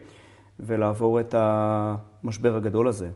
ולעבור 0.59 1.19
את 1.19 1.35
המשבר 1.37 2.55
הגדול 2.55 2.87
הזה. 2.87 3.09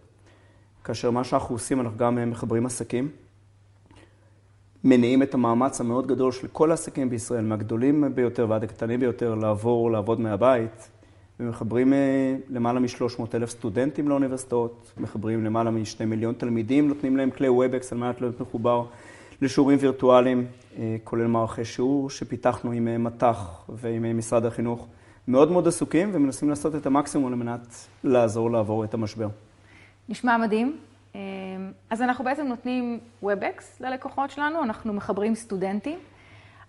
כאשר 0.83 1.11
מה 1.11 1.23
שאנחנו 1.23 1.55
עושים, 1.55 1.81
אנחנו 1.81 1.97
גם 1.97 2.17
אה, 2.17 2.25
מחברים 2.25 2.65
עסקים, 2.65 3.09
מניעים 4.83 5.23
את 5.23 5.33
המאמץ 5.33 5.81
המאוד 5.81 6.07
גדול 6.07 6.31
של 6.31 6.47
כל 6.47 6.71
העסקים 6.71 7.09
בישראל, 7.09 7.45
מהגדולים 7.45 8.15
ביותר 8.15 8.45
ועד 8.49 8.63
הקטנים 8.63 8.99
ביותר, 8.99 9.35
לעבור, 9.35 9.91
לעבוד 9.91 10.19
מהבית, 10.19 10.89
ומחברים 11.39 11.93
אה, 11.93 12.35
למעלה 12.49 12.79
מ-300 12.79 13.21
אלף 13.33 13.49
סטודנטים 13.49 14.09
לאוניברסיטאות, 14.09 14.93
מחברים 14.97 15.45
למעלה 15.45 15.71
מ-2 15.71 16.05
מיליון 16.05 16.33
תלמידים, 16.33 16.87
נותנים 16.87 17.17
להם 17.17 17.31
כלי 17.31 17.49
Webex 17.49 17.91
על 17.91 17.97
מנת 17.97 18.21
להיות 18.21 18.41
מחובר 18.41 18.85
לשיעורים 19.41 19.77
וירטואליים, 19.81 20.47
אה, 20.77 20.95
כולל 21.03 21.27
מערכי 21.27 21.65
שיעור 21.65 22.09
שפיתחנו 22.09 22.71
עם 22.71 22.87
אה, 22.87 22.97
מט"ח 22.97 23.65
ועם 23.69 24.17
משרד 24.17 24.45
החינוך. 24.45 24.87
מאוד 25.27 25.51
מאוד 25.51 25.67
עסוקים 25.67 26.09
ומנסים 26.13 26.49
לעשות 26.49 26.75
את 26.75 26.85
המקסימום 26.85 27.27
על 27.27 27.35
מנת 27.35 27.75
לעזור 28.03 28.51
לעבור 28.51 28.83
את 28.83 28.93
המשבר. 28.93 29.27
נשמע 30.09 30.37
מדהים. 30.37 30.77
אז 31.89 32.01
אנחנו 32.01 32.23
בעצם 32.23 32.45
נותנים 32.45 32.99
WebEx 33.23 33.63
ללקוחות 33.79 34.31
שלנו, 34.31 34.63
אנחנו 34.63 34.93
מחברים 34.93 35.35
סטודנטים, 35.35 35.99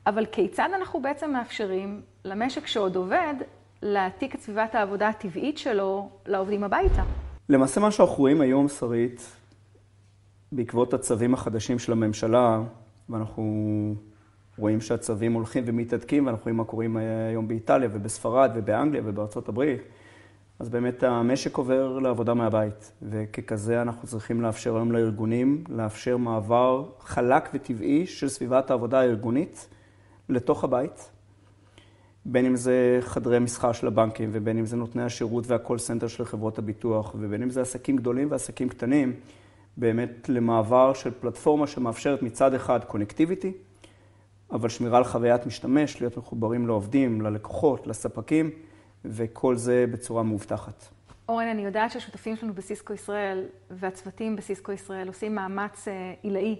אבל 0.07 0.26
כיצד 0.26 0.68
אנחנו 0.74 1.00
בעצם 1.02 1.31
מאפשרים 1.31 2.00
למשק 2.24 2.66
שעוד 2.66 2.96
עובד 2.96 3.35
להעתיק 3.82 4.34
את 4.34 4.40
סביבת 4.40 4.74
העבודה 4.74 5.08
הטבעית 5.08 5.58
שלו 5.58 6.10
לעובדים 6.26 6.64
הביתה? 6.64 7.02
למעשה 7.48 7.80
מה 7.80 7.90
שאנחנו 7.90 8.14
רואים 8.14 8.40
היום, 8.40 8.68
שרית, 8.68 9.36
בעקבות 10.52 10.94
הצווים 10.94 11.34
החדשים 11.34 11.78
של 11.78 11.92
הממשלה, 11.92 12.60
ואנחנו 13.08 13.94
רואים 14.58 14.80
שהצווים 14.80 15.32
הולכים 15.32 15.64
ומתהדקים, 15.66 16.26
ואנחנו 16.26 16.44
רואים 16.44 16.56
מה 16.56 16.64
קורה 16.64 16.86
היום 17.28 17.48
באיטליה 17.48 17.88
ובספרד 17.92 18.50
ובאנגליה 18.54 19.02
ובארצות 19.04 19.48
הברית, 19.48 19.80
אז 20.58 20.68
באמת 20.68 21.02
המשק 21.02 21.56
עובר 21.56 21.98
לעבודה 21.98 22.34
מהבית, 22.34 22.92
וככזה 23.02 23.82
אנחנו 23.82 24.08
צריכים 24.08 24.40
לאפשר 24.40 24.76
היום 24.76 24.92
לארגונים, 24.92 25.64
לאפשר 25.68 26.16
מעבר 26.16 26.84
חלק 27.00 27.50
וטבעי 27.54 28.06
של 28.06 28.28
סביבת 28.28 28.70
העבודה 28.70 29.00
הארגונית 29.00 29.68
לתוך 30.28 30.64
הבית, 30.64 31.10
בין 32.30 32.46
אם 32.46 32.56
זה 32.56 32.98
חדרי 33.00 33.38
מסחר 33.38 33.72
של 33.72 33.86
הבנקים, 33.86 34.30
ובין 34.32 34.58
אם 34.58 34.66
זה 34.66 34.76
נותני 34.76 35.02
השירות 35.02 35.44
וה 35.46 35.57
call 35.57 35.78
center 35.78 36.09
של 36.08 36.24
חברות 36.24 36.58
הביטוח, 36.58 37.14
ובין 37.18 37.42
אם 37.42 37.50
זה 37.50 37.60
עסקים 37.60 37.96
גדולים 37.96 38.30
ועסקים 38.30 38.68
קטנים, 38.68 39.12
באמת 39.76 40.28
למעבר 40.28 40.94
של 40.94 41.10
פלטפורמה 41.20 41.66
שמאפשרת 41.66 42.22
מצד 42.22 42.54
אחד 42.54 42.84
connectivity, 42.85 43.52
אבל 44.52 44.68
שמירה 44.68 44.98
על 44.98 45.04
חוויית 45.04 45.46
משתמש, 45.46 46.00
להיות 46.00 46.16
מחוברים 46.16 46.66
לעובדים, 46.66 47.20
ללקוחות, 47.20 47.86
לספקים. 47.86 48.50
וכל 49.04 49.56
זה 49.56 49.84
בצורה 49.90 50.22
מאובטחת. 50.22 50.84
אורן, 51.28 51.46
אני 51.46 51.64
יודעת 51.64 51.90
שהשותפים 51.90 52.36
שלנו 52.36 52.54
בסיסקו 52.54 52.92
ישראל 52.92 53.44
והצוותים 53.70 54.36
בסיסקו 54.36 54.72
ישראל 54.72 55.08
עושים 55.08 55.34
מאמץ 55.34 55.88
אה, 55.88 56.14
עילאי 56.22 56.56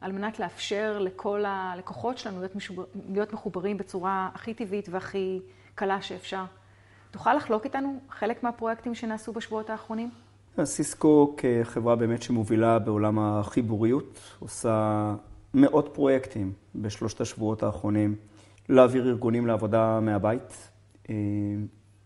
על 0.00 0.12
מנת 0.12 0.38
לאפשר 0.38 0.98
לכל 0.98 1.44
הלקוחות 1.46 2.18
שלנו 2.18 2.38
להיות, 2.38 2.56
משובר, 2.56 2.84
להיות 3.12 3.32
מחוברים 3.32 3.76
בצורה 3.76 4.30
הכי 4.34 4.54
טבעית 4.54 4.88
והכי 4.88 5.40
קלה 5.74 6.02
שאפשר. 6.02 6.44
תוכל 7.10 7.34
לחלוק 7.34 7.64
איתנו 7.64 8.00
חלק 8.10 8.42
מהפרויקטים 8.42 8.94
שנעשו 8.94 9.32
בשבועות 9.32 9.70
האחרונים? 9.70 10.10
סיסקו 10.64 11.36
כחברה 11.36 11.96
באמת 11.96 12.22
שמובילה 12.22 12.78
בעולם 12.78 13.18
החיבוריות, 13.18 14.20
עושה 14.38 15.14
מאות 15.54 15.90
פרויקטים 15.94 16.52
בשלושת 16.74 17.20
השבועות 17.20 17.62
האחרונים 17.62 18.14
להעביר 18.68 19.08
ארגונים 19.08 19.46
לעבודה 19.46 20.00
מהבית. 20.00 20.70
אה, 21.10 21.14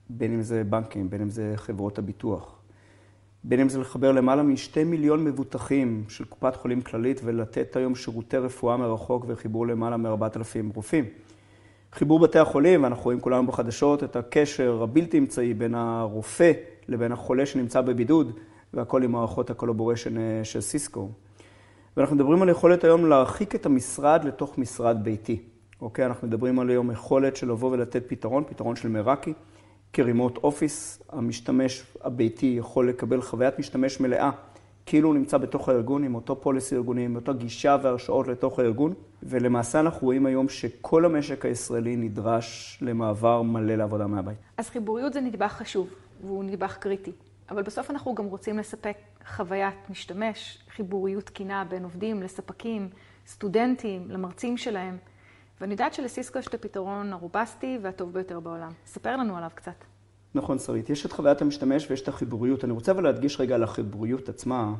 בין 0.09 0.33
אם 0.33 0.43
זה 0.43 0.65
בנקים, 0.65 1.11
בין 1.11 1.21
אם 1.21 1.31
זה 1.31 1.53
חברות 1.57 1.99
הביטוח, 1.99 2.62
בין 3.45 3.61
אם 3.61 3.69
זה 3.69 3.81
לחבר 3.81 4.13
למעלה 4.13 4.43
משתי 4.43 4.85
מיליון 4.85 5.25
מבוטחים 5.25 6.05
של 6.09 6.25
קופת 6.25 6.57
חולים 6.57 6.81
כללית 6.81 7.21
ולתת 7.25 7.77
היום 7.77 7.95
שירותי 7.95 8.37
רפואה 8.37 8.77
מרחוק 8.77 9.25
וחיבור 9.29 9.67
למעלה 9.67 9.97
מארבעת 9.97 10.37
אלפים 10.37 10.71
רופאים. 10.75 11.05
חיבור 11.93 12.19
בתי 12.19 12.39
החולים, 12.39 12.83
ואנחנו 12.83 13.05
רואים 13.05 13.21
כולנו 13.21 13.47
בחדשות 13.47 14.05
את 14.05 14.17
הקשר 14.17 14.83
הבלתי 14.83 15.19
אמצעי 15.19 15.55
בין 15.55 15.75
הרופא 15.75 16.53
לבין 16.89 17.13
החולה 17.13 17.47
שנמצא 17.47 17.81
בבידוד, 17.81 18.33
והכל 18.75 19.03
עם 19.03 19.13
מערכות 19.13 19.51
הקולבורשן 19.51 20.19
אה, 20.19 20.45
של 20.45 20.61
סיסקו. 20.61 21.09
ואנחנו 21.97 22.17
מדברים 22.17 22.43
על 22.43 22.49
יכולת 22.49 22.85
היום 22.85 23.07
להרחיק 23.07 23.55
את 23.55 23.67
המשרד 23.67 24.25
לתוך 24.25 24.59
משרד 24.59 25.05
ביתי. 25.05 25.43
אוקיי? 25.81 26.07
אנחנו 26.07 26.29
מדברים 26.29 26.59
על 26.59 26.71
היום 26.71 26.91
יכולת 26.91 27.37
של 27.37 27.49
לבוא 27.49 27.71
ולתת 27.73 28.03
פתרון, 28.07 28.45
פתרון 28.49 28.77
של 28.77 28.89
מראקי. 28.89 29.33
כרימוט 29.93 30.37
אופיס, 30.37 31.03
המשתמש 31.09 31.85
הביתי 32.01 32.55
יכול 32.59 32.89
לקבל 32.89 33.23
חוויית 33.23 33.59
משתמש 33.59 34.01
מלאה, 34.01 34.31
כאילו 34.87 35.09
הוא 35.09 35.15
נמצא 35.15 35.39
בתוך 35.39 35.69
הארגון 35.69 36.05
עם 36.05 36.15
אותו 36.15 36.41
פוליסי 36.41 36.77
ארגוני, 36.77 37.05
עם 37.05 37.17
אותה 37.17 37.33
גישה 37.33 37.77
והרשאות 37.83 38.29
לתוך 38.29 38.59
הארגון, 38.59 38.95
ולמעשה 39.23 39.81
אנחנו 39.81 40.07
רואים 40.07 40.27
היום 40.27 40.49
שכל 40.49 41.05
המשק 41.05 41.47
הישראלי 41.47 41.97
נדרש 41.97 42.79
למעבר 42.83 43.43
מלא 43.43 43.75
לעבודה 43.75 44.07
מהבית. 44.07 44.39
אז 44.57 44.69
חיבוריות 44.69 45.13
זה 45.13 45.21
נדבך 45.21 45.53
חשוב, 45.53 45.89
והוא 46.25 46.45
נדבך 46.45 46.77
קריטי. 46.77 47.13
אבל 47.51 47.63
בסוף 47.63 47.91
אנחנו 47.91 48.15
גם 48.15 48.25
רוצים 48.25 48.59
לספק 48.59 48.97
חוויית 49.37 49.91
משתמש, 49.91 50.59
חיבוריות 50.77 51.25
תקינה 51.25 51.65
בין 51.69 51.85
עובדים 51.85 52.23
לספקים, 52.23 52.89
סטודנטים, 53.27 54.11
למרצים 54.11 54.57
שלהם. 54.57 54.97
ואני 55.61 55.73
יודעת 55.73 55.95
שלסיסקו 55.95 56.39
יש 56.39 56.47
את 56.47 56.55
הפתרון 56.55 57.13
הרובסטי 57.13 57.79
והטוב 57.83 58.13
ביותר 58.13 58.41
בעולם. 58.41 58.71
ספר 58.87 59.17
לנו 59.17 59.37
עליו 59.37 59.51
קצת. 59.55 59.85
נכון, 60.35 60.59
שרית. 60.59 60.91
יש 60.91 61.07
את 61.07 61.13
חוויית 61.13 61.43
המשתמש 61.43 61.91
ויש 61.91 62.01
את 62.01 62.09
החיבוריות. 62.09 62.65
אני 62.65 62.73
רוצה 62.73 62.93
אבל 62.93 63.05
להדגיש 63.05 63.41
רגע 63.41 63.55
על 63.55 63.63
החיבוריות 63.63 64.29
עצמה. 64.29 64.75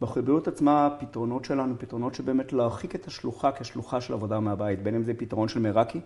בחיבוריות 0.00 0.48
עצמה, 0.48 0.86
הפתרונות 0.86 1.44
שלנו, 1.44 1.78
פתרונות 1.78 2.14
שבאמת 2.14 2.52
להרחיק 2.52 2.94
את 2.94 3.06
השלוחה 3.06 3.52
כשלוחה 3.52 4.00
של 4.00 4.12
עבודה 4.12 4.40
מהבית. 4.40 4.82
בין 4.82 4.94
אם 4.94 5.02
זה 5.02 5.14
פתרון 5.14 5.48
של 5.48 5.60
מראקי, 5.60 6.00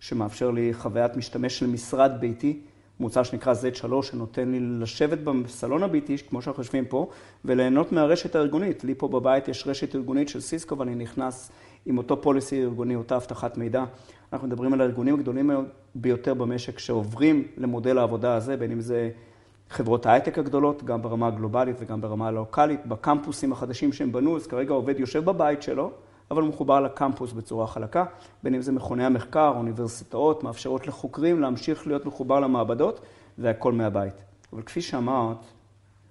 שמאפשר 0.00 0.50
לי 0.50 0.74
חוויית 0.74 1.16
משתמש 1.16 1.58
של 1.58 1.66
משרד 1.66 2.12
ביתי, 2.20 2.60
מוצר 3.00 3.22
שנקרא 3.22 3.54
Z3, 3.54 4.02
שנותן 4.02 4.50
לי 4.50 4.60
לשבת 4.60 5.18
בסלון 5.18 5.82
הביתי, 5.82 6.18
כמו 6.18 6.42
שאנחנו 6.42 6.62
יושבים 6.62 6.84
פה, 6.84 7.10
וליהנות 7.44 7.92
מהרשת 7.92 8.34
הארגונית. 8.34 8.84
לי 8.84 8.94
פה 8.94 9.08
בבית 9.08 9.48
יש 9.48 9.66
רשת 9.66 9.94
ארגונית 9.94 10.28
של 10.28 10.40
סיסקו, 10.40 10.78
ואני 10.78 10.94
נכנס 10.94 11.50
עם 11.86 11.98
אותו 11.98 12.22
פוליסי 12.22 12.62
ארגוני, 12.62 12.96
אותה 12.96 13.16
אבטחת 13.16 13.56
מידע. 13.58 13.84
אנחנו 14.32 14.48
מדברים 14.48 14.72
על 14.72 14.80
הארגונים 14.80 15.14
הגדולים 15.14 15.50
ביותר 15.94 16.34
במשק 16.34 16.78
שעוברים 16.78 17.48
למודל 17.56 17.98
העבודה 17.98 18.34
הזה, 18.34 18.56
בין 18.56 18.72
אם 18.72 18.80
זה 18.80 19.10
חברות 19.70 20.06
ההייטק 20.06 20.38
הגדולות, 20.38 20.82
גם 20.82 21.02
ברמה 21.02 21.26
הגלובלית 21.26 21.76
וגם 21.78 22.00
ברמה 22.00 22.28
הלוקאלית, 22.28 22.86
בקמפוסים 22.86 23.52
החדשים 23.52 23.92
שהם 23.92 24.12
בנו, 24.12 24.36
אז 24.36 24.46
כרגע 24.46 24.72
העובד 24.72 25.00
יושב 25.00 25.24
בבית 25.24 25.62
שלו, 25.62 25.90
אבל 26.30 26.42
הוא 26.42 26.48
מחובר 26.48 26.80
לקמפוס 26.80 27.32
בצורה 27.32 27.66
חלקה, 27.66 28.04
בין 28.42 28.54
אם 28.54 28.62
זה 28.62 28.72
מכוני 28.72 29.04
המחקר, 29.04 29.52
אוניברסיטאות, 29.56 30.44
מאפשרות 30.44 30.86
לחוקרים 30.86 31.40
להמשיך 31.40 31.86
להיות 31.86 32.06
מחובר 32.06 32.40
למעבדות, 32.40 33.00
והכל 33.38 33.72
מהבית. 33.72 34.14
אבל 34.52 34.62
כפי 34.62 34.82
שאמרת, 34.82 35.36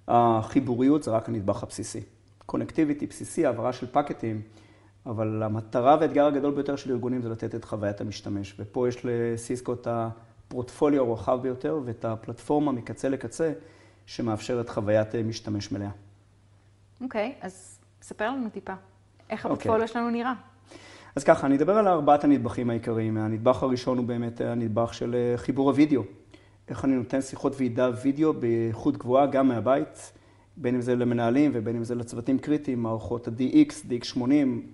החיבוריות 0.08 1.02
זה 1.02 1.10
רק 1.10 1.28
הנדבך 1.28 1.62
הבסיסי. 1.62 2.00
קונקטיביטי 2.46 3.06
בסיסי, 3.06 3.46
העברה 3.46 3.72
של 3.72 3.86
פקטים, 3.92 4.40
אבל 5.06 5.42
המטרה 5.42 5.96
והאתגר 6.00 6.26
הגדול 6.26 6.54
ביותר 6.54 6.76
של 6.76 6.90
ארגונים 6.90 7.22
זה 7.22 7.28
לתת 7.28 7.54
את 7.54 7.64
חוויית 7.64 8.00
המשתמש. 8.00 8.54
ופה 8.58 8.88
יש 8.88 8.96
לסיסקו 9.04 9.72
את 9.72 9.88
הפורטפוליו 9.90 11.10
הרחב 11.10 11.42
ביותר 11.42 11.80
ואת 11.84 12.04
הפלטפורמה 12.04 12.72
מקצה 12.72 13.08
לקצה, 13.08 13.52
שמאפשרת 14.06 14.68
חוויית 14.68 15.14
משתמש 15.14 15.72
מלאה. 15.72 15.90
אוקיי, 17.00 17.34
okay, 17.40 17.44
אז 17.46 17.78
ספר 18.02 18.30
לנו 18.30 18.48
טיפה. 18.48 18.72
איך 19.30 19.46
אוקיי. 19.46 19.52
הפורטפוליו 19.52 19.86
okay. 19.86 19.92
שלנו 19.92 20.10
נראה? 20.10 20.32
אז 21.16 21.24
ככה, 21.24 21.46
אני 21.46 21.56
אדבר 21.56 21.78
על 21.78 21.88
ארבעת 21.88 22.24
הנדבכים 22.24 22.70
העיקריים. 22.70 23.16
הנדבך 23.16 23.62
הראשון 23.62 23.98
הוא 23.98 24.06
באמת 24.06 24.40
הנדבך 24.40 24.94
של 24.94 25.14
אה, 25.14 25.38
חיבור 25.38 25.70
הוידאו. 25.70 26.02
איך 26.68 26.84
אני 26.84 26.94
נותן 26.94 27.20
שיחות 27.20 27.54
ועידה 27.56 27.90
וידאו 28.02 28.32
באיכות 28.32 28.96
גבוהה 28.96 29.26
גם 29.26 29.48
מהבית, 29.48 30.12
בין 30.56 30.74
אם 30.74 30.80
זה 30.80 30.96
למנהלים 30.96 31.50
ובין 31.54 31.76
אם 31.76 31.84
זה 31.84 31.94
לצוותים 31.94 32.38
קריטיים, 32.38 32.82
מערכות 32.82 33.28
ה-DX, 33.28 33.72
DX80, 33.90 34.22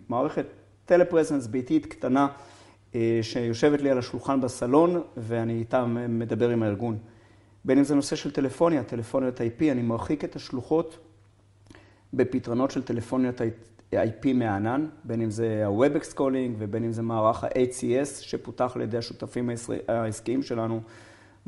מערכת 0.09 0.47
טלפרזנס 0.85 1.47
ביתית 1.47 1.87
קטנה 1.87 2.29
אה, 2.95 3.19
שיושבת 3.23 3.81
לי 3.81 3.91
על 3.91 3.99
השולחן 3.99 4.41
בסלון 4.41 5.03
ואני 5.17 5.53
איתה 5.53 5.87
מדבר 6.09 6.51
עם 6.51 6.63
הארגון. 6.63 6.99
בין 7.65 7.79
אם 7.79 7.85
זה 7.85 7.95
נושא 7.95 8.17
של 8.17 8.31
טלפוניה, 8.31 8.83
טלפוניית 8.83 9.41
IP, 9.41 9.63
אני 9.73 9.83
מרחיק 9.83 10.25
את 10.25 10.37
השלוחות 10.37 10.99
בפתרונות 12.15 12.71
של 12.71 12.83
טלפוניית 12.83 13.41
IP 13.95 14.33
מהענן, 14.35 14.87
בין 15.05 15.23
אם 15.23 15.31
זה 15.31 15.67
ה-WebEx 15.67 16.19
Calling 16.19 16.55
ובין 16.59 16.85
אם 16.85 16.93
זה 16.93 17.03
מערך 17.03 17.45
ה-HCS 17.45 18.23
שפותח 18.23 18.73
על 18.75 18.83
ידי 18.83 18.99
השותפים 18.99 19.51
העסקיים 19.89 20.43
שלנו. 20.43 20.81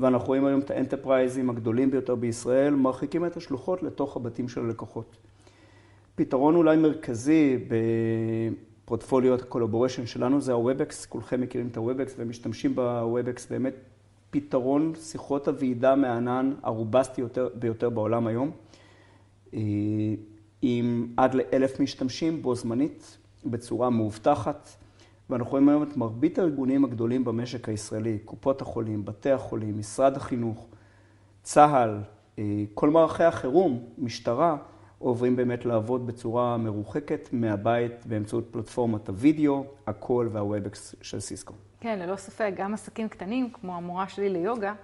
ואנחנו 0.01 0.29
רואים 0.29 0.45
היום 0.45 0.61
את 0.61 0.71
ה 0.71 0.77
enterprise 0.77 1.39
ים 1.39 1.51
הגדולים 1.51 1.91
ביותר 1.91 2.15
בישראל, 2.15 2.75
מרחיקים 2.75 3.27
את 3.27 3.37
השלוחות 3.37 3.83
לתוך 3.83 4.17
הבתים 4.17 4.49
של 4.49 4.61
הלקוחות. 4.61 5.17
פתרון 6.15 6.55
אולי 6.57 6.77
מרכזי 6.77 7.59
בפורטפוליו 8.85 9.35
ה 9.35 9.40
collaboration 9.40 10.07
שלנו 10.07 10.41
זה 10.41 10.55
ה-WebEx, 10.55 11.07
כולכם 11.09 11.41
מכירים 11.41 11.69
את 11.69 11.77
ה-WebEx 11.77 12.11
ומשתמשים 12.17 12.73
ב-WebEx, 12.75 13.41
באמת 13.51 13.75
פתרון 14.31 14.93
שיחות 15.01 15.49
הוועידה 15.49 15.95
מהענן 15.95 16.55
הרובסטי 16.63 17.23
ביותר 17.55 17.91
בעולם 17.91 18.27
היום. 18.27 18.51
אה, 19.55 19.61
עם 20.63 21.07
עד 21.17 21.35
לאלף 21.35 21.81
משתמשים 21.81 22.43
בו 22.43 22.55
זמנית, 22.55 23.19
בצורה 23.47 23.91
מאובטחת. 23.91 24.69
ואנחנו 25.31 25.51
רואים 25.51 25.69
היום 25.69 25.83
את 25.83 25.97
מרבית 25.97 26.39
הארגונים 26.39 26.85
הגדולים 26.85 27.25
במשק 27.25 27.69
הישראלי, 27.69 28.19
קופות 28.19 28.63
החולים, 28.63 29.05
בתי 29.05 29.31
החולים, 29.31 29.79
משרד 29.79 30.17
החינוך, 30.17 30.67
צה"ל, 31.43 31.99
אה, 32.39 32.45
כל 32.75 32.91
מערכי 32.91 33.25
החירום, 33.25 33.85
משטרה, 33.99 34.57
עוברים 34.99 35.37
באמת 35.37 35.65
לעבוד 35.65 36.07
בצורה 36.07 36.57
מרוחקת 36.57 37.29
מהבית 37.33 38.07
באמצעות 38.07 38.49
פלטפורמת 38.51 39.09
הוידאו, 39.09 39.65
הקול 39.87 40.29
וה-Webex 40.33 40.95
של 41.03 41.21
סיסקו. 41.21 41.55
כן, 41.81 41.99
ללא 41.99 42.17
ספק, 42.17 42.53
גם 42.57 42.75
עסקים 42.75 43.09
קטנים, 43.09 43.51
כמו 43.53 43.77
המורה 43.77 44.09
שלי 44.09 44.29
ליוגה, 44.29 44.75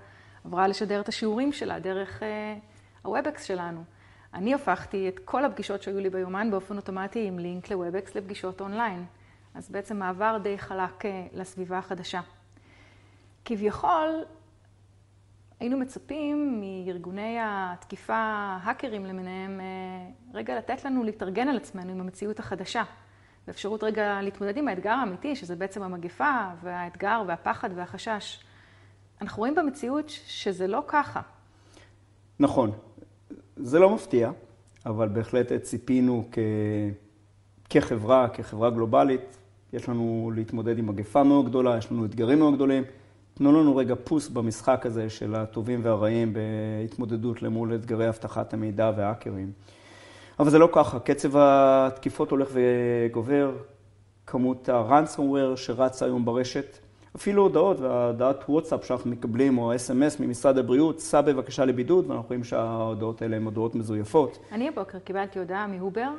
עברה 0.44 0.68
לשדר 0.68 1.00
את 1.00 1.09
השיעורים 1.09 1.52
שלה 1.52 1.78
דרך 1.78 2.22
אה, 2.22 2.56
ה-Webex 3.02 3.44
שלנו. 3.44 3.85
אני 4.35 4.54
הפכתי 4.54 5.09
את 5.09 5.18
כל 5.18 5.44
הפגישות 5.44 5.82
שהיו 5.82 6.00
לי 6.00 6.11
ביומן 6.11 6.50
באופן 6.50 6.76
אוטומטי 6.76 7.26
עם 7.26 7.38
לינק 7.38 7.70
ל-Webex 7.70 8.14
לפגישות 8.14 8.61
אונליין. 8.61 9.04
אז 9.56 9.70
בעצם 9.70 9.96
מעבר 9.96 10.38
די 10.42 10.58
חלק 10.58 11.06
אה, 11.06 11.26
לסביבה 11.32 11.78
החדשה. 11.78 12.20
כביכול, 13.44 14.24
היינו 15.60 15.78
מצפים 15.78 16.60
מארגוני 16.60 17.36
התקיפה, 17.40 18.16
האקרים 18.62 19.06
למיניהם, 19.06 19.60
אה, 19.60 19.66
רגע 20.34 20.58
לתת 20.58 20.84
לנו 20.84 21.04
להתארגן 21.04 21.48
על 21.48 21.56
עצמנו 21.56 21.92
עם 21.92 22.00
המציאות 22.00 22.38
החדשה. 22.38 22.82
ואפשרות 23.46 23.84
רגע 23.84 24.22
להתמודד 24.22 24.56
עם 24.56 24.68
האתגר 24.68 24.90
האמיתי, 24.90 25.36
שזה 25.36 25.56
בעצם 25.56 25.82
המגפה 25.82 26.48
והאתגר 26.62 27.22
והפחד 27.26 27.70
והחשש. 27.74 28.44
אנחנו 29.20 29.40
רואים 29.40 29.54
במציאות 29.54 30.08
שזה 30.08 30.66
לא 30.66 30.82
ככה. 30.86 31.20
נכון. 32.40 32.70
זה 33.56 33.78
לא 33.78 33.94
מפתיע, 33.94 34.30
אבל 34.86 35.08
בהחלט 35.08 35.52
ציפינו 35.52 36.28
כ... 36.32 36.38
כחברה, 37.70 38.28
כחברה 38.28 38.70
גלובלית, 38.70 39.38
יש 39.72 39.88
לנו 39.88 40.33
להתמודד 40.35 40.79
עם 40.79 40.87
מגפה 40.87 41.22
מאוד 41.22 41.46
גדולה, 41.46 41.76
יש 41.79 41.92
לנו 41.92 42.05
אתגרים 42.05 42.38
מאוד 42.38 42.55
גדולים. 42.55 42.83
תנו 43.35 43.52
לנו 43.52 43.76
רגע 43.76 43.94
פוס 44.05 44.29
במשחק 44.29 44.87
הזה 44.87 45.11
של 45.11 45.35
הטובים 45.35 45.81
והרעים 45.83 46.33
בהתמודדות 46.33 47.42
למול 47.42 47.74
אתגרי 47.74 48.09
אבטחת 48.09 48.55
המידע 48.55 48.92
והאקרים. 48.96 49.52
אבל 50.38 50.50
זה 50.50 50.59
לא 50.59 50.68
ככה, 50.72 50.98
קצב 50.98 51.37
התקיפות 51.37 52.31
הולך 52.31 52.48
וגובר, 52.52 53.52
כמות 54.26 54.68
ה-ransomware 54.68 55.57
שרץ 55.57 56.02
היום 56.02 56.24
ברשת, 56.24 56.79
אפילו 57.16 57.42
הודעות, 57.42 57.81
וההודעת 57.81 58.44
וואטסאפ 58.48 58.85
שאנחנו 58.85 59.11
מקבלים, 59.11 59.59
או 59.59 59.72
ה-SMS 59.72 60.22
ממשרד 60.22 60.59
הבריאות, 60.59 61.00
סע 61.00 61.20
בבקשה 61.20 61.64
לבידוד, 61.64 62.11
ואנחנו 62.11 62.29
רואים 62.29 62.44
שההודעות 62.44 63.22
האלה 63.22 63.37
הן 63.37 63.44
הודעות 63.44 63.74
מזויפות. 63.74 64.38
אני 64.52 64.68
הבוקר 64.68 64.98
קיבלתי 64.98 65.38
הודעה 65.38 65.66
מאובר, 65.66 66.11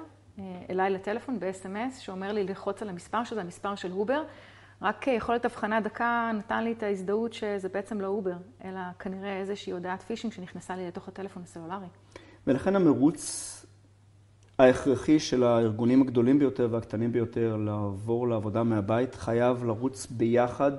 אליי 0.69 0.89
לטלפון 0.89 1.39
ב-SMS, 1.39 1.99
שאומר 1.99 2.31
לי 2.31 2.43
ללחוץ 2.43 2.81
על 2.81 2.89
המספר, 2.89 3.23
שזה 3.23 3.41
המספר 3.41 3.75
של 3.75 3.91
אובר. 3.91 4.23
רק 4.81 5.07
יכולת 5.07 5.45
הבחנה 5.45 5.81
דקה 5.81 6.31
נתן 6.33 6.63
לי 6.63 6.71
את 6.71 6.83
ההזדהות 6.83 7.33
שזה 7.33 7.69
בעצם 7.69 8.01
לא 8.01 8.07
אובר, 8.07 8.37
אלא 8.63 8.79
כנראה 8.99 9.39
איזושהי 9.39 9.73
הודעת 9.73 10.01
phishing 10.01 10.33
שנכנסה 10.33 10.75
לי 10.75 10.87
לתוך 10.87 11.07
הטלפון 11.07 11.43
הסלולרי. 11.43 11.87
ולכן 12.47 12.75
המרוץ 12.75 13.53
ההכרחי 14.59 15.19
של 15.19 15.43
הארגונים 15.43 16.01
הגדולים 16.01 16.39
ביותר 16.39 16.67
והקטנים 16.71 17.11
ביותר 17.11 17.55
לעבור 17.55 18.27
לעבודה 18.27 18.63
מהבית 18.63 19.15
חייב 19.15 19.63
לרוץ 19.63 20.07
ביחד 20.11 20.71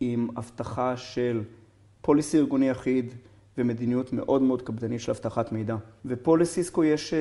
עם 0.00 0.28
הבטחה 0.36 0.96
של 0.96 1.42
פוליסי 2.00 2.38
ארגוני 2.38 2.72
אחיד, 2.72 3.14
ומדיניות 3.58 4.12
מאוד 4.12 4.42
מאוד 4.42 4.62
קפדנית 4.62 5.00
של 5.00 5.12
אבטחת 5.12 5.52
מידע. 5.52 5.76
ופה 6.04 6.38
לסיסקו 6.38 6.84
יש 6.84 7.14
אה, 7.14 7.18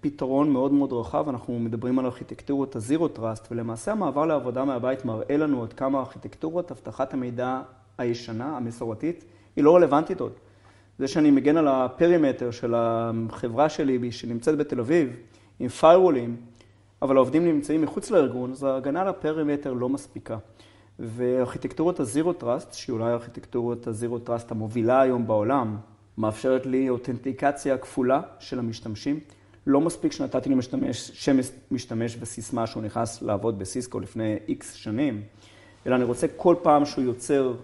פתרון 0.00 0.50
מאוד 0.50 0.72
מאוד 0.72 0.92
רחב, 0.92 1.28
אנחנו 1.28 1.58
מדברים 1.58 1.98
על 1.98 2.04
ארכיטקטורות 2.04 2.76
הזירו 2.76 3.08
טראסט, 3.08 3.48
ולמעשה 3.50 3.92
המעבר 3.92 4.26
לעבודה 4.26 4.64
מהבית 4.64 5.04
מראה 5.04 5.36
לנו 5.36 5.62
עד 5.62 5.72
כמה 5.72 5.98
ארכיטקטורות 5.98 6.70
אבטחת 6.70 7.14
המידע 7.14 7.60
הישנה, 7.98 8.56
המסורתית, 8.56 9.24
היא 9.56 9.64
לא 9.64 9.76
רלוונטית 9.76 10.20
עוד. 10.20 10.32
זה 10.98 11.08
שאני 11.08 11.30
מגן 11.30 11.56
על 11.56 11.68
ה-perimeter 11.68 12.50
של 12.50 12.74
החברה 12.76 13.68
שלי 13.68 14.12
שנמצאת 14.12 14.58
בתל 14.58 14.80
אביב, 14.80 15.16
עם 15.60 15.68
firewallים, 15.68 16.36
אבל 17.02 17.16
העובדים 17.16 17.44
נמצאים 17.44 17.82
מחוץ 17.82 18.10
לארגון, 18.10 18.50
אז 18.50 18.64
ההגנה 18.64 19.00
על 19.00 19.08
ה-perimeter 19.08 19.72
לא 19.72 19.88
מספיקה. 19.88 20.38
וארכיטקטורת 20.98 22.00
ה-Zero 22.00 22.32
Trust, 22.32 22.74
שהיא 22.74 22.94
אולי 22.94 23.12
ארכיטקטורת 23.12 23.86
ה-Zero 23.86 24.18
Trust 24.18 24.50
המובילה 24.50 25.00
היום 25.00 25.26
בעולם, 25.26 25.76
מאפשרת 26.18 26.66
לי 26.66 26.88
אותנטיקציה 26.88 27.78
כפולה 27.78 28.20
של 28.38 28.58
המשתמשים. 28.58 29.20
לא 29.66 29.80
מספיק 29.80 30.12
שנתתי 30.12 30.48
למשתמש 30.48 31.10
שם 31.14 31.36
משתמש 31.70 32.16
וסיסמה 32.20 32.66
שהוא 32.66 32.82
נכנס 32.82 33.22
לעבוד 33.22 33.58
בסיסקו 33.58 34.00
לפני 34.00 34.36
איקס 34.48 34.72
שנים, 34.72 35.22
אלא 35.86 35.94
אני 35.94 36.04
רוצה 36.04 36.26
כל 36.36 36.56
פעם 36.62 36.84
שהוא 36.84 37.04
יוצר 37.04 37.54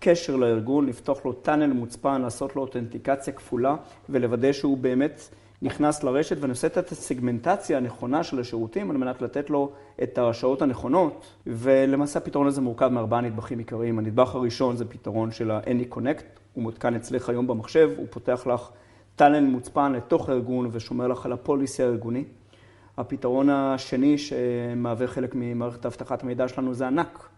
קשר 0.00 0.36
לארגון, 0.36 0.86
לפתוח 0.86 1.24
לו 1.24 1.32
טאנל 1.32 1.72
מוצפן, 1.72 2.22
לעשות 2.22 2.56
לו 2.56 2.62
אותנטיקציה 2.62 3.32
כפולה 3.32 3.76
ולוודא 4.08 4.52
שהוא 4.52 4.78
באמת 4.78 5.28
נכנס 5.62 6.02
לרשת 6.02 6.36
ואני 6.40 6.50
עושה 6.50 6.66
את 6.66 6.92
הסגמנטציה 6.92 7.76
הנכונה 7.76 8.22
של 8.22 8.40
השירותים 8.40 8.90
על 8.90 8.96
מנת 8.96 9.22
לתת 9.22 9.50
לו 9.50 9.72
את 10.02 10.18
השעות 10.18 10.62
הנכונות. 10.62 11.26
ולמעשה 11.46 12.18
הפתרון 12.18 12.46
הזה 12.46 12.60
מורכב 12.60 12.88
מארבעה 12.88 13.20
נדבכים 13.20 13.58
עיקריים. 13.58 13.98
הנדבך 13.98 14.34
הראשון 14.34 14.76
זה 14.76 14.84
פתרון 14.84 15.30
של 15.30 15.50
ה-Any 15.50 15.94
Connect, 15.94 16.24
הוא 16.54 16.62
מותקן 16.62 16.94
אצלך 16.94 17.28
היום 17.28 17.46
במחשב, 17.46 17.90
הוא 17.96 18.06
פותח 18.10 18.46
לך 18.46 18.70
טאלנט 19.16 19.52
מוצפן 19.52 19.92
לתוך 19.92 20.28
הארגון 20.28 20.68
ושומר 20.72 21.08
לך 21.08 21.26
על 21.26 21.32
הפוליסי 21.32 21.82
הארגוני. 21.82 22.24
הפתרון 22.96 23.50
השני 23.50 24.18
שמהווה 24.18 25.06
חלק 25.06 25.32
ממערכת 25.34 25.84
האבטחת 25.84 26.22
המידע 26.22 26.48
שלנו 26.48 26.74
זה 26.74 26.86
ענק. 26.86 27.28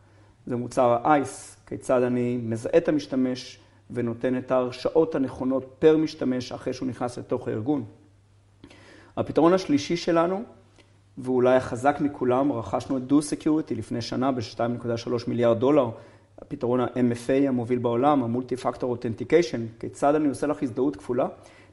זה 0.47 0.57
מוצר 0.57 0.99
ה-ISE, 1.05 1.67
כיצד 1.67 2.03
אני 2.03 2.39
מזהה 2.43 2.79
את 2.79 2.89
המשתמש 2.89 3.61
ונותן 3.91 4.39
את 4.39 4.51
ההרשאות 4.51 5.15
הנכונות 5.15 5.65
per 5.79 5.97
משתמש 5.97 6.53
אחרי 6.53 6.73
שהוא 6.73 6.89
נכנס 6.89 7.19
לתוך 7.19 7.49
הארגון. 7.49 7.85
הפתרון 9.19 9.53
השלישי 9.53 9.97
שלנו, 9.97 10.43
ואולי 11.19 11.57
החזק 11.57 11.97
מכולם, 12.01 12.53
רכשנו 12.53 12.97
את 12.97 13.03
Duo 13.03 13.23
Security 13.23 13.75
לפני 13.75 14.01
שנה 14.01 14.33
ב-2.3 14.33 15.11
מיליארד 15.27 15.59
דולר, 15.59 15.91
הפתרון 16.43 16.81
ה-MFA 16.81 17.49
המוביל 17.49 17.79
בעולם, 17.79 18.23
ה-Multi-Factor 18.23 18.83
Authentication, 18.83 19.81
כיצד 19.81 20.15
אני 20.15 20.29
עושה 20.29 20.47
לך 20.47 20.63
הזדהות 20.63 20.97
כפולה, 20.97 21.29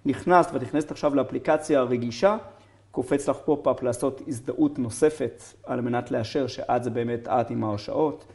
נכנסת 0.06 0.50
ואת 0.54 0.62
נכנסת 0.62 0.92
עכשיו 0.92 1.16
לאפליקציה 1.16 1.80
הרגישה, 1.80 2.38
קופץ 2.92 3.30
לך 3.30 3.38
pop-up 3.38 3.84
לעשות 3.84 4.22
הזדהות 4.28 4.80
נוספת 4.80 5.44
על 5.64 5.82
מנת 5.82 6.12
לאשר 6.12 6.48
שאת 6.48 6.84
זה 6.84 6.90
באמת 6.90 7.28
את 7.28 7.50
עם 7.50 7.64
ההרשאות. 7.64 8.26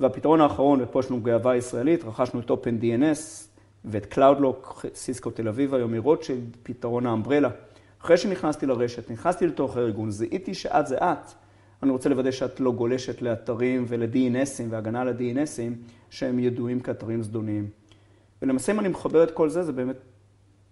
והפתרון 0.00 0.40
האחרון, 0.40 0.82
ופה 0.82 1.00
יש 1.00 1.10
לנו 1.10 1.20
גאווה 1.20 1.56
ישראלית, 1.56 2.04
רכשנו 2.04 2.40
את 2.40 2.50
OpenDNS 2.50 3.48
ואת 3.84 4.14
CloudLock, 4.14 4.86
סיסקו 4.94 5.30
תל 5.30 5.48
אביב 5.48 5.74
היום 5.74 5.92
מרוטשילד, 5.92 6.56
פתרון 6.62 7.06
ה-Umbrella. 7.06 7.48
אחרי 8.02 8.16
שנכנסתי 8.16 8.66
לרשת, 8.66 9.10
נכנסתי 9.10 9.46
לתוך 9.46 9.76
הארגון, 9.76 10.10
זיהיתי 10.10 10.54
שאת 10.54 10.86
זה 10.86 10.96
את. 10.96 11.32
אני 11.82 11.90
רוצה 11.90 12.08
לוודא 12.08 12.30
שאת 12.30 12.60
לא 12.60 12.72
גולשת 12.72 13.22
לאתרים 13.22 13.84
ול-DNSים 13.88 14.64
והגנה 14.70 15.00
על 15.00 15.08
ה-DNSים 15.08 15.72
שהם 16.10 16.38
ידועים 16.38 16.80
כאתרים 16.80 17.22
זדוניים. 17.22 17.68
ולמעשה 18.42 18.72
אם 18.72 18.80
אני 18.80 18.88
מחבר 18.88 19.22
את 19.22 19.30
כל 19.30 19.48
זה, 19.48 19.62
זה 19.62 19.72
באמת 19.72 19.96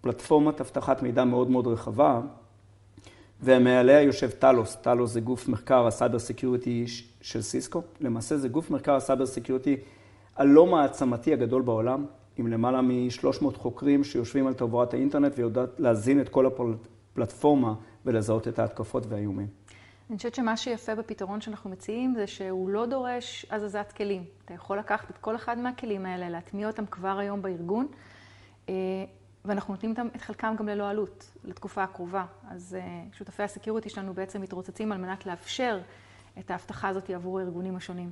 פלטפורמת 0.01 0.61
אבטחת 0.61 1.03
מידע 1.03 1.23
מאוד 1.23 1.49
מאוד 1.49 1.67
רחבה, 1.67 2.21
ומעליה 3.43 4.01
יושב 4.01 4.29
Talos. 4.29 4.75
Talos 4.75 5.11
זה 5.11 5.21
גוף 5.21 5.47
מחקר 5.47 5.87
ה-cyber 5.87 6.19
security 6.19 6.85
של 7.21 7.41
סיסקו. 7.41 7.81
למעשה 8.01 8.37
זה 8.37 8.47
גוף 8.47 8.71
מחקר 8.71 8.95
ה-cyber 8.95 9.25
security 9.25 9.77
הלא 10.35 10.65
מעצמתי 10.65 11.33
הגדול 11.33 11.61
בעולם, 11.61 12.05
עם 12.37 12.47
למעלה 12.47 12.81
מ-300 12.81 13.57
חוקרים 13.57 14.03
שיושבים 14.03 14.47
על 14.47 14.53
תעבורת 14.53 14.93
האינטרנט 14.93 15.33
ויודעת 15.35 15.69
להזין 15.79 16.21
את 16.21 16.29
כל 16.29 16.45
הפלטפורמה 17.17 17.73
ולזהות 18.05 18.47
את 18.47 18.59
ההתקפות 18.59 19.05
והאיומים. 19.05 19.47
אני 20.09 20.17
חושבת 20.17 20.35
שמה 20.35 20.57
שיפה 20.57 20.95
בפתרון 20.95 21.41
שאנחנו 21.41 21.69
מציעים 21.69 22.15
זה 22.15 22.27
שהוא 22.27 22.69
לא 22.69 22.85
דורש 22.85 23.45
הזזת 23.51 23.93
כלים. 23.97 24.23
אתה 24.45 24.53
יכול 24.53 24.79
לקחת 24.79 25.09
את 25.09 25.17
כל 25.17 25.35
אחד 25.35 25.57
מהכלים 25.57 26.05
האלה, 26.05 26.29
להטמיע 26.29 26.67
אותם 26.67 26.85
כבר 26.85 27.17
היום 27.17 27.41
בארגון, 27.41 27.87
אה, 28.69 28.73
ואנחנו 29.45 29.73
נותנים 29.73 29.91
אותם, 29.91 30.07
את 30.15 30.21
חלקם 30.21 30.55
גם 30.57 30.67
ללא 30.67 30.89
עלות, 30.89 31.31
לתקופה 31.43 31.83
הקרובה. 31.83 32.25
אז 32.49 32.77
אה, 32.79 33.03
שותפי 33.13 33.43
ה-security 33.43 33.89
שלנו 33.89 34.13
בעצם 34.13 34.41
מתרוצצים 34.41 34.91
על 34.91 34.97
מנת 34.97 35.25
לאפשר 35.25 35.79
את 36.39 36.51
ההבטחה 36.51 36.87
הזאת 36.87 37.09
עבור 37.09 37.39
הארגונים 37.39 37.75
השונים. 37.75 38.11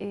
אה, 0.00 0.06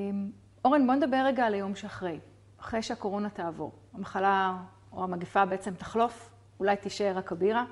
אורן, 0.65 0.87
בוא 0.87 0.95
נדבר 0.95 1.23
רגע 1.25 1.45
על 1.45 1.53
היום 1.53 1.75
שאחרי. 1.75 2.19
אחרי 2.59 2.81
שהקורונה 2.81 3.29
תעבור, 3.29 3.71
המחלה 3.93 4.57
או 4.91 5.03
המגפה 5.03 5.45
בעצם 5.45 5.73
תחלוף, 5.73 6.29
אולי 6.59 6.75
תישאר 6.75 7.17
רק 7.17 7.31
הבירה. 7.31 7.65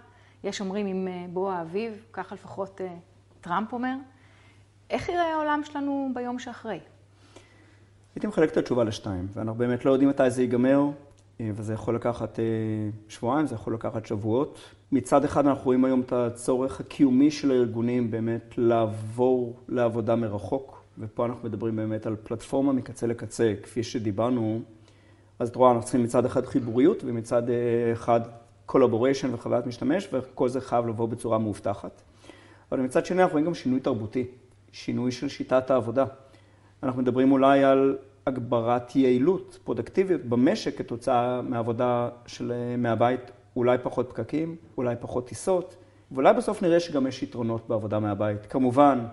יש 0.43 0.62
אומרים 0.62 0.86
עם 0.86 1.08
בוא 1.34 1.52
האביב, 1.52 2.06
ככה 2.13 2.36
לפחות 2.36 2.82
טראמפ 3.41 3.73
אומר. 3.73 3.95
איך 4.89 5.10
יראה 5.10 5.34
העולם 5.34 5.62
שלנו 5.63 6.12
ביום 6.13 6.39
שאחרי? 6.39 6.80
הייתי 8.15 8.28
מחלק 8.28 8.52
את 8.52 8.58
התשובה 8.58 8.84
לשתיים, 8.84 9.28
ואנחנו 9.34 9.60
באמת 9.60 9.86
לא 9.86 9.91
יודעים 9.91 10.10
מתי 10.10 10.30
זה 10.30 10.41
ייגמר, 10.41 10.84
וזה 11.39 11.73
יכול 11.73 11.95
לקחת 11.95 12.39
שבועיים, 13.08 13.47
זה 13.47 13.56
יכול 13.56 13.73
לקחת 13.73 14.06
שבועות. 14.06 14.60
מצד 14.91 15.23
אחד 15.23 15.47
אנחנו 15.47 15.65
רואים 15.65 15.86
היום 15.86 16.02
את 16.02 16.13
הצורך 16.13 16.80
הקיומי 16.80 17.32
של 17.32 17.52
הארגונים 17.52 18.12
באמת 18.12 18.54
לעבור 18.58 19.60
לעבודה 19.67 20.15
מרחוק, 20.15 20.84
ופה 20.99 21.25
אנחנו 21.25 21.49
מדברים 21.49 21.75
באמת 21.75 22.06
על 22.06 22.15
פלטפורמה 22.23 22.73
מקצה 22.73 23.08
לקצה, 23.08 23.54
כפי 23.63 23.84
שדיברנו. 23.84 24.62
אז 25.39 25.49
את 25.49 25.56
רואה, 25.56 25.71
אנחנו 25.71 25.84
צריכים 25.84 26.04
מצד 26.04 26.25
אחד 26.25 26.45
חיבוריות, 26.45 27.04
ומצד 27.06 27.43
אחד 27.93 28.21
collaboration 28.69 29.33
וחוויית 29.34 29.65
משתמש, 29.65 30.08
וכל 30.13 30.49
זה 30.49 30.62
חייב 30.62 30.88
לבוא 30.88 31.08
בצורה 31.08 31.38
מאובטחת. 31.38 32.01
אבל 32.71 32.79
מצד 32.79 33.05
שני 33.05 33.21
אנחנו 33.21 33.34
רואים 33.34 33.45
גם 33.45 33.53
שינוי 33.53 33.79
תרבותי, 33.79 34.25
שינוי 34.71 35.12
של 35.12 35.29
שיטת 35.29 35.71
העבודה. 35.71 36.05
אנחנו 36.84 37.01
מדברים 37.01 37.32
אולי 37.32 37.63
על 37.63 37.97
הגברת 38.27 38.95
יעילות, 38.95 39.60
פרודוקטיביות 39.63 40.21
במשק 40.21 40.77
כתוצאה 40.77 41.41
מעבודה 41.41 42.10
של, 42.25 42.53
מהבית, 42.77 43.32
אולי 43.55 43.77
פחות 43.84 44.10
פקקים, 44.10 44.55
אולי 44.77 44.95
פחות 44.99 45.27
טיסות, 45.27 45.75
ואולי 46.12 46.34
בסוף 46.34 46.62
נראה 46.62 46.79
שגם 46.79 47.08
יש 47.08 47.23
יתרונות 47.23 47.67
בעבודה 47.67 47.99
מהבית. 47.99 48.45
כמובן, 48.45 49.05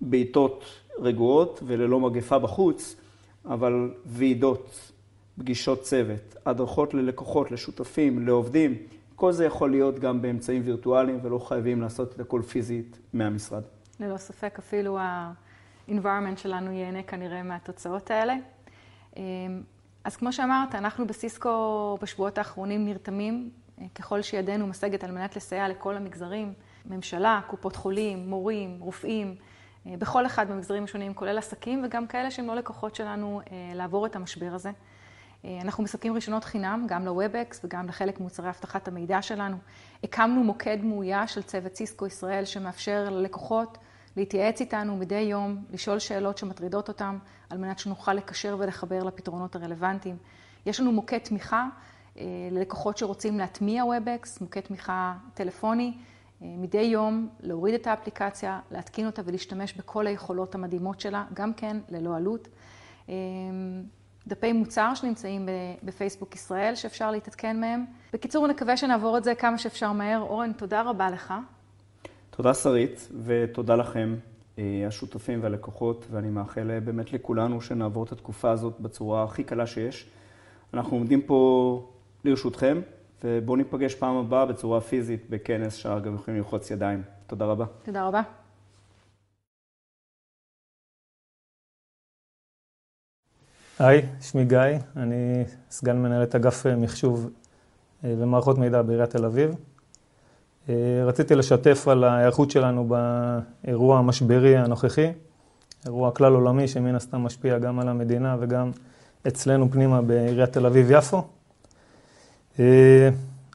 בעיתות 0.00 0.64
רגועות 0.98 1.62
וללא 1.66 2.00
מגפה 2.00 2.38
בחוץ, 2.38 2.96
אבל 3.44 3.90
ועידות, 4.06 4.92
פגישות 5.38 5.82
צוות, 5.82 6.36
הדרכות 6.46 6.94
ללקוחות, 6.94 7.50
לשותפים, 7.50 8.26
לעובדים, 8.26 8.74
כל 9.16 9.32
זה 9.32 9.44
יכול 9.44 9.70
להיות 9.70 9.98
גם 9.98 10.22
באמצעים 10.22 10.62
וירטואליים 10.64 11.18
ולא 11.22 11.38
חייבים 11.38 11.80
לעשות 11.80 12.14
את 12.14 12.20
הכל 12.20 12.42
פיזית 12.42 12.98
מהמשרד. 13.12 13.62
ללא 14.00 14.16
ספק, 14.16 14.56
אפילו 14.58 14.98
ה-environment 14.98 16.36
שלנו 16.36 16.72
ייהנה 16.72 17.02
כנראה 17.02 17.42
מהתוצאות 17.42 18.10
האלה. 18.10 18.34
אז 20.04 20.16
כמו 20.16 20.32
שאמרת, 20.32 20.74
אנחנו 20.74 21.06
בסיסקו 21.06 21.98
בשבועות 22.02 22.38
האחרונים 22.38 22.84
נרתמים 22.84 23.50
ככל 23.94 24.22
שידנו 24.22 24.66
משגת 24.66 25.04
על 25.04 25.10
מנת 25.10 25.36
לסייע 25.36 25.68
לכל 25.68 25.96
המגזרים, 25.96 26.52
ממשלה, 26.86 27.40
קופות 27.46 27.76
חולים, 27.76 28.28
מורים, 28.28 28.76
רופאים, 28.80 29.34
בכל 29.86 30.26
אחד 30.26 30.50
במגזרים 30.50 30.84
השונים, 30.84 31.14
כולל 31.14 31.38
עסקים 31.38 31.82
וגם 31.84 32.06
כאלה 32.06 32.30
שהם 32.30 32.46
לא 32.46 32.56
לקוחות 32.56 32.94
שלנו, 32.94 33.40
לעבור 33.74 34.06
את 34.06 34.16
המשבר 34.16 34.50
הזה. 34.54 34.70
אנחנו 35.60 35.84
מספקים 35.84 36.14
רישיונות 36.14 36.44
חינם, 36.44 36.86
גם 36.88 37.04
ל-WebEx 37.04 37.56
וגם 37.64 37.88
לחלק 37.88 38.20
מוצרי 38.20 38.48
אבטחת 38.48 38.88
המידע 38.88 39.22
שלנו. 39.22 39.56
הקמנו 40.04 40.44
מוקד 40.44 40.78
מאויש 40.82 41.34
של 41.34 41.42
צוות 41.42 41.76
סיסקו 41.76 42.06
ישראל, 42.06 42.44
שמאפשר 42.44 43.10
ללקוחות 43.10 43.78
להתייעץ 44.16 44.60
איתנו 44.60 44.96
מדי 44.96 45.20
יום, 45.20 45.64
לשאול 45.70 45.98
שאלות 45.98 46.38
שמטרידות 46.38 46.88
אותם, 46.88 47.18
על 47.50 47.58
מנת 47.58 47.78
שנוכל 47.78 48.14
לקשר 48.14 48.56
ולחבר 48.58 49.02
לפתרונות 49.02 49.56
הרלוונטיים. 49.56 50.16
יש 50.66 50.80
לנו 50.80 50.92
מוקד 50.92 51.18
תמיכה 51.18 51.68
ללקוחות 52.50 52.98
שרוצים 52.98 53.38
להטמיע 53.38 53.84
WebEx, 53.84 54.28
מוקד 54.40 54.60
תמיכה 54.60 55.14
טלפוני, 55.34 55.94
מדי 56.40 56.82
יום 56.82 57.28
להוריד 57.40 57.74
את 57.74 57.86
האפליקציה, 57.86 58.60
להתקין 58.70 59.06
אותה 59.06 59.22
ולהשתמש 59.24 59.72
בכל 59.72 60.06
היכולות 60.06 60.54
המדהימות 60.54 61.00
שלה, 61.00 61.24
גם 61.34 61.54
כן 61.54 61.76
ללא 61.88 62.16
עלות. 62.16 62.48
דפי 64.26 64.52
מוצר 64.52 64.94
שנמצאים 64.94 65.48
בפייסבוק 65.82 66.34
ישראל, 66.34 66.74
שאפשר 66.74 67.10
להתעדכן 67.10 67.60
מהם. 67.60 67.84
בקיצור, 68.12 68.46
נקווה 68.46 68.76
שנעבור 68.76 69.18
את 69.18 69.24
זה 69.24 69.34
כמה 69.34 69.58
שאפשר 69.58 69.92
מהר. 69.92 70.20
אורן, 70.20 70.52
תודה 70.52 70.82
רבה 70.82 71.10
לך. 71.10 71.34
תודה 72.30 72.54
שרית, 72.54 73.08
ותודה 73.24 73.74
לכם, 73.76 74.14
השותפים 74.58 75.42
והלקוחות, 75.42 76.06
ואני 76.10 76.28
מאחל 76.28 76.80
באמת 76.84 77.12
לכולנו 77.12 77.60
שנעבור 77.60 78.04
את 78.04 78.12
התקופה 78.12 78.50
הזאת 78.50 78.80
בצורה 78.80 79.24
הכי 79.24 79.44
קלה 79.44 79.66
שיש. 79.66 80.06
אנחנו 80.74 80.96
עומדים 80.96 81.22
פה 81.22 81.80
לרשותכם, 82.24 82.80
ובואו 83.24 83.56
ניפגש 83.56 83.94
פעם 83.94 84.16
הבאה 84.16 84.46
בצורה 84.46 84.80
פיזית 84.80 85.30
בכנס 85.30 85.74
שאגב 85.74 86.14
יכולים 86.14 86.38
ללחוץ 86.38 86.70
ידיים. 86.70 87.02
תודה 87.26 87.44
רבה. 87.44 87.64
תודה 87.82 88.06
רבה. 88.06 88.22
היי, 93.78 94.02
שמי 94.20 94.44
גיא, 94.44 94.58
אני 94.96 95.44
סגן 95.70 95.96
מנהלת 95.96 96.34
אגף 96.34 96.66
מחשוב 96.66 97.30
ומערכות 98.04 98.58
מידע 98.58 98.82
בעיריית 98.82 99.10
תל 99.10 99.24
אביב. 99.24 99.54
רציתי 101.06 101.34
לשתף 101.34 101.88
על 101.88 102.04
ההיערכות 102.04 102.50
שלנו 102.50 102.88
באירוע 103.64 103.98
המשברי 103.98 104.56
הנוכחי, 104.56 105.12
אירוע 105.86 106.10
כלל 106.10 106.32
עולמי 106.34 106.68
שמן 106.68 106.94
הסתם 106.94 107.20
משפיע 107.20 107.58
גם 107.58 107.80
על 107.80 107.88
המדינה 107.88 108.36
וגם 108.40 108.70
אצלנו 109.26 109.70
פנימה 109.70 110.02
בעיריית 110.02 110.52
תל 110.52 110.66
אביב-יפו. 110.66 111.22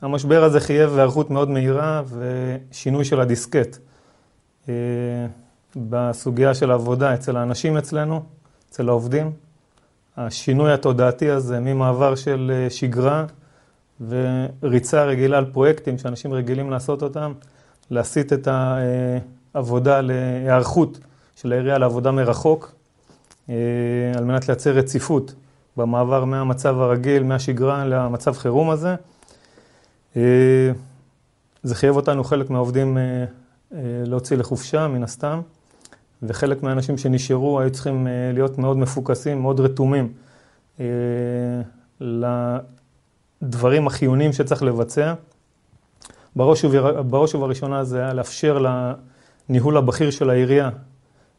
המשבר 0.01 0.43
הזה 0.43 0.59
חייב 0.59 0.93
היערכות 0.93 1.29
מאוד 1.29 1.49
מהירה 1.49 2.01
ושינוי 2.09 3.05
של 3.05 3.21
הדיסקט 3.21 3.77
בסוגיה 5.75 6.53
של 6.53 6.71
העבודה 6.71 7.13
אצל 7.13 7.37
האנשים 7.37 7.77
אצלנו, 7.77 8.23
אצל 8.69 8.89
העובדים. 8.89 9.48
השינוי 10.21 10.73
התודעתי 10.73 11.29
הזה 11.29 11.59
ממעבר 11.59 12.15
של 12.15 12.67
שגרה 12.69 13.25
וריצה 14.07 15.03
רגילה 15.03 15.37
על 15.37 15.45
פרויקטים 15.45 15.97
שאנשים 15.97 16.33
רגילים 16.33 16.69
לעשות 16.69 17.03
אותם, 17.03 17.33
להסיט 17.91 18.33
את 18.33 18.47
העבודה 19.53 20.01
להיערכות 20.01 20.99
של 21.35 21.51
העירייה 21.51 21.77
לעבודה 21.77 22.11
מרחוק, 22.11 22.75
על 24.15 24.23
מנת 24.23 24.47
לייצר 24.47 24.71
רציפות 24.71 25.33
במעבר 25.77 26.25
מהמצב 26.25 26.79
הרגיל, 26.79 27.23
מהשגרה 27.23 27.85
למצב 27.85 28.33
חירום 28.33 28.69
הזה. 28.69 28.95
זה 31.63 31.75
חייב 31.75 31.95
אותנו, 31.95 32.23
חלק 32.23 32.49
מהעובדים, 32.49 32.97
להוציא 34.05 34.37
לחופשה, 34.37 34.87
מן 34.87 35.03
הסתם. 35.03 35.41
וחלק 36.23 36.63
מהאנשים 36.63 36.97
שנשארו 36.97 37.59
היו 37.59 37.71
צריכים 37.71 38.07
להיות 38.33 38.57
מאוד 38.57 38.77
מפוקסים, 38.77 39.41
מאוד 39.41 39.59
רתומים 39.59 40.13
לדברים 41.99 43.87
החיוניים 43.87 44.33
שצריך 44.33 44.63
לבצע. 44.63 45.13
בראש, 46.35 46.65
בראש 47.09 47.35
ובראשונה 47.35 47.83
זה 47.83 47.99
היה 47.99 48.13
לאפשר 48.13 48.65
לניהול 49.49 49.77
הבכיר 49.77 50.11
של 50.11 50.29
העירייה 50.29 50.69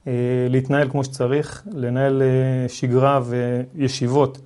אה, 0.06 0.12
להתנהל 0.48 0.90
כמו 0.90 1.04
שצריך, 1.04 1.62
לנהל 1.72 2.22
אה, 2.22 2.68
שגרה 2.68 3.20
וישיבות 3.24 4.38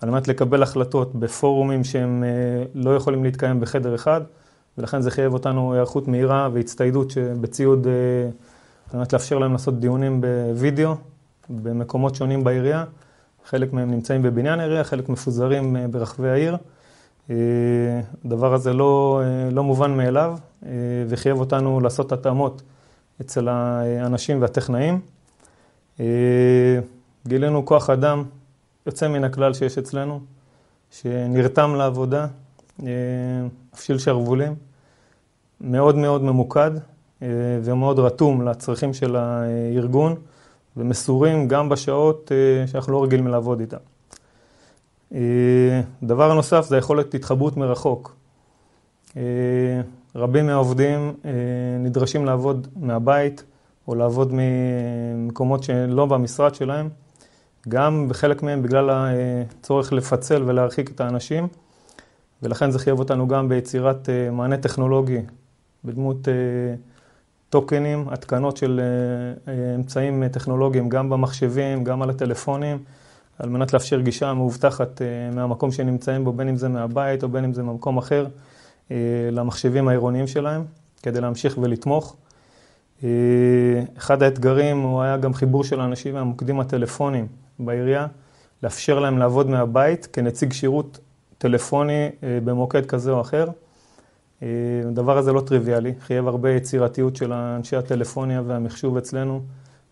על 0.00 0.10
מנת 0.10 0.28
לקבל 0.28 0.62
החלטות 0.62 1.14
בפורומים 1.14 1.84
שהם 1.84 2.24
אה, 2.24 2.64
לא 2.74 2.96
יכולים 2.96 3.24
להתקיים 3.24 3.60
בחדר 3.60 3.94
אחד, 3.94 4.20
ולכן 4.78 5.02
זה 5.02 5.10
חייב 5.10 5.32
אותנו 5.32 5.72
היערכות 5.72 6.08
מהירה 6.08 6.48
והצטיידות 6.52 7.12
בציוד 7.40 7.86
על 8.92 8.98
מנת 8.98 9.12
לאפשר 9.12 9.38
להם 9.38 9.52
לעשות 9.52 9.80
דיונים 9.80 10.20
בווידאו 10.20 10.94
במקומות 11.48 12.14
שונים 12.14 12.44
בעירייה. 12.44 12.84
חלק 13.44 13.72
מהם 13.72 13.90
נמצאים 13.90 14.22
בבניין 14.22 14.60
העירייה, 14.60 14.84
חלק 14.84 15.08
מפוזרים 15.08 15.76
ברחבי 15.90 16.28
העיר. 16.28 16.56
הדבר 18.24 18.54
הזה 18.54 18.72
לא, 18.72 19.22
לא 19.50 19.64
מובן 19.64 19.96
מאליו 19.96 20.38
וחייב 21.08 21.40
אותנו 21.40 21.80
לעשות 21.80 22.12
התאמות 22.12 22.62
אצל 23.20 23.48
האנשים 23.48 24.42
והטכנאים. 24.42 25.00
גילינו 27.26 27.66
כוח 27.66 27.90
אדם 27.90 28.24
יוצא 28.86 29.08
מן 29.08 29.24
הכלל 29.24 29.54
שיש 29.54 29.78
אצלנו, 29.78 30.20
שנרתם 30.90 31.74
לעבודה, 31.74 32.26
הפשיל 33.72 33.98
שרוולים, 33.98 34.54
מאוד 35.60 35.96
מאוד 35.96 36.22
ממוקד 36.22 36.70
ומאוד 37.62 37.98
רתום 37.98 38.42
לצרכים 38.42 38.94
של 38.94 39.16
הארגון, 39.16 40.14
ומסורים 40.76 41.48
גם 41.48 41.68
בשעות 41.68 42.32
שאנחנו 42.66 42.92
לא 42.92 43.04
רגילים 43.04 43.26
לעבוד 43.26 43.60
איתם. 43.60 43.76
דבר 46.02 46.34
נוסף 46.34 46.66
זה 46.68 46.76
יכולת 46.76 47.14
התחברות 47.14 47.56
מרחוק. 47.56 48.16
רבים 50.14 50.46
מהעובדים 50.46 51.14
נדרשים 51.80 52.24
לעבוד 52.24 52.66
מהבית 52.76 53.44
או 53.88 53.94
לעבוד 53.94 54.32
ממקומות 54.32 55.62
שלא 55.62 56.06
במשרד 56.06 56.54
שלהם, 56.54 56.88
גם 57.68 58.08
בחלק 58.08 58.42
מהם 58.42 58.62
בגלל 58.62 58.90
הצורך 58.90 59.92
לפצל 59.92 60.42
ולהרחיק 60.46 60.90
את 60.90 61.00
האנשים, 61.00 61.48
ולכן 62.42 62.70
זה 62.70 62.78
חייב 62.78 62.98
אותנו 62.98 63.28
גם 63.28 63.48
ביצירת 63.48 64.08
מענה 64.32 64.56
טכנולוגי 64.56 65.20
בדמות 65.84 66.28
טוקנים, 67.50 68.08
התקנות 68.08 68.56
של 68.56 68.80
אמצעים 69.74 70.28
טכנולוגיים 70.28 70.88
גם 70.88 71.10
במחשבים, 71.10 71.84
גם 71.84 72.02
על 72.02 72.10
הטלפונים, 72.10 72.78
על 73.38 73.48
מנת 73.48 73.72
לאפשר 73.72 74.00
גישה 74.00 74.34
מאובטחת 74.34 75.02
מהמקום 75.32 75.72
שנמצאים 75.72 76.24
בו, 76.24 76.32
בין 76.32 76.48
אם 76.48 76.56
זה 76.56 76.68
מהבית 76.68 77.22
או 77.22 77.28
בין 77.28 77.44
אם 77.44 77.52
זה 77.52 77.62
ממקום 77.62 77.98
אחר, 77.98 78.26
למחשבים 79.32 79.88
העירוניים 79.88 80.26
שלהם, 80.26 80.64
כדי 81.02 81.20
להמשיך 81.20 81.58
ולתמוך. 81.58 82.16
אחד 83.98 84.22
האתגרים 84.22 84.82
הוא 84.82 85.02
היה 85.02 85.16
גם 85.16 85.34
חיבור 85.34 85.64
של 85.64 85.80
האנשים 85.80 86.14
מהמוקדים 86.14 86.60
הטלפונים 86.60 87.26
בעירייה, 87.58 88.06
לאפשר 88.62 88.98
להם 88.98 89.18
לעבוד 89.18 89.50
מהבית 89.50 90.08
כנציג 90.12 90.52
שירות 90.52 90.98
טלפוני 91.38 92.08
במוקד 92.22 92.86
כזה 92.86 93.10
או 93.10 93.20
אחר. 93.20 93.46
הדבר 94.86 95.18
הזה 95.18 95.32
לא 95.32 95.40
טריוויאלי, 95.40 95.94
חייב 96.00 96.28
הרבה 96.28 96.50
יצירתיות 96.50 97.16
של 97.16 97.32
אנשי 97.32 97.76
הטלפוניה 97.76 98.42
והמחשוב 98.46 98.96
אצלנו, 98.96 99.40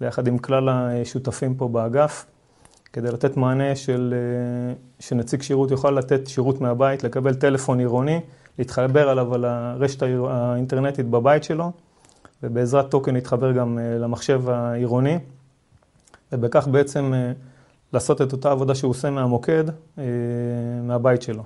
ביחד 0.00 0.26
עם 0.26 0.38
כלל 0.38 0.68
השותפים 0.68 1.54
פה 1.54 1.68
באגף, 1.68 2.26
כדי 2.92 3.08
לתת 3.08 3.36
מענה 3.36 3.76
של, 3.76 4.14
שנציג 5.00 5.42
שירות 5.42 5.70
יוכל 5.70 5.90
לתת 5.90 6.26
שירות 6.26 6.60
מהבית, 6.60 7.04
לקבל 7.04 7.34
טלפון 7.34 7.78
עירוני, 7.78 8.20
להתחבר 8.58 9.08
עליו 9.08 9.34
על 9.34 9.44
הרשת 9.44 10.02
האינטרנטית 10.28 11.06
בבית 11.06 11.44
שלו, 11.44 11.72
ובעזרת 12.42 12.90
טוקן 12.90 13.14
להתחבר 13.14 13.52
גם 13.52 13.78
למחשב 13.78 14.48
העירוני, 14.48 15.18
ובכך 16.32 16.68
בעצם 16.68 17.12
לעשות 17.92 18.22
את 18.22 18.32
אותה 18.32 18.50
עבודה 18.50 18.74
שהוא 18.74 18.90
עושה 18.90 19.10
מהמוקד, 19.10 19.64
מהבית 20.82 21.22
שלו. 21.22 21.42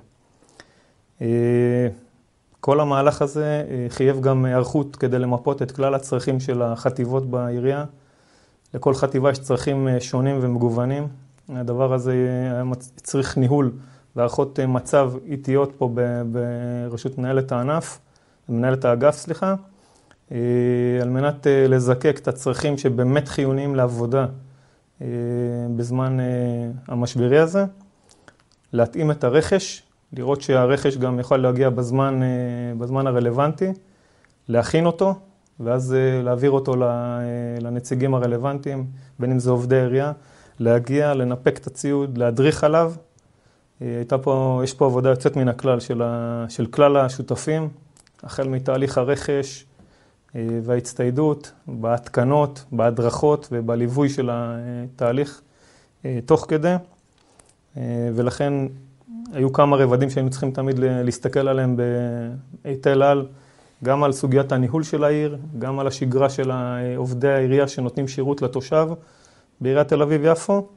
כל 2.61 2.79
המהלך 2.79 3.21
הזה 3.21 3.63
חייב 3.89 4.21
גם 4.21 4.45
היערכות 4.45 4.95
כדי 4.95 5.19
למפות 5.19 5.61
את 5.61 5.71
כלל 5.71 5.95
הצרכים 5.95 6.39
של 6.39 6.61
החטיבות 6.61 7.29
בעירייה. 7.29 7.85
לכל 8.73 8.93
חטיבה 8.93 9.29
יש 9.29 9.39
צרכים 9.39 9.87
שונים 9.99 10.39
ומגוונים. 10.41 11.07
הדבר 11.49 11.93
הזה 11.93 12.13
צריך 12.95 13.37
ניהול 13.37 13.71
והערכות 14.15 14.59
מצב 14.59 15.11
איטיות 15.25 15.73
פה 15.77 15.89
בראשות 16.31 17.17
מנהלת 17.17 17.51
הענף, 17.51 17.99
מנהלת 18.49 18.85
האגף, 18.85 19.15
סליחה, 19.15 19.55
על 21.01 21.09
מנת 21.09 21.47
לזקק 21.69 22.17
את 22.21 22.27
הצרכים 22.27 22.77
שבאמת 22.77 23.27
חיוניים 23.27 23.75
לעבודה 23.75 24.25
בזמן 25.75 26.17
המשברי 26.87 27.39
הזה, 27.39 27.65
להתאים 28.73 29.11
את 29.11 29.23
הרכש, 29.23 29.83
לראות 30.13 30.41
שהרכש 30.41 30.97
גם 30.97 31.19
יכול 31.19 31.37
להגיע 31.37 31.69
בזמן, 31.69 32.19
בזמן 32.77 33.07
הרלוונטי, 33.07 33.71
להכין 34.47 34.85
אותו, 34.85 35.15
ואז 35.59 35.95
להעביר 36.23 36.51
אותו 36.51 36.75
לנציגים 37.61 38.13
הרלוונטיים, 38.13 38.85
בין 39.19 39.31
אם 39.31 39.39
זה 39.39 39.51
עובדי 39.51 39.79
עירייה, 39.79 40.11
להגיע, 40.59 41.13
לנפק 41.13 41.57
את 41.57 41.67
הציוד, 41.67 42.17
להדריך 42.17 42.63
עליו. 42.63 42.93
הייתה 43.79 44.17
פה, 44.17 44.61
יש 44.63 44.73
פה 44.73 44.85
עבודה 44.85 45.09
יוצאת 45.09 45.35
מן 45.35 45.47
הכלל 45.47 45.79
של, 45.79 46.01
ה, 46.01 46.45
של 46.49 46.65
כלל 46.65 46.97
השותפים, 46.97 47.69
החל 48.23 48.47
מתהליך 48.47 48.97
הרכש 48.97 49.65
וההצטיידות, 50.35 51.51
בהתקנות, 51.67 52.65
בהדרכות 52.71 53.47
ובליווי 53.51 54.09
של 54.09 54.29
התהליך 54.33 55.41
תוך 56.25 56.45
כדי, 56.49 56.75
ולכן 58.15 58.53
היו 59.33 59.53
כמה 59.53 59.77
רבדים 59.77 60.09
שהיינו 60.09 60.29
צריכים 60.29 60.51
תמיד 60.51 60.79
להסתכל 60.79 61.47
עליהם 61.47 61.77
בהיטל 62.63 63.03
על, 63.03 63.27
גם 63.83 64.03
על 64.03 64.11
סוגיית 64.11 64.51
הניהול 64.51 64.83
של 64.83 65.03
העיר, 65.03 65.37
גם 65.59 65.79
על 65.79 65.87
השגרה 65.87 66.29
של 66.29 66.51
עובדי 66.95 67.29
העירייה 67.29 67.67
שנותנים 67.67 68.07
שירות 68.07 68.41
לתושב 68.41 68.87
בעיריית 69.61 69.87
תל 69.87 70.01
אביב-יפו, 70.01 70.67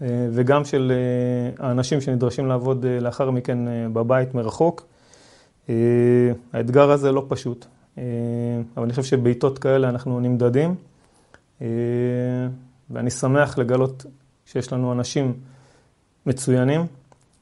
וגם 0.00 0.64
של 0.64 0.92
האנשים 1.58 2.00
שנדרשים 2.00 2.46
לעבוד 2.46 2.86
לאחר 3.00 3.30
מכן 3.30 3.58
בבית 3.92 4.34
מרחוק. 4.34 4.86
האתגר 6.52 6.90
הזה 6.90 7.12
לא 7.12 7.24
פשוט, 7.28 7.66
אבל 7.96 8.84
אני 8.84 8.90
חושב 8.90 9.02
שבעיתות 9.02 9.58
כאלה 9.58 9.88
אנחנו 9.88 10.20
נמדדים, 10.20 10.74
ואני 12.90 13.10
שמח 13.10 13.58
לגלות 13.58 14.06
שיש 14.46 14.72
לנו 14.72 14.92
אנשים 14.92 15.32
מצוינים, 16.26 16.86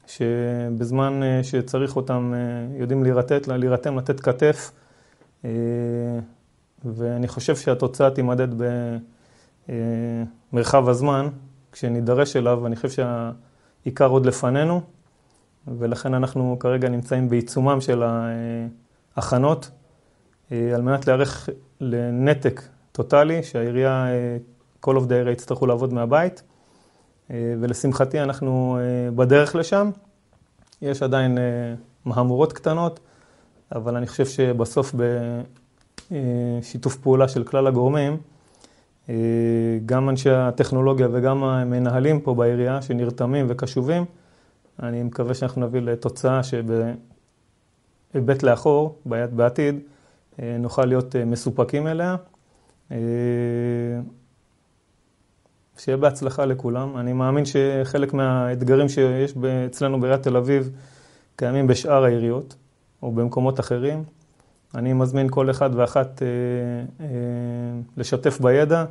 שבזמן 0.07 1.19
שצריך 1.43 1.95
אותם 1.95 2.33
יודעים 2.77 3.03
להירתם, 3.47 3.97
לתת 3.97 4.19
כתף, 4.19 4.71
ואני 6.85 7.27
חושב 7.27 7.55
שהתוצאה 7.55 8.11
תימדד 8.11 8.47
במרחב 10.53 10.89
הזמן, 10.89 11.27
כשנידרש 11.71 12.35
אליו, 12.35 12.59
ואני 12.63 12.75
חושב 12.75 12.89
שהעיקר 12.89 14.07
עוד 14.07 14.25
לפנינו, 14.25 14.81
ולכן 15.67 16.13
אנחנו 16.13 16.57
כרגע 16.59 16.89
נמצאים 16.89 17.29
בעיצומם 17.29 17.81
של 17.81 18.03
ההכנות, 19.15 19.71
על 20.51 20.81
מנת 20.81 21.07
להיערך 21.07 21.49
לנתק 21.81 22.61
טוטאלי, 22.91 23.43
שהעירייה, 23.43 24.07
כל 24.79 24.95
עובדי 24.95 25.15
העירייה 25.15 25.33
יצטרכו 25.33 25.65
לעבוד 25.65 25.93
מהבית. 25.93 26.43
ולשמחתי 27.29 28.19
אנחנו 28.19 28.77
בדרך 29.15 29.55
לשם. 29.55 29.89
יש 30.81 31.03
עדיין 31.03 31.37
מהמורות 32.05 32.53
קטנות, 32.53 32.99
אבל 33.75 33.95
אני 33.95 34.07
חושב 34.07 34.25
שבסוף 34.25 34.95
בשיתוף 36.11 36.95
פעולה 36.95 37.27
של 37.27 37.43
כלל 37.43 37.67
הגורמים, 37.67 38.17
גם 39.85 40.09
אנשי 40.09 40.29
הטכנולוגיה 40.29 41.07
וגם 41.11 41.43
המנהלים 41.43 42.19
פה 42.19 42.33
בעירייה 42.33 42.81
שנרתמים 42.81 43.45
וקשובים, 43.49 44.05
אני 44.83 45.03
מקווה 45.03 45.33
שאנחנו 45.33 45.67
נביא 45.67 45.81
לתוצאה 45.81 46.41
שבהיבט 48.13 48.43
לאחור, 48.43 48.99
בעתיד, 49.05 49.79
נוכל 50.39 50.85
להיות 50.85 51.15
מסופקים 51.25 51.87
אליה. 51.87 52.15
שיהיה 55.77 55.97
בהצלחה 55.97 56.45
לכולם. 56.45 56.97
אני 56.97 57.13
מאמין 57.13 57.43
שחלק 57.45 58.13
מהאתגרים 58.13 58.89
שיש 58.89 59.33
אצלנו 59.65 59.99
בעיריית 59.99 60.23
תל 60.23 60.37
אביב 60.37 60.69
קיימים 61.35 61.67
בשאר 61.67 62.03
העיריות 62.03 62.55
או 63.03 63.11
במקומות 63.11 63.59
אחרים. 63.59 64.03
אני 64.75 64.93
מזמין 64.93 65.27
כל 65.29 65.49
אחד 65.49 65.69
ואחת 65.73 66.21
לשתף 67.97 68.39
בידע. 68.41 68.85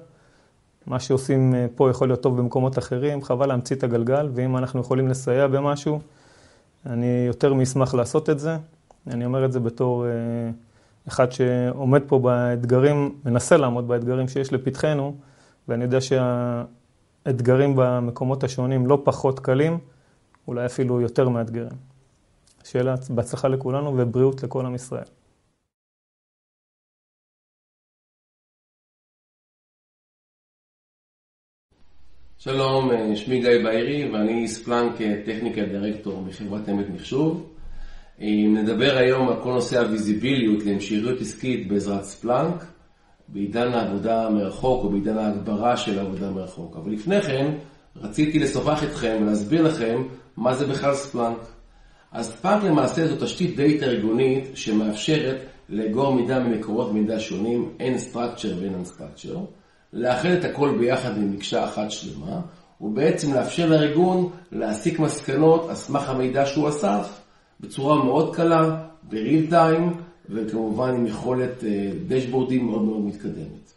מה 0.86 1.00
שעושים 1.00 1.54
פה 1.74 1.90
יכול 1.90 2.08
להיות 2.08 2.20
טוב 2.20 2.38
במקומות 2.38 2.78
אחרים, 2.78 3.22
חבל 3.22 3.46
להמציא 3.48 3.76
את 3.76 3.84
הגלגל, 3.84 4.28
ואם 4.34 4.56
אנחנו 4.56 4.80
יכולים 4.80 5.08
לסייע 5.08 5.46
במשהו, 5.46 6.00
אני 6.86 7.24
יותר 7.26 7.54
מאשמח 7.54 7.94
לעשות 7.94 8.30
את 8.30 8.38
זה. 8.38 8.56
אני 9.06 9.24
אומר 9.24 9.44
את 9.44 9.52
זה 9.52 9.60
בתור 9.60 10.06
אחד 11.08 11.32
שעומד 11.32 12.02
פה 12.06 12.18
באתגרים, 12.18 13.14
מנסה 13.24 13.56
לעמוד 13.56 13.88
באתגרים 13.88 14.28
שיש 14.28 14.52
לפתחנו, 14.52 15.14
ואני 15.68 15.84
יודע 15.84 15.98
שהאתגרים 16.00 17.74
במקומות 17.76 18.44
השונים 18.44 18.86
לא 18.86 19.02
פחות 19.04 19.40
קלים, 19.40 19.78
אולי 20.48 20.66
אפילו 20.66 21.00
יותר 21.00 21.28
מאתגרים. 21.28 21.94
שיהיה 22.64 22.94
בהצלחה 23.10 23.48
לכולנו 23.48 23.98
ובריאות 23.98 24.42
לכל 24.42 24.66
עם 24.66 24.74
ישראל. 24.74 25.04
שלום, 32.38 32.90
שמי 33.16 33.40
גיא 33.40 33.64
בארי 33.64 34.10
ואני 34.10 34.48
ספלנק 34.48 34.92
טכניקה 35.26 35.62
דירקטור 35.62 36.22
בחברת 36.22 36.68
אמת 36.68 36.90
מחשוב. 36.90 37.54
נדבר 38.18 38.96
היום 38.96 39.28
על 39.28 39.42
כל 39.42 39.52
נושא 39.52 39.78
הוויזיביליות 39.80 40.64
להמשכיות 40.64 41.20
עסקית 41.20 41.68
בעזרת 41.68 42.04
ספלנק, 42.04 42.64
בעידן 43.28 43.72
העבודה 43.72 44.30
מרחוק 44.30 44.84
או 44.84 44.90
בעידן 44.90 45.18
ההגברה 45.18 45.76
של 45.76 45.98
העבודה 45.98 46.30
מרחוק. 46.30 46.76
אבל 46.76 46.92
לפני 46.92 47.22
כן, 47.22 47.54
רציתי 47.96 48.38
לשוחח 48.38 48.82
איתכם 48.82 49.18
ולהסביר 49.20 49.62
לכם 49.62 50.02
מה 50.36 50.54
זה 50.54 50.66
בכלל 50.66 50.94
ספלנק. 50.94 51.38
אז 52.12 52.26
ספלנק 52.26 52.64
למעשה 52.64 53.06
זו 53.06 53.24
תשתית 53.24 53.56
דאטה 53.56 53.86
ארגונית 53.86 54.44
שמאפשרת 54.54 55.36
לאגור 55.68 56.14
מידע 56.14 56.38
ממקורות 56.38 56.92
מידע 56.92 57.20
שונים, 57.20 57.70
אין 57.80 57.96
structure 57.96 58.60
ואין 58.60 58.82
unstructure, 58.84 59.38
לאחד 59.92 60.28
את 60.28 60.44
הכל 60.44 60.76
ביחד 60.78 61.18
במקשה 61.18 61.64
אחת 61.64 61.90
שלמה, 61.90 62.40
ובעצם 62.80 63.34
לאפשר 63.34 63.66
לארגון 63.66 64.30
להסיק 64.52 64.98
מסקנות 64.98 65.68
על 65.68 65.74
סמך 65.74 66.08
המידע 66.08 66.46
שהוא 66.46 66.68
אסף, 66.68 67.20
בצורה 67.60 68.04
מאוד 68.04 68.36
קלה, 68.36 68.76
בריל 69.02 69.50
טיים, 69.50 69.92
וכמובן 70.30 70.94
עם 70.94 71.06
יכולת 71.06 71.64
דשבורדים 72.08 72.66
מאוד 72.66 72.82
מאוד 72.82 73.00
מתקדמת. 73.00 73.72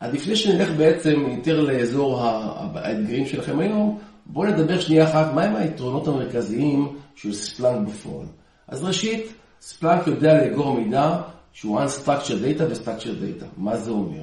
אז 0.00 0.14
לפני 0.14 0.36
שנלך 0.36 0.70
בעצם 0.76 1.24
יותר 1.36 1.60
לאזור 1.60 2.20
האתגרים 2.20 3.26
שלכם 3.26 3.58
היום, 3.58 3.98
בואו 4.26 4.50
נדבר 4.50 4.80
שנייה 4.80 5.04
אחת, 5.04 5.34
מהם 5.34 5.56
היתרונות 5.56 6.08
המרכזיים 6.08 6.88
של 7.14 7.32
ספלנק 7.32 7.88
בפועל. 7.88 8.26
אז 8.68 8.84
ראשית, 8.84 9.32
ספלנק 9.60 10.06
יודע 10.06 10.34
לאגור 10.34 10.74
מידע 10.74 11.20
שהוא 11.52 11.80
Unstructured 11.80 12.58
Data 12.58 12.62
ו-Structured 12.62 13.42
Data. 13.42 13.44
מה 13.56 13.76
זה 13.76 13.90
אומר? 13.90 14.22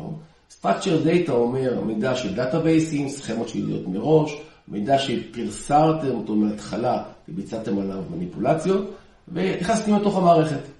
Structured 0.51 1.05
Data 1.05 1.31
אומר 1.31 1.81
מידע 1.81 2.15
של 2.15 2.35
databaseים, 2.35 3.09
סכמות 3.09 3.49
של 3.49 3.59
ידיעות 3.59 3.87
מראש, 3.87 4.41
מידע 4.67 4.99
שפירסרתם 4.99 6.11
אותו 6.11 6.35
מההתחלה 6.35 7.03
וביצעתם 7.29 7.79
עליו 7.79 8.03
מניפולציות, 8.15 8.91
והכנסתם 9.27 9.95
לתוך 9.95 10.17
המערכת. 10.17 10.74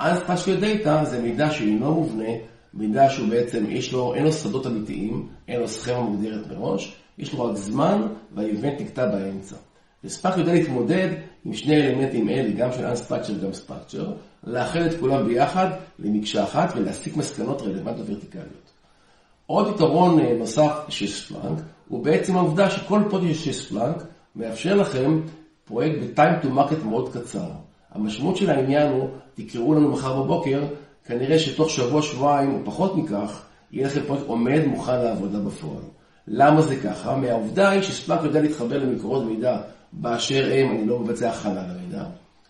Unstructured 0.00 0.62
Data 0.62 1.04
זה 1.04 1.22
מידע 1.22 1.50
שאינו 1.50 1.94
מובנה, 1.94 2.28
מידע 2.74 3.10
שהוא 3.10 3.28
בעצם, 3.28 3.64
יש 3.68 3.92
לו, 3.92 4.14
אין 4.14 4.24
לו 4.24 4.32
שדות 4.32 4.66
אמיתיים, 4.66 5.28
אין 5.48 5.60
לו 5.60 5.68
סכמה 5.68 6.00
מוגדרת 6.00 6.46
מראש, 6.50 6.96
יש 7.18 7.32
לו 7.32 7.44
רק 7.44 7.56
זמן 7.56 8.02
וה-event 8.34 8.80
נקטע 8.80 9.06
באמצע. 9.06 9.56
וספלאנק 10.04 10.38
יודע 10.38 10.52
להתמודד 10.52 11.08
עם 11.44 11.54
שני 11.54 11.76
אלמנטים 11.76 12.28
אלה, 12.28 12.50
גם 12.52 12.72
של 12.72 12.92
Unstructured 12.92 13.32
וגם 13.40 13.50
Structure, 13.50 14.10
לאחד 14.44 14.80
את 14.80 15.00
כולם 15.00 15.26
ביחד 15.26 15.68
למקשה 15.98 16.44
אחת 16.44 16.72
ולהסיק 16.76 17.16
מסקנות 17.16 17.62
רלוונטיות 17.62 18.10
ורטיקליות. 18.10 18.70
עוד 19.46 19.74
יתרון 19.74 20.20
נוסף 20.20 20.72
של 20.88 21.06
ספלנק, 21.06 21.58
הוא 21.88 22.04
בעצם 22.04 22.36
העובדה 22.36 22.70
שכל 22.70 23.02
פרויקט 23.10 23.40
של 23.40 23.52
ספלנק 23.52 24.04
מאפשר 24.36 24.74
לכם 24.74 25.20
פרויקט 25.64 25.98
ב-time 26.02 26.44
to 26.44 26.46
market 26.46 26.84
מאוד 26.84 27.12
קצר. 27.12 27.50
המשמעות 27.92 28.36
של 28.36 28.50
העניין 28.50 28.92
הוא, 28.92 29.08
תקראו 29.34 29.74
לנו 29.74 29.88
מחר 29.88 30.22
בבוקר, 30.22 30.62
כנראה 31.04 31.38
שתוך 31.38 31.70
שבוע-שבועיים 31.70 32.54
או 32.54 32.58
פחות 32.64 32.96
מכך, 32.96 33.42
יהיה 33.72 33.86
לכם 33.86 34.00
פרויקט 34.06 34.26
עומד 34.26 34.60
מוכן 34.66 35.00
לעבודה 35.02 35.38
בפועל. 35.38 35.82
למה 36.28 36.62
זה 36.62 36.76
ככה? 36.76 37.16
מהעובדה 37.16 37.70
היא 37.70 37.82
שספלנק 37.82 38.20
יודע 38.24 38.40
להתחבר 38.40 38.78
למקורות 38.78 39.24
מידע 39.24 39.60
באשר 39.92 40.50
הם, 40.54 40.70
אני 40.70 40.86
לא 40.86 40.98
מבצע 40.98 41.30
הכנה 41.30 41.62
למידע. 41.68 42.04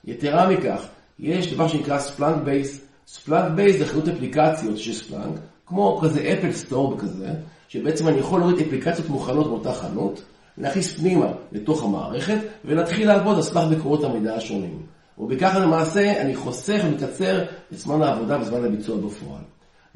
יתרה 0.05 0.49
מכך, 0.51 0.87
יש 1.19 1.55
דבר 1.55 1.69
שנקרא 1.69 1.99
Splunkbase. 1.99 2.81
Splunkbase 3.07 3.79
זה 3.79 3.87
חנות 3.87 4.09
אפליקציות 4.09 4.79
של 4.79 4.93
ספלנק, 4.93 5.39
כמו 5.67 5.99
כזה 6.03 6.21
Apple 6.33 6.53
Store 6.53 6.93
וכזה, 6.93 7.29
שבעצם 7.69 8.09
אני 8.09 8.19
יכול 8.19 8.41
להוריד 8.41 8.67
אפליקציות 8.67 9.09
מוכנות 9.09 9.47
באותה 9.47 9.73
חנות, 9.73 10.23
להכניס 10.59 10.99
פנימה 10.99 11.27
לתוך 11.53 11.85
המערכת, 11.85 12.39
ולהתחיל 12.65 13.09
לעבוד 13.09 13.37
על 13.37 13.43
סמך 13.43 13.65
מקורות 13.71 14.05
המידע 14.05 14.35
השונים. 14.35 14.83
ובכך 15.21 15.57
למעשה 15.61 16.21
אני 16.21 16.37
חוסך 16.37 16.81
ומקצר 16.85 17.43
את 17.73 17.79
זמן 17.79 18.03
העבודה 18.03 18.41
וזמן 18.41 18.65
הביצוע 18.65 18.97
בפועל. 18.97 19.43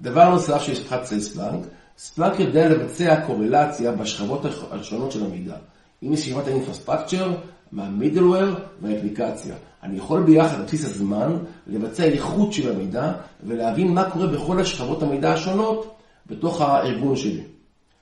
דבר 0.00 0.30
נוסף 0.30 0.62
שיש 0.62 0.80
בתוך 0.80 1.04
ספלנק, 1.04 1.64
ספלנק 1.98 2.40
יודע 2.40 2.68
לבצע 2.68 3.20
קורלציה 3.26 3.92
בשכבות 3.92 4.40
השונות 4.70 5.12
של 5.12 5.24
המידע. 5.24 5.56
עם 6.02 6.12
ישיבת 6.12 6.46
האינפרסטרקצ'ר, 6.46 7.32
מהמידלוור 7.72 8.54
והאפליקציה. 8.82 9.54
אני 9.82 9.96
יכול 9.96 10.22
ביחד, 10.22 10.56
על 10.56 10.62
בסיס 10.62 10.84
הזמן, 10.84 11.36
לבצע 11.66 12.04
איכות 12.04 12.52
של 12.52 12.72
המידע 12.72 13.12
ולהבין 13.46 13.94
מה 13.94 14.10
קורה 14.10 14.26
בכל 14.26 14.60
השכבות 14.60 15.02
המידע 15.02 15.32
השונות 15.32 15.96
בתוך 16.26 16.60
הארגון 16.60 17.16
שלי. 17.16 17.42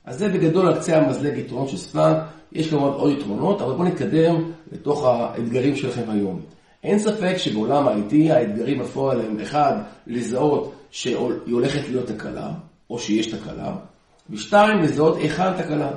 אז 0.05 0.17
זה 0.19 0.29
בגדול 0.29 0.67
על 0.67 0.79
קצה 0.79 0.97
המזלג 0.97 1.37
יתרון 1.37 1.67
של 1.67 1.77
ספלנק, 1.77 2.17
יש 2.51 2.69
כמובן 2.69 2.93
עוד 2.93 3.11
יתרונות, 3.11 3.61
אבל 3.61 3.73
בואו 3.73 3.87
נתקדם 3.87 4.51
לתוך 4.71 5.05
האתגרים 5.05 5.75
שלכם 5.75 6.09
היום. 6.09 6.41
אין 6.83 6.99
ספק 6.99 7.33
שבעולם 7.37 7.87
ה-IT 7.87 8.33
האתגרים 8.33 8.79
בפועל 8.79 9.21
הם 9.21 9.39
אחד, 9.39 9.73
לזהות 10.07 10.73
שהיא 10.91 11.15
הולכת 11.51 11.89
להיות 11.89 12.07
תקלה, 12.07 12.51
או 12.89 12.99
שיש 12.99 13.27
תקלה, 13.27 13.75
ושתיים, 14.29 14.79
לזהות 14.79 15.17
היכן 15.17 15.43
התקלה. 15.43 15.91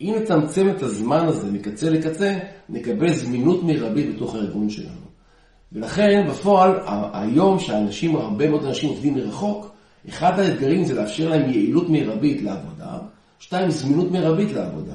אם 0.00 0.14
נצמצם 0.22 0.68
את 0.70 0.82
הזמן 0.82 1.26
הזה 1.26 1.52
מקצה 1.52 1.90
לקצה, 1.90 2.38
נקבל 2.68 3.12
זמינות 3.12 3.62
מרבית 3.64 4.14
בתוך 4.14 4.34
הארגון 4.34 4.70
שלנו. 4.70 5.06
ולכן 5.72 6.26
בפועל, 6.28 6.80
היום 7.12 7.58
שאנשים, 7.58 8.16
הרבה 8.16 8.50
מאוד 8.50 8.64
אנשים 8.64 8.88
עובדים 8.88 9.14
מרחוק, 9.14 9.70
אחד 10.08 10.38
האתגרים 10.38 10.84
זה 10.84 10.94
לאפשר 10.94 11.28
להם 11.28 11.50
יעילות 11.50 11.88
מרבית 11.88 12.42
לעבודה, 12.42 12.98
שתיים, 13.38 13.70
זמינות 13.70 14.10
מרבית 14.10 14.52
לעבודה. 14.52 14.94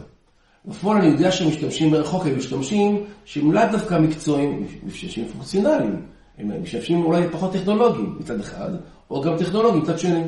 בפועל 0.65 0.97
אני 0.97 1.07
יודע 1.07 1.31
שהם 1.31 1.47
משתמשים 1.47 1.91
מרחוק, 1.91 2.25
הם 2.25 2.37
משתמשים 2.37 3.03
שהם 3.25 3.51
לאו 3.51 3.63
דווקא 3.71 3.99
מקצועיים, 3.99 4.67
משתמשים 4.83 5.27
פונקציונליים, 5.27 6.01
הם 6.37 6.63
משתמשים 6.63 7.03
אולי 7.03 7.29
פחות 7.31 7.53
טכנולוגיים 7.53 8.15
מצד 8.19 8.39
אחד, 8.39 8.69
או 9.09 9.21
גם 9.21 9.37
טכנולוגיים 9.37 9.83
מצד 9.83 9.99
שני. 9.99 10.23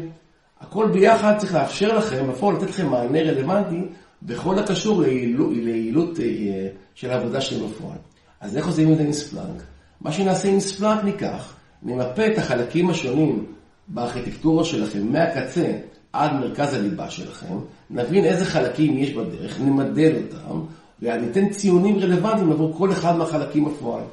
הכל 0.62 0.90
ביחד 0.94 1.38
צריך 1.38 1.54
לאפשר 1.54 1.98
לכם, 1.98 2.28
בפועל 2.30 2.56
לתת 2.56 2.70
לכם 2.70 2.90
מענה 2.90 3.20
רלוונטי 3.20 3.82
בכל 4.22 4.60
הקשור 4.60 5.02
ליעילות, 5.02 5.52
ליעילות 5.54 6.20
של 6.96 7.12
העבודה 7.12 7.42
שלהם 7.42 7.70
בפועל. 7.70 7.98
אז 8.42 8.58
איך 8.58 8.68
עושים 8.68 8.92
את 8.92 8.98
זה 8.98 9.04
עם 9.04 9.14
ספלנק? 9.14 9.64
מה 10.02 10.12
שנעשה 10.12 10.50
עם 10.50 10.60
ספלנק 10.60 11.04
ניקח, 11.04 11.56
נמפה 11.84 12.28
את 12.28 12.38
החלקים 12.38 12.90
השונים 12.90 13.46
בארכיטקטורה 13.88 14.64
שלכם 14.64 15.12
מהקצה 15.12 15.72
עד 16.14 16.34
מרכז 16.34 16.74
הליבה 16.74 17.10
שלכם, 17.10 17.56
נבין 17.90 18.26
איזה 18.26 18.46
חלקים 18.46 18.98
יש 18.98 19.14
בדרך, 19.14 19.62
נמדל 19.62 20.14
אותם, 20.16 20.60
וניתן 21.02 21.50
ציונים 21.50 22.00
רלוונטיים 22.00 22.52
עבור 22.52 22.74
כל 22.78 22.92
אחד 22.92 23.16
מהחלקים 23.16 23.66
בפועל. 23.66 24.04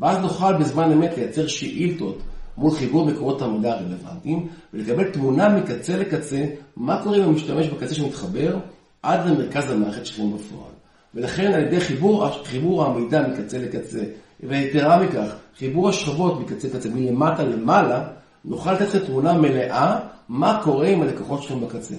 ואז 0.00 0.18
נוכל 0.18 0.52
בזמן 0.52 0.92
אמת 0.92 1.16
לייצר 1.16 1.46
שאילתות 1.46 2.18
מול 2.56 2.70
חיבור 2.70 3.06
מקורות 3.06 3.42
המידע 3.42 3.72
הרלוונטיים, 3.72 4.46
ולקבל 4.74 5.10
תמונה 5.10 5.48
מקצה 5.48 5.96
לקצה, 5.96 6.44
מה 6.76 7.02
קורה 7.02 7.16
אם 7.16 7.22
המשתמש 7.22 7.66
בקצה 7.66 7.94
שמתחבר 7.94 8.56
עד 9.02 9.26
למרכז 9.26 9.70
המערכת 9.70 10.06
שלכם 10.06 10.32
בפועל. 10.34 10.72
ולכן 11.14 11.52
על 11.52 11.62
ידי 11.62 11.80
חיבור, 11.80 12.28
חיבור 12.44 12.84
המידע 12.84 13.28
מקצה 13.28 13.58
לקצה, 13.58 14.00
ויתרה 14.42 15.02
מכך, 15.02 15.34
חיבור 15.58 15.88
השכבות 15.88 16.40
מקצה 16.40 16.68
לקצה, 16.68 16.88
מלמטה 16.94 17.44
למעלה, 17.44 18.04
נוכל 18.44 18.72
לתת 18.72 18.82
לכם 18.82 18.98
תמונה 18.98 19.32
מלאה 19.32 19.98
מה 20.28 20.60
קורה 20.64 20.88
עם 20.88 21.02
הלקוחות 21.02 21.42
שלכם 21.42 21.60
בקצה. 21.60 21.94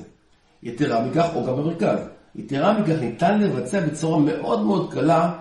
יתרה 0.63 1.05
מכך, 1.05 1.27
או 1.35 1.45
גם 1.45 1.57
במרכז. 1.57 1.99
יתרה 2.35 2.79
מכך, 2.79 2.99
ניתן 3.01 3.41
לבצע 3.41 3.79
בצורה 3.79 4.19
מאוד 4.19 4.65
מאוד 4.65 4.93
קלה 4.93 5.33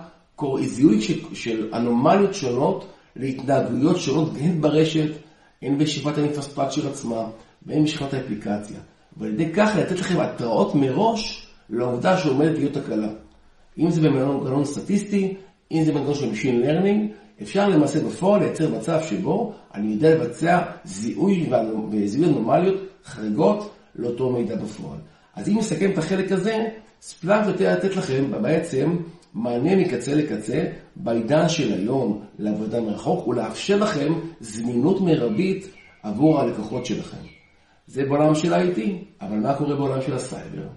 זיהוי 0.65 1.01
של 1.33 1.69
אנומליות 1.73 2.33
שונות 2.33 2.87
להתנהגויות 3.15 3.97
שונות, 3.97 4.29
הן 4.39 4.61
ברשת, 4.61 5.09
הן 5.61 5.77
בישיבת 5.77 6.17
האינפרסטרקצ'ר 6.17 6.89
עצמה, 6.89 7.23
והן 7.65 7.81
בישיבת 7.81 8.13
האפליקציה. 8.13 8.79
ועל 9.17 9.33
ידי 9.33 9.53
כך 9.53 9.71
לתת 9.77 9.99
לכם 9.99 10.19
התראות 10.19 10.75
מראש 10.75 11.47
לעובדה 11.69 12.17
שעומדת 12.17 12.57
להיות 12.57 12.73
תקלה. 12.73 13.07
אם 13.77 13.91
זה 13.91 14.01
במנגנון 14.01 14.65
סטטיסטי, 14.65 15.35
אם 15.71 15.83
זה 15.83 15.91
במנגנון 15.91 16.13
של 16.13 16.31
Machine 16.31 16.65
Learning, 16.65 17.13
אפשר 17.41 17.69
למעשה 17.69 18.03
בפועל 18.03 18.41
לייצר 18.41 18.69
מצב 18.75 18.99
שבו 19.09 19.53
אני 19.77 19.93
יודע 19.93 20.15
לבצע 20.15 20.61
זיהוי 20.83 21.49
וזיהוי 21.91 22.29
אנומליות 22.29 22.75
חריגות 23.05 23.75
לאותו 23.95 24.29
מידע 24.29 24.55
בפועל. 24.55 24.97
אז 25.35 25.49
אם 25.49 25.57
נסכם 25.57 25.91
את 25.91 25.97
החלק 25.97 26.31
הזה, 26.31 26.65
ספלאנק 27.01 27.47
יודע 27.47 27.73
לתת 27.73 27.95
לכם 27.95 28.31
בעצם 28.41 28.97
מענה 29.33 29.75
מקצה 29.75 30.15
לקצה 30.15 30.63
בעידן 30.95 31.49
של 31.49 31.73
היום 31.73 32.21
לעבודה 32.39 32.81
מרחוק 32.81 33.27
ולאפשר 33.27 33.75
לכם 33.75 34.13
זמינות 34.39 35.01
מרבית 35.01 35.67
עבור 36.03 36.39
הלקוחות 36.39 36.85
שלכם. 36.85 37.23
זה 37.87 38.05
בעולם 38.05 38.35
של 38.35 38.53
ה-IT, 38.53 38.79
אבל 39.21 39.37
מה 39.37 39.53
קורה 39.53 39.75
בעולם 39.75 40.01
של 40.01 40.13
הסייבר? 40.13 40.67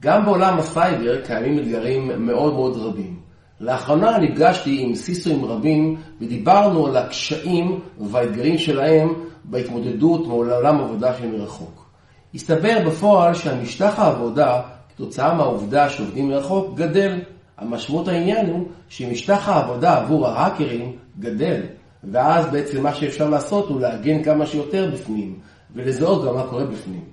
גם 0.00 0.24
בעולם 0.24 0.58
הסייבר 0.58 1.24
קיימים 1.24 1.58
אתגרים 1.58 2.26
מאוד 2.26 2.52
מאוד 2.52 2.76
רבים. 2.76 3.21
לאחרונה 3.62 4.18
נפגשתי 4.18 4.82
עם 4.82 4.94
CISOים 4.94 5.44
רבים 5.44 5.96
ודיברנו 6.20 6.86
על 6.86 6.96
הקשיים 6.96 7.80
והאתגרים 8.00 8.58
שלהם 8.58 9.14
בהתמודדות 9.44 10.26
מול 10.26 10.52
עולם 10.52 10.80
עבודה 10.80 11.14
של 11.18 11.26
מרחוק. 11.26 11.90
הסתבר 12.34 12.78
בפועל 12.86 13.34
שהמשטח 13.34 13.98
העבודה, 13.98 14.60
כתוצאה 14.94 15.34
מהעובדה 15.34 15.90
שעובדים 15.90 16.28
מרחוק, 16.28 16.74
גדל. 16.76 17.20
המשמעות 17.58 18.08
העניין 18.08 18.50
הוא 18.50 18.66
שמשטח 18.88 19.48
העבודה 19.48 19.98
עבור 19.98 20.26
ההאקרים 20.28 20.96
גדל, 21.18 21.60
ואז 22.04 22.46
בעצם 22.46 22.82
מה 22.82 22.94
שאפשר 22.94 23.30
לעשות 23.30 23.68
הוא 23.68 23.80
להגן 23.80 24.22
כמה 24.22 24.46
שיותר 24.46 24.90
בפנים, 24.92 25.38
ולזהות 25.74 26.24
גם 26.24 26.34
מה 26.34 26.42
קורה 26.42 26.64
בפנים. 26.64 27.04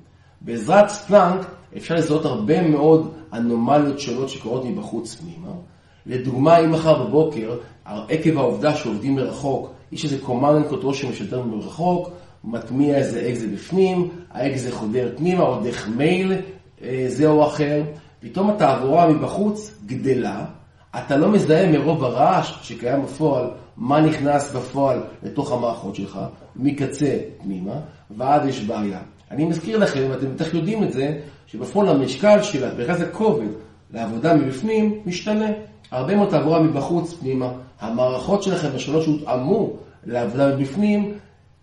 בעזרת 0.41 0.89
ספלאנק 0.89 1.45
אפשר 1.77 1.95
לזהות 1.95 2.25
הרבה 2.25 2.67
מאוד 2.67 3.13
אנומליות 3.33 3.99
שונות 3.99 4.29
שקורות 4.29 4.65
מבחוץ 4.65 5.15
פנימה. 5.15 5.51
לדוגמה, 6.05 6.57
אם 6.57 6.71
מחר 6.71 7.03
בבוקר, 7.03 7.57
עקב 7.85 8.37
העובדה 8.37 8.75
שעובדים 8.75 9.15
מרחוק, 9.15 9.73
יש 9.91 10.03
איזה 10.03 10.17
command 10.25 10.69
and 10.69 10.73
control 10.73 10.93
שמשדר 10.93 11.41
מרחוק, 11.41 12.09
מטמיע 12.43 12.95
איזה 12.95 13.27
אקזיט 13.29 13.51
בפנים, 13.53 14.09
האקזיט 14.31 14.73
חודר 14.73 15.09
פנימה, 15.17 15.43
או 15.43 15.59
דרך 15.63 15.87
מייל 15.87 16.33
אה, 16.83 17.05
זה 17.07 17.27
או 17.27 17.47
אחר, 17.47 17.83
פתאום 18.19 18.49
התעבורה 18.49 19.07
מבחוץ 19.07 19.75
גדלה, 19.85 20.45
אתה 20.95 21.17
לא 21.17 21.31
מזהה 21.31 21.71
מרוב 21.71 22.03
הרעש 22.03 22.53
שקיים 22.61 23.03
בפועל, 23.03 23.47
מה 23.77 24.01
נכנס 24.01 24.55
בפועל 24.55 25.03
לתוך 25.23 25.51
המערכות 25.51 25.95
שלך, 25.95 26.19
מקצה 26.55 27.17
פנימה, 27.43 27.73
ואז 28.17 28.47
יש 28.47 28.59
בעיה. 28.59 28.99
אני 29.31 29.45
מזכיר 29.45 29.77
לכם, 29.77 30.07
ואתם 30.09 30.35
בטח 30.35 30.53
יודעים 30.53 30.83
את 30.83 30.93
זה, 30.93 31.19
שבפועל 31.47 31.89
המשקל 31.89 32.43
של 32.43 32.77
מרכז 32.77 33.01
הכובד 33.01 33.47
לעבודה 33.93 34.33
מבפנים 34.33 34.99
משתנה. 35.05 35.47
הרבה 35.91 36.15
מאוד 36.15 36.29
תעבורה 36.29 36.59
מבחוץ 36.63 37.13
פנימה. 37.13 37.51
המערכות 37.79 38.43
שלכם 38.43 38.67
השונות 38.75 39.03
שהותאמו 39.03 39.73
לעבודה 40.05 40.55
מבפנים, 40.55 41.13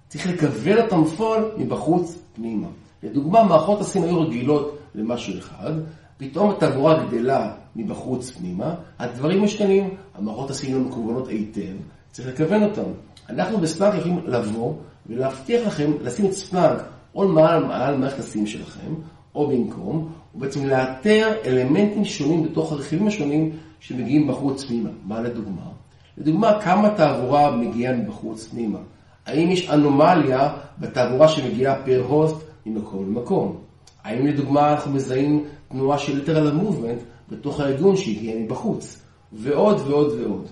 צריך 0.08 0.26
לקבל 0.26 0.82
אותם 0.82 1.04
בפועל 1.04 1.44
מבחוץ 1.56 2.18
פנימה. 2.34 2.66
לדוגמה, 3.02 3.44
מערכות 3.44 3.80
הסים 3.80 4.02
היו 4.02 4.20
רגילות 4.20 4.78
למשהו 4.94 5.38
אחד, 5.38 5.72
פתאום 6.18 6.50
התעבורה 6.50 7.04
גדלה 7.04 7.52
מבחוץ 7.76 8.30
פנימה, 8.30 8.74
הדברים 8.98 9.44
משתנים, 9.44 9.90
המערכות 10.14 10.50
הסים 10.50 10.74
לא 10.74 10.80
מקוונות 10.80 11.28
היטב, 11.28 11.76
צריך 12.12 12.28
לכוון 12.28 12.62
אותם. 12.62 12.90
אנחנו 13.28 13.58
בספאנק 13.58 13.94
יכולים 13.94 14.20
לבוא 14.26 14.74
ולהבטיח 15.06 15.66
לכם 15.66 15.92
לשים 16.02 16.26
את 16.26 16.32
ספאנק 16.32 16.82
או 17.14 17.28
מעל, 17.28 17.64
מעל 17.64 17.96
מערכת 17.96 18.18
הסים 18.18 18.46
שלכם, 18.46 18.94
או 19.34 19.46
במקום, 19.48 20.12
ובעצם 20.34 20.66
לאתר 20.66 21.32
אלמנטים 21.44 22.04
שונים 22.04 22.42
בתוך 22.42 22.72
הרכיבים 22.72 23.06
השונים 23.06 23.50
שמגיעים 23.80 24.26
בחוץ 24.26 24.64
פנימה. 24.64 24.90
מה 25.04 25.20
לדוגמה? 25.20 25.62
לדוגמה, 26.18 26.60
כמה 26.60 26.90
תעבורה 26.90 27.56
מגיעה 27.56 27.96
מבחוץ 27.96 28.48
פנימה? 28.48 28.78
האם 29.26 29.50
יש 29.50 29.70
אנומליה 29.70 30.50
בתעבורה 30.78 31.28
שמגיעה 31.28 31.82
פר 31.84 32.04
הוסט 32.08 32.36
ממקום 32.66 33.06
למקום? 33.06 33.56
האם 34.04 34.26
לדוגמה 34.26 34.72
אנחנו 34.72 34.92
מזהים 34.92 35.44
תנועה 35.68 35.98
של 35.98 36.20
lateral 36.20 36.62
movement 36.62 37.30
בתוך 37.30 37.60
הארגון 37.60 37.96
שהגיע 37.96 38.36
מבחוץ? 38.36 39.02
ועוד 39.32 39.80
ועוד 39.86 40.20
ועוד. 40.20 40.48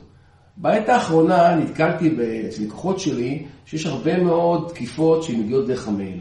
בעת 0.56 0.88
האחרונה 0.88 1.54
נתקלתי 1.56 2.16
אצל 2.48 2.62
לקוחות 2.62 2.98
שלי 2.98 3.42
שיש 3.66 3.86
הרבה 3.86 4.22
מאוד 4.22 4.68
תקיפות 4.68 5.22
שמגיעות 5.22 5.66
דרך 5.66 5.88
המייל. 5.88 6.20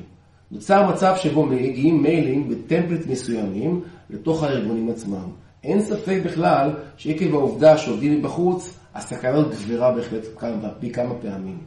נוצר 0.51 0.89
מצב 0.89 1.13
שבו 1.17 1.45
מגיעים 1.45 2.03
מיילים 2.03 2.49
בטמפלט 2.49 3.07
מסוימים 3.07 3.81
לתוך 4.09 4.43
הארגונים 4.43 4.89
עצמם. 4.89 5.29
אין 5.63 5.81
ספק 5.81 6.19
בכלל 6.25 6.69
שעקב 6.97 7.33
העובדה 7.33 7.77
שעובדים 7.77 8.19
מבחוץ, 8.19 8.73
הסכנה 8.95 9.41
גברה 9.41 9.91
בהחלט 9.91 10.23
פי 10.79 10.91
כמה 10.91 11.15
פעמים. 11.21 11.57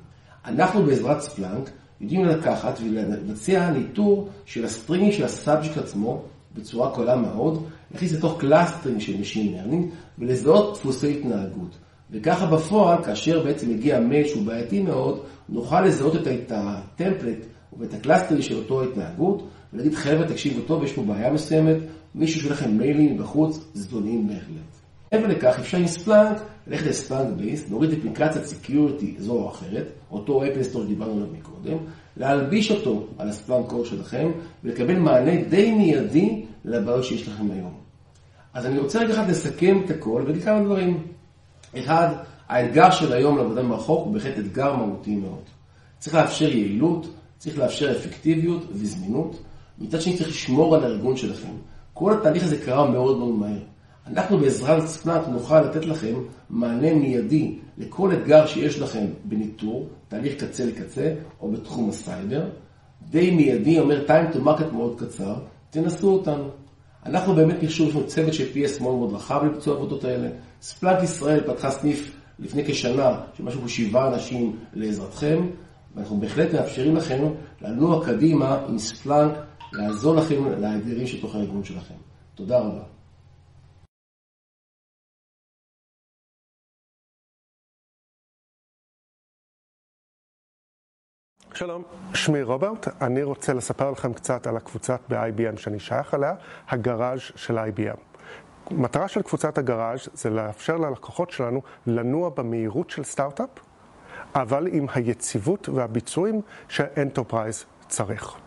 אנחנו 0.44 0.82
בעזרת 0.82 1.20
Splunk 1.20 1.70
יודעים 2.00 2.24
לקחת 2.24 2.78
ולבצע 2.84 3.70
ניטור 3.70 4.28
של 4.44 4.64
הסטרינגים 4.64 5.12
של 5.12 5.24
ה 5.24 5.31
subject 5.31 5.76
עצמו 5.76 6.22
בצורה 6.54 6.90
קלה 6.90 7.16
מאוד, 7.16 7.64
להכניס 7.90 8.12
לתוך 8.12 8.40
קלאסטרים 8.40 9.00
של 9.00 9.12
Machine 9.12 9.36
Learning 9.36 9.84
ולזהות 10.18 10.74
דפוסי 10.74 11.18
התנהגות. 11.18 11.78
וככה 12.10 12.46
בפועל, 12.46 13.04
כאשר 13.04 13.44
בעצם 13.44 13.70
מגיע 13.70 14.00
מייל 14.00 14.26
שהוא 14.26 14.46
בעייתי 14.46 14.82
מאוד, 14.82 15.20
נוכל 15.48 15.80
לזהות 15.80 16.14
את 16.16 16.52
ה 16.54 16.63
template 16.63 17.38
ואת 17.78 17.94
הקלאסטרים 17.94 18.42
של 18.42 18.56
אותו 18.56 18.82
התנהגות, 18.82 19.48
ולהגיד, 19.72 19.94
חבר'ה, 19.94 20.28
תקשיבו 20.28 20.60
טוב, 20.60 20.84
יש 20.84 20.92
פה 20.92 21.02
בעיה 21.02 21.32
מסוימת, 21.32 21.76
מישהו 22.14 22.40
שולח 22.40 22.62
לכם 22.62 22.78
מיילים 22.78 23.18
מבחוץ, 23.18 23.64
זדוניים 23.74 24.28
בהחלט. 24.28 24.76
מעבר 25.12 25.26
לכך, 25.26 25.58
אפשר 25.58 25.78
עם 25.78 25.86
Splunk, 25.86 26.38
ללכת 26.66 26.86
ל 26.86 27.36
Splunkbase, 27.36 27.70
להוריד 27.70 27.92
אפליקציית 27.92 28.44
security 28.44 29.14
זו 29.18 29.32
או 29.32 29.50
אחרת, 29.50 29.86
אותו 30.10 30.44
App 30.44 30.58
Store 30.59 30.82
שדיברנו 30.82 31.12
עליו 31.12 31.26
מקודם, 31.38 31.76
להלביש 32.16 32.70
אותו 32.70 33.06
על 33.18 33.28
ה 33.28 33.34
Splunk 33.34 33.66
core 33.66 33.84
שלכם, 33.84 34.30
ולקבל 34.64 34.98
מענה 34.98 35.42
די 35.48 35.72
מיידי 35.72 36.44
לבעיות 36.64 37.04
שיש 37.04 37.28
לכם 37.28 37.50
היום. 37.50 37.74
אז 38.54 38.66
אני 38.66 38.78
רוצה 38.78 39.00
רגע 39.00 39.14
אחד 39.14 39.30
לסכם 39.30 39.80
את 39.84 39.90
הכל 39.90 40.22
ולהגיד 40.24 40.44
כמה 40.44 40.60
דברים. 40.60 41.06
אחד, 41.78 42.08
האתגר 42.48 42.90
של 42.90 43.12
היום 43.12 43.38
לעבודה 43.38 43.62
מרחוק 43.62 44.04
הוא 44.04 44.14
בהחלט 44.14 44.38
אתגר 44.38 44.76
מהותי 44.76 45.16
מאוד. 45.16 45.42
צריך 45.98 46.14
לאפשר 46.14 46.48
יעילות, 46.48 47.06
צריך 47.38 47.58
לאפשר 47.58 47.92
אפקטיביות 47.92 48.66
וזמינות. 48.72 49.42
מצד 49.78 50.00
שני 50.00 50.16
צריך 50.16 50.28
לשמור 50.28 50.74
על 50.74 50.84
הארגון 50.84 51.16
שלכם. 51.16 51.52
כל 51.94 52.12
התהליך 52.12 52.44
הזה 52.44 52.56
קרה 52.56 52.90
מאוד 52.90 53.18
מאוד 53.18 53.34
מהר. 53.34 53.58
אנחנו 54.06 54.38
בעזרת 54.38 54.86
Splunk 54.86 55.28
נוכל 55.28 55.60
לתת 55.60 55.84
לכם 55.84 56.14
מענה 56.50 56.94
מיידי 56.94 57.58
לכל 57.78 58.12
אתגר 58.12 58.46
שיש 58.46 58.78
לכם 58.78 59.06
בניטור, 59.24 59.88
תהליך 60.08 60.44
קצה 60.44 60.64
לקצה, 60.64 61.14
או 61.40 61.50
בתחום 61.50 61.88
הסייבר. 61.88 62.44
די 63.10 63.30
מיידי, 63.30 63.78
אומר 63.80 64.04
time 64.06 64.34
to 64.34 64.38
market 64.38 64.72
מאוד 64.72 65.00
קצר, 65.00 65.34
תנסו 65.70 66.12
אותנו. 66.12 66.48
אנחנו 67.06 67.34
באמת 67.34 67.62
מחשוב, 67.62 67.88
יש 67.88 67.94
לנו 67.94 68.06
צוות 68.06 68.34
של 68.34 68.44
PS 68.54 68.82
מאוד 68.82 68.98
מאוד 68.98 69.12
רחב 69.12 69.44
לביצוע 69.44 69.74
העבודות 69.74 70.04
האלה. 70.04 70.28
Splunk 70.60 71.02
ישראל 71.02 71.40
פתחה 71.40 71.70
סניף 71.70 72.16
לפני 72.38 72.64
כשנה, 72.64 73.20
של 73.34 73.44
משהו 73.44 73.60
כמו 73.60 73.68
שבעה 73.68 74.14
אנשים 74.14 74.56
לעזרתכם, 74.74 75.46
ואנחנו 75.94 76.20
בהחלט 76.20 76.54
מאפשרים 76.54 76.96
לכם 76.96 77.24
לנוע 77.62 78.06
קדימה 78.06 78.58
עם 78.68 78.78
ספלאנק, 78.78 79.32
לעזור 79.72 80.16
לכם 80.16 80.44
לאתגרים 80.44 81.06
שתוך 81.06 81.34
הארגון 81.34 81.64
שלכם. 81.64 81.94
תודה 82.34 82.58
רבה. 82.58 82.82
שלום, 91.54 91.82
שמי 92.14 92.42
רוברט, 92.42 93.02
אני 93.02 93.22
רוצה 93.22 93.52
לספר 93.52 93.90
לכם 93.90 94.12
קצת 94.12 94.46
על 94.46 94.56
הקבוצת 94.56 95.00
ב-IBM 95.08 95.56
שאני 95.56 95.80
שייך 95.80 96.14
אליה, 96.14 96.34
הגראז' 96.68 97.20
של 97.36 97.58
IBM. 97.58 98.16
מטרה 98.70 99.08
של 99.08 99.22
קבוצת 99.22 99.58
הגראז' 99.58 100.08
זה 100.14 100.30
לאפשר 100.30 100.76
ללקוחות 100.76 101.30
שלנו 101.30 101.62
לנוע 101.86 102.30
במהירות 102.30 102.90
של 102.90 103.04
סטארט-אפ, 103.04 103.48
אבל 104.34 104.66
עם 104.72 104.86
היציבות 104.94 105.68
והביצועים 105.68 106.40
ש 106.68 106.84
enterprise 106.84 107.64
צריך. 107.88 108.45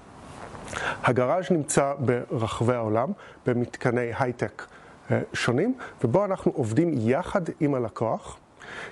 ה 1.03 1.10
Garage 1.10 1.51
נמצא 1.51 1.93
ברחבי 1.99 2.73
העולם, 2.73 3.11
במתקני 3.45 4.11
הייטק 4.19 4.65
אה, 5.11 5.21
שונים, 5.33 5.75
ובו 6.03 6.25
אנחנו 6.25 6.51
עובדים 6.55 6.91
יחד 6.97 7.41
עם 7.59 7.75
הלקוח 7.75 8.37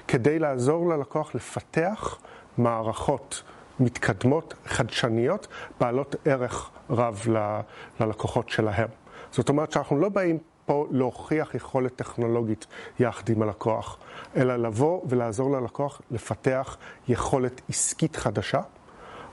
כדי 0.08 0.40
לעזור 0.40 0.90
ללקוח 0.90 1.36
לפתח 1.36 2.18
מערכות 2.58 3.44
מתקדמות, 3.80 4.54
חדשניות, 4.66 5.48
בעלות 5.80 6.16
ערך 6.26 6.70
רב 6.90 7.22
ל- 7.30 7.60
ללקוחות 8.00 8.50
שלהם. 8.50 8.88
זאת 9.32 9.50
אומרת 9.50 9.72
שאנחנו 9.72 10.00
לא 10.00 10.10
באים 10.10 10.38
פה 10.66 10.88
להוכיח 10.92 11.56
יכולת 11.56 11.96
טכנולוגית 11.96 12.68
יחד 13.00 13.30
עם 13.30 13.42
הלקוח, 13.42 13.98
אלא 14.36 14.56
לבוא 14.56 15.02
ולעזור 15.10 15.52
ללקוח 15.52 16.02
לפתח 16.12 16.78
יכולת 17.08 17.62
עסקית 17.70 18.16
חדשה, 18.16 18.62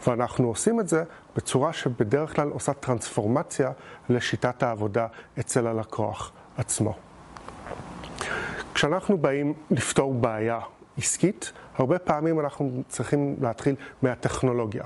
ואנחנו 0.07 0.49
עושים 0.49 0.81
את 0.81 0.89
זה 0.89 1.05
בצורה 1.37 1.73
שבדרך 1.73 2.37
כלל 2.37 2.49
עושה 2.49 2.73
טרנספורמציה 2.73 3.71
לשיטת 4.09 4.63
העבודה 4.63 5.07
אצל 5.41 5.67
הלקוח 5.67 6.33
עצמו. 6.57 6.95
כשאנחנו 8.75 9.19
באים 9.19 9.55
לפתור 9.71 10.15
בעיה 10.15 10.61
עסקית, 10.99 11.53
הרבה 11.75 11.99
פעמים 11.99 12.41
אנחנו 12.41 12.83
צריכים 12.89 13.37
להתחיל 13.41 13.75
מהטכנולוגיה. 14.03 14.85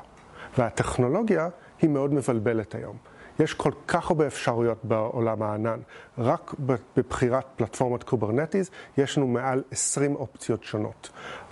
והטכנולוגיה 0.58 1.48
היא 1.82 1.90
מאוד 1.90 2.14
מבלבלת 2.14 2.74
היום. 2.74 2.96
יש 3.40 3.54
כל 3.54 3.72
כך 3.88 4.10
הרבה 4.10 4.26
אפשרויות 4.26 4.84
בעולם 4.84 5.42
הענן. 5.42 5.80
רק 6.18 6.54
בבחירת 6.96 7.44
פלטפורמת 7.56 8.02
Kubernetes 8.02 8.70
יש 8.98 9.18
לנו 9.18 9.26
מעל 9.26 9.62
20 9.70 10.16
אופציות 10.16 10.64
שונות. 10.64 11.10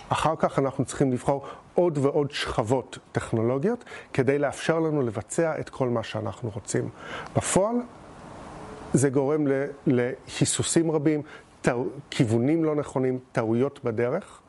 אחר 0.09 0.35
כך 0.39 0.59
אנחנו 0.59 0.85
צריכים 0.85 1.11
לבחור 1.11 1.45
עוד 1.73 1.97
ועוד 1.97 2.31
שכבות 2.31 2.97
טכנולוגיות 3.11 3.85
כדי 4.13 4.39
לאפשר 4.39 4.79
לנו 4.79 5.01
לבצע 5.01 5.59
את 5.59 5.69
כל 5.69 5.89
מה 5.89 6.03
שאנחנו 6.03 6.51
רוצים. 6.53 6.89
בפועל 7.35 7.75
זה 8.93 9.09
גורם 9.09 9.45
להיסוסים 9.87 10.91
רבים, 10.91 11.21
כיוונים 12.09 12.65
לא 12.65 12.75
נכונים, 12.75 13.19
טעויות 13.31 13.83
בדרך, 13.83 14.41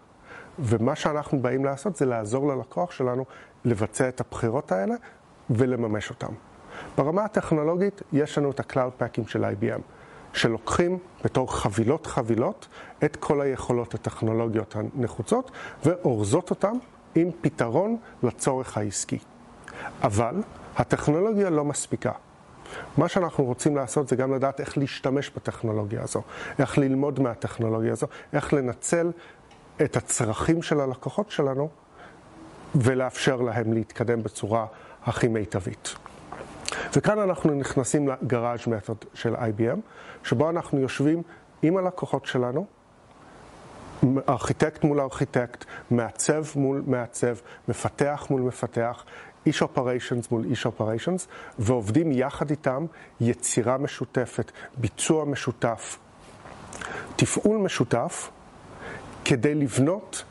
ומה 0.58 0.96
שאנחנו 0.96 1.42
באים 1.42 1.64
לעשות 1.64 1.96
זה 1.96 2.06
לעזור 2.06 2.48
ללקוח 2.48 2.90
שלנו 2.90 3.24
לבצע 3.64 4.08
את 4.08 4.20
הבחירות 4.20 4.72
האלה 4.72 4.94
ולממש 5.50 6.10
אותן. 6.10 6.32
ברמה 6.96 7.24
הטכנולוגית 7.24 8.02
יש 8.12 8.38
לנו 8.38 8.50
את 8.50 8.60
ה-Cloud 8.60 9.02
Packing 9.02 9.28
של 9.28 9.44
IBM, 9.44 9.80
שלוקחים 10.32 10.98
בתור 11.24 11.54
חבילות 11.54 12.06
חבילות 12.06 12.68
את 13.04 13.16
כל 13.16 13.40
היכולות 13.40 13.94
הטכנולוגיות 13.94 14.76
הנחוצות 14.76 15.50
ואורזות 15.84 16.50
אותן 16.50 16.72
עם 17.14 17.30
פתרון 17.40 17.96
לצורך 18.22 18.78
העסקי. 18.78 19.18
אבל 20.02 20.34
הטכנולוגיה 20.76 21.50
לא 21.50 21.64
מספיקה. 21.64 22.12
מה 22.96 23.08
שאנחנו 23.08 23.44
רוצים 23.44 23.76
לעשות 23.76 24.08
זה 24.08 24.16
גם 24.16 24.34
לדעת 24.34 24.60
איך 24.60 24.78
להשתמש 24.78 25.30
בטכנולוגיה 25.36 26.02
הזו, 26.02 26.22
איך 26.58 26.78
ללמוד 26.78 27.20
מהטכנולוגיה 27.20 27.92
הזו, 27.92 28.06
איך 28.32 28.52
לנצל 28.52 29.10
את 29.84 29.96
הצרכים 29.96 30.62
של 30.62 30.80
הלקוחות 30.80 31.30
שלנו 31.30 31.68
ולאפשר 32.74 33.36
להם 33.36 33.72
להתקדם 33.72 34.22
בצורה 34.22 34.66
הכי 35.04 35.28
מיטבית. 35.28 35.94
וכאן 36.96 37.18
אנחנו 37.18 37.54
נכנסים 37.54 38.08
ל 38.08 38.17
Garage 38.17 38.66
Method 38.66 39.04
של 39.14 39.34
IBM, 39.34 39.78
שבו 40.24 40.50
אנחנו 40.50 40.78
יושבים 40.78 41.22
עם 41.62 41.76
הלקוחות 41.76 42.26
שלנו, 42.26 42.66
ארכיטקט 44.28 44.84
מול 44.84 45.00
ארכיטקט, 45.00 45.64
מעצב 45.90 46.44
מול 46.56 46.82
מעצב, 46.86 47.36
מפתח 47.68 48.26
מול 48.30 48.40
מפתח, 48.42 49.04
איש 49.46 49.62
operations 49.62 50.30
מול 50.30 50.44
איש 50.44 50.66
operations, 50.66 51.28
ועובדים 51.58 52.12
יחד 52.12 52.50
איתם 52.50 52.86
יצירה 53.20 53.78
משותפת, 53.78 54.52
ביצוע 54.76 55.24
משותף, 55.24 55.98
תפעול 57.16 57.56
משותף, 57.56 58.30
כדי 59.24 59.54
לבנות 59.54 60.24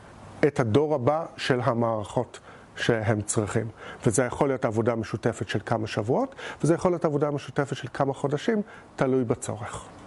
את 0.46 0.60
הדור 0.60 0.94
הבא 0.94 1.26
של 1.36 1.60
המערכות 1.60 2.40
שהם 2.76 3.22
צריכים. 3.22 3.68
וזה 4.06 4.24
יכול 4.24 4.48
להיות 4.48 4.64
עבודה 4.64 4.94
משותפת 4.94 5.48
של 5.48 5.58
כמה 5.66 5.86
שבועות, 5.86 6.34
וזה 6.62 6.74
יכול 6.74 6.90
להיות 6.90 7.04
עבודה 7.04 7.30
משותפת 7.30 7.76
של 7.76 7.88
כמה 7.94 8.14
חודשים, 8.14 8.62
תלוי 8.96 9.24
בצורך. 9.24 9.97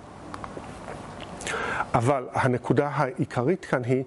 אבל 1.94 2.28
הנקודה 2.34 2.88
העיקרית 2.88 3.66
כאן 3.66 3.84
היא 3.84 4.04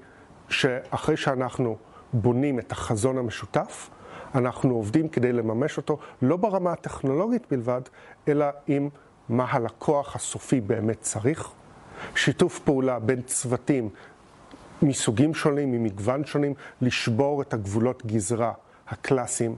שאחרי 0.49 1.17
שאנחנו 1.17 1.77
בונים 2.13 2.59
את 2.59 2.73
החזון 2.73 3.19
המשותף, 3.19 3.91
אנחנו 4.35 4.75
עובדים 4.75 5.09
כדי 5.09 5.33
לממש 5.33 5.77
אותו 5.77 5.99
לא 6.23 6.37
ברמה 6.37 6.73
הטכנולוגית 6.73 7.47
בלבד, 7.51 7.81
אלא 8.29 8.47
עם 8.67 8.89
מה 9.29 9.47
הלקוח 9.49 10.17
הסופי 10.17 10.61
באמת 10.61 11.01
צריך. 11.01 11.51
שיתוף 12.15 12.59
פעולה 12.59 12.99
בין 12.99 13.23
צוותים 13.23 13.89
מסוגים 14.83 15.35
שונים, 15.35 15.73
ממגוון 15.73 16.25
שונים, 16.25 16.55
לשבור 16.81 17.43
את 17.43 17.55
הגבולות 17.55 18.07
גזרה 18.07 18.53
הקלאסיים 18.89 19.57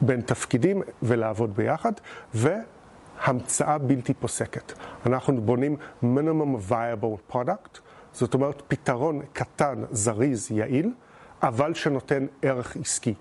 בין 0.00 0.20
תפקידים 0.20 0.82
ולעבוד 1.02 1.56
ביחד, 1.56 1.92
והמצאה 3.26 3.78
בלתי 3.78 4.14
פוסקת. 4.14 4.72
אנחנו 5.06 5.40
בונים 5.40 5.76
minimum 6.02 6.70
viable 6.70 7.32
product, 7.32 7.78
זאת 8.12 8.34
אומרת 8.34 8.62
פתרון 8.68 9.22
קטן, 9.32 9.82
זריז, 9.90 10.50
יעיל, 10.50 10.92
אבל 11.42 11.74
שנותן 11.74 12.26
ערך 12.42 12.76
עסקי. 12.76 13.14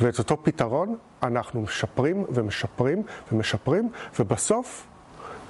ואת 0.00 0.18
אותו 0.18 0.42
פתרון 0.42 0.96
אנחנו 1.22 1.60
משפרים 1.60 2.24
ומשפרים 2.28 3.02
ומשפרים, 3.32 3.88
ובסוף 4.18 4.86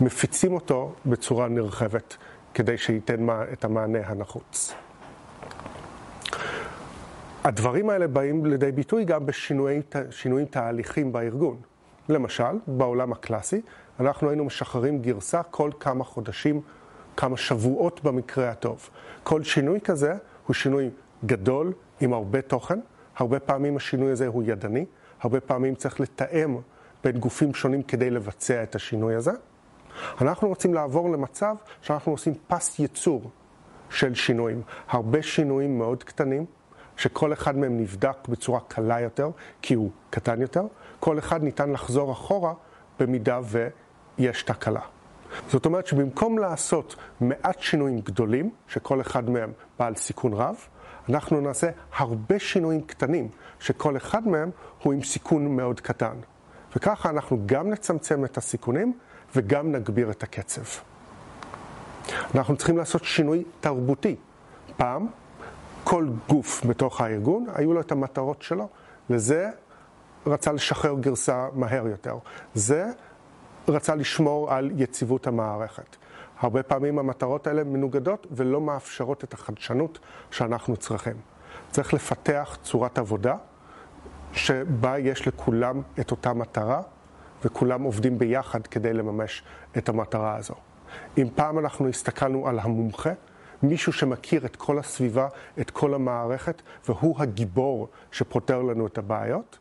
מפיצים 0.01 0.55
אותו 0.55 0.95
בצורה 1.07 1.49
נרחבת, 1.49 2.17
כדי 2.55 2.79
שייתן 2.79 3.27
את 3.53 3.65
המענה 3.65 3.99
הנחוץ. 4.05 4.75
הדברים 7.45 7.91
האלה 7.91 8.07
באים 8.07 8.47
לידי 8.47 8.73
ביטוי 8.73 9.05
גם 9.05 9.27
בשינויים 9.27 10.47
תהליכים 10.51 11.13
בארגון. 11.13 11.70
למשל, 12.11 12.59
בעולם 12.67 13.13
הקלאסי, 13.13 13.61
אנחנו 14.01 14.29
היינו 14.29 14.45
משחררים 14.45 15.03
גרסה 15.03 15.43
כל 15.43 15.71
כמה 15.81 16.05
חודשים, 16.05 16.61
כמה 17.17 17.37
שבועות 17.37 18.05
במקרה 18.05 18.51
הטוב. 18.51 18.91
כל 19.23 19.43
שינוי 19.43 19.81
כזה 19.81 20.15
הוא 20.47 20.55
שינוי 20.55 20.91
גדול 21.25 21.73
עם 22.01 22.13
הרבה 22.13 22.43
תוכן, 22.43 22.79
הרבה 23.17 23.41
פעמים 23.41 23.77
השינוי 23.77 24.13
הזה 24.13 24.27
הוא 24.27 24.43
ידני, 24.47 24.85
הרבה 25.21 25.41
פעמים 25.41 25.75
צריך 25.75 26.01
לתאם 26.01 26.57
בין 27.05 27.19
גופים 27.19 27.55
שונים 27.55 27.83
כדי 27.83 28.11
לבצע 28.11 28.63
את 28.63 28.75
השינוי 28.75 29.15
הזה. 29.15 29.33
אנחנו 30.21 30.49
רוצים 30.49 30.75
לעבור 30.75 31.11
למצב 31.11 31.57
שאנחנו 31.83 32.13
עושים 32.13 32.35
פס 32.49 32.79
ייצור 32.79 33.31
של 33.91 34.15
שינויים. 34.15 34.63
הרבה 34.89 35.23
שינויים 35.23 35.79
מאוד 35.79 36.05
קטנים, 36.05 36.47
שכל 36.97 37.33
אחד 37.33 37.57
מהם 37.57 37.81
נבדק 37.81 38.29
בצורה 38.29 38.61
קלה 38.69 39.01
יותר, 39.01 39.31
כי 39.63 39.75
הוא 39.75 39.91
קטן 40.11 40.41
יותר. 40.41 40.63
כל 41.01 41.19
אחד 41.19 41.43
ניתן 41.43 41.71
לחזור 41.71 42.13
אחורה 42.13 42.53
במידה 42.99 43.41
ויש 43.45 44.43
תקלה. 44.43 44.81
זאת 45.49 45.67
אומרת 45.67 45.87
שבמקום 45.87 46.39
לעשות 46.39 46.97
מעט 47.21 47.61
שינויים 47.61 48.01
גדולים, 48.01 48.51
שכל 48.69 49.01
אחד 49.01 49.31
מהם 49.31 49.53
בעל 49.79 49.95
סיכון 49.95 50.33
רב, 50.33 50.57
אנחנו 51.09 51.41
נעשה 51.41 51.71
הרבה 51.97 52.39
שינויים 52.39 52.81
קטנים, 52.81 53.29
שכל 53.61 53.97
אחד 53.97 54.29
מהם 54.29 54.51
הוא 54.83 54.93
עם 54.93 55.03
סיכון 55.03 55.57
מאוד 55.57 55.81
קטן. 55.81 56.17
וככה 56.77 57.11
אנחנו 57.11 57.39
גם 57.47 57.71
נצמצם 57.71 58.25
את 58.25 58.37
הסיכונים 58.37 58.99
וגם 59.37 59.73
נגביר 59.73 60.11
את 60.11 60.23
הקצב. 60.23 60.63
אנחנו 62.35 62.57
צריכים 62.57 62.79
לעשות 62.79 63.05
שינוי 63.05 63.45
תרבותי. 63.61 64.17
פעם, 64.77 65.07
כל 65.85 66.09
גוף 66.29 66.67
בתוך 66.67 67.01
הארגון, 67.01 67.47
היו 67.55 67.75
לו 67.75 67.81
את 67.81 67.93
המטרות 67.93 68.43
שלו. 68.43 68.69
לזה 69.11 69.51
רצה 70.27 70.53
לשחרר 70.53 70.95
גרסה 71.01 71.49
מהר 71.53 71.87
יותר. 71.87 72.19
זה 72.55 72.87
רצה 73.69 73.95
לשמור 73.95 74.53
על 74.53 74.71
יציבות 74.77 75.27
המערכת. 75.27 75.97
הרבה 76.41 76.63
פעמים 76.63 76.99
המטרות 76.99 77.47
האלה 77.47 77.65
מנוגדות 77.65 78.27
ולא 78.31 78.61
מאפשרות 78.61 79.25
את 79.25 79.33
החדשנות 79.33 79.99
שאנחנו 80.31 80.77
צריכים. 80.77 81.17
צריך 81.71 81.95
לפתח 81.95 82.59
צורת 82.63 82.99
עבודה 82.99 83.37
שבה 84.33 84.99
יש 84.99 85.29
לכולם 85.29 85.83
את 86.01 86.11
אותה 86.11 86.33
מטרה 86.33 86.83
וכולם 87.45 87.83
עובדים 87.83 88.19
ביחד 88.19 88.67
כדי 88.67 88.93
לממש 88.93 89.43
את 89.79 89.89
המטרה 89.89 90.37
הזו. 90.37 90.55
אם 91.19 91.29
פעם 91.35 91.59
אנחנו 91.59 91.89
הסתכלנו 91.89 92.49
על 92.49 92.59
המומחה, 92.59 93.11
מישהו 93.63 93.93
שמכיר 93.93 94.47
את 94.47 94.57
כל 94.57 94.79
הסביבה, 94.79 95.29
את 95.61 95.71
כל 95.71 95.95
המערכת, 95.95 96.63
והוא 96.89 97.23
הגיבור 97.23 97.89
שפותר 98.13 98.63
לנו 98.63 98.87
את 98.87 98.99
הבעיות, 98.99 99.59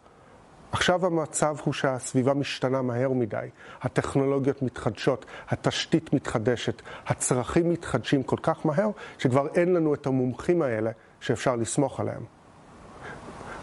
עכשיו 0.72 1.06
המצב 1.06 1.56
הוא 1.64 1.74
שהסביבה 1.74 2.34
משתנה 2.34 2.82
מהר 2.82 3.10
מדי, 3.10 3.48
הטכנולוגיות 3.82 4.62
מתחדשות, 4.62 5.26
התשתית 5.50 6.14
מתחדשת, 6.14 6.82
הצרכים 7.08 7.70
מתחדשים 7.70 8.24
כל 8.24 8.38
כך 8.44 8.66
מהר, 8.66 8.90
שכבר 9.18 9.48
אין 9.56 9.74
לנו 9.74 9.94
את 9.94 10.08
המומחים 10.08 10.62
האלה 10.62 10.92
שאפשר 11.20 11.56
לסמוך 11.56 12.00
עליהם. 12.00 12.24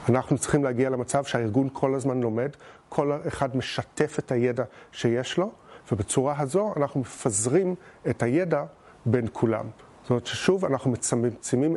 אנחנו 0.08 0.38
צריכים 0.38 0.64
להגיע 0.64 0.90
למצב 0.90 1.24
שהארגון 1.24 1.68
כל 1.72 1.94
הזמן 1.94 2.20
לומד, 2.20 2.50
כל 2.88 3.12
אחד 3.28 3.56
משתף 3.56 4.18
את 4.18 4.32
הידע 4.32 4.64
שיש 4.92 5.38
לו, 5.38 5.50
ובצורה 5.92 6.34
הזו 6.38 6.72
אנחנו 6.76 7.00
מפזרים 7.00 7.74
את 8.10 8.22
הידע 8.22 8.64
בין 9.06 9.26
כולם. 9.32 9.66
זאת 10.02 10.10
אומרת 10.10 10.26
ששוב 10.26 10.64
אנחנו 10.64 10.90
מצמצמים 10.90 11.76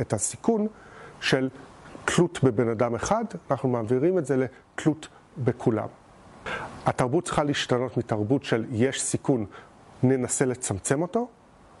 את 0.00 0.12
הסיכון 0.12 0.66
של 1.20 1.48
תלות 2.04 2.44
בבן 2.44 2.68
אדם 2.68 2.94
אחד, 2.94 3.24
אנחנו 3.50 3.68
מעבירים 3.68 4.18
את 4.18 4.26
זה 4.26 4.46
לתלות 4.76 5.08
בכולם. 5.38 5.88
התרבות 6.86 7.24
צריכה 7.24 7.44
להשתנות 7.44 7.96
מתרבות 7.96 8.44
של 8.44 8.64
יש 8.70 9.02
סיכון, 9.02 9.46
ננסה 10.02 10.44
לצמצם 10.44 11.02
אותו, 11.02 11.28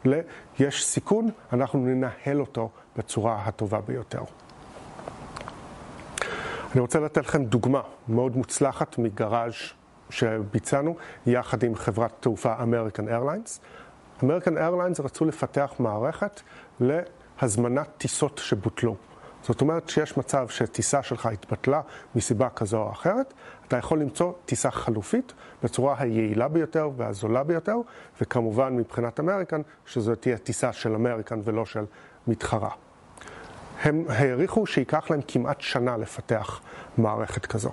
ל-יש 0.04 0.84
סיכון, 0.84 1.30
אנחנו 1.52 1.78
ננהל 1.78 2.40
אותו 2.40 2.70
בצורה 2.96 3.42
הטובה 3.44 3.80
ביותר. 3.80 4.22
אני 6.72 6.80
רוצה 6.80 7.00
לתת 7.00 7.26
לכם 7.26 7.44
דוגמה 7.44 7.80
מאוד 8.08 8.36
מוצלחת 8.36 8.98
מגראז' 8.98 9.52
שביצענו 10.10 10.96
יחד 11.26 11.62
עם 11.62 11.74
חברת 11.74 12.12
תעופה 12.20 12.54
American 12.54 13.02
Airlines. 13.08 13.60
American 14.22 14.56
Airlines 14.56 15.02
רצו 15.02 15.24
לפתח 15.24 15.74
מערכת 15.78 16.40
להזמנת 16.80 17.88
טיסות 17.98 18.38
שבוטלו. 18.44 18.96
זאת 19.46 19.60
אומרת 19.60 19.88
שיש 19.88 20.16
מצב 20.16 20.48
שטיסה 20.48 21.02
שלך 21.02 21.26
התבטלה 21.26 21.80
מסיבה 22.14 22.48
כזו 22.48 22.82
או 22.82 22.90
אחרת, 22.92 23.34
אתה 23.68 23.76
יכול 23.76 24.00
למצוא 24.00 24.32
טיסה 24.46 24.70
חלופית 24.70 25.32
בצורה 25.62 25.94
היעילה 25.98 26.48
ביותר 26.48 26.90
והזולה 26.96 27.44
ביותר, 27.44 27.76
וכמובן 28.20 28.76
מבחינת 28.76 29.20
אמריקן, 29.20 29.60
שזו 29.86 30.14
תהיה 30.14 30.38
טיסה 30.38 30.72
של 30.72 30.94
אמריקן 30.94 31.40
ולא 31.44 31.66
של 31.66 31.84
מתחרה. 32.26 32.70
הם 33.82 34.04
העריכו 34.08 34.66
שייקח 34.66 35.10
להם 35.10 35.20
כמעט 35.28 35.60
שנה 35.60 35.96
לפתח 35.96 36.60
מערכת 36.98 37.46
כזו. 37.46 37.70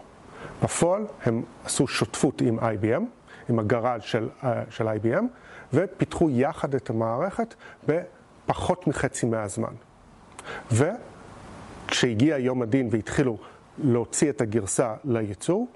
בפועל 0.63 1.05
הם 1.23 1.43
עשו 1.65 1.87
שותפות 1.87 2.41
עם 2.41 2.59
IBM, 2.59 3.03
עם 3.49 3.59
הגראז' 3.59 4.01
של, 4.01 4.29
אה, 4.43 4.63
של 4.69 4.87
IBM, 4.87 5.23
ופיתחו 5.73 6.29
יחד 6.29 6.75
את 6.75 6.89
המערכת 6.89 7.53
בפחות 7.87 8.87
מחצי 8.87 9.25
מהזמן. 9.25 9.73
וכשהגיע 11.93 12.37
יום 12.37 12.61
הדין 12.61 12.89
והתחילו 12.91 13.37
להוציא 13.83 14.29
את 14.29 14.41
הגרסה 14.41 14.93
לייצור, 15.03 15.67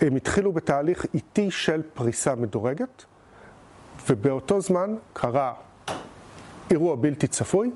הם 0.00 0.16
התחילו 0.16 0.52
בתהליך 0.52 1.06
איטי 1.14 1.50
של 1.50 1.82
פריסה 1.94 2.34
מדורגת, 2.34 3.04
ובאותו 4.10 4.60
זמן 4.60 4.94
קרה 5.12 5.54
אירוע 6.70 6.96
בלתי 6.96 7.26
צפוי, 7.26 7.70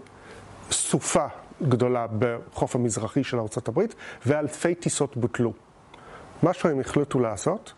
סופה 0.70 1.26
גדולה 1.62 2.07
בחוף 2.18 2.76
המזרחי 2.76 3.24
של 3.24 3.39
ארה"ב, 3.39 3.80
ואלפי 4.26 4.74
טיסות 4.74 5.16
בוטלו. 5.16 5.53
מה 6.43 6.53
שהם 6.53 6.80
החליטו 6.80 7.20
לעשות, 7.20 7.72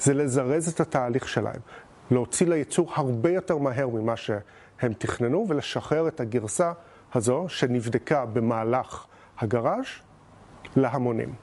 זה 0.00 0.14
לזרז 0.14 0.68
את 0.68 0.80
התהליך 0.80 1.28
שלהם, 1.28 1.60
להוציא 2.10 2.46
לייצור 2.46 2.92
הרבה 2.94 3.30
יותר 3.30 3.58
מהר 3.58 3.88
ממה 3.88 4.16
שהם 4.16 4.92
תכננו, 4.98 5.46
ולשחרר 5.48 6.08
את 6.08 6.20
הגרסה 6.20 6.72
הזו 7.14 7.44
שנבדקה 7.48 8.26
במהלך 8.26 9.06
הגראז' 9.38 9.86
להמונים. 10.76 11.34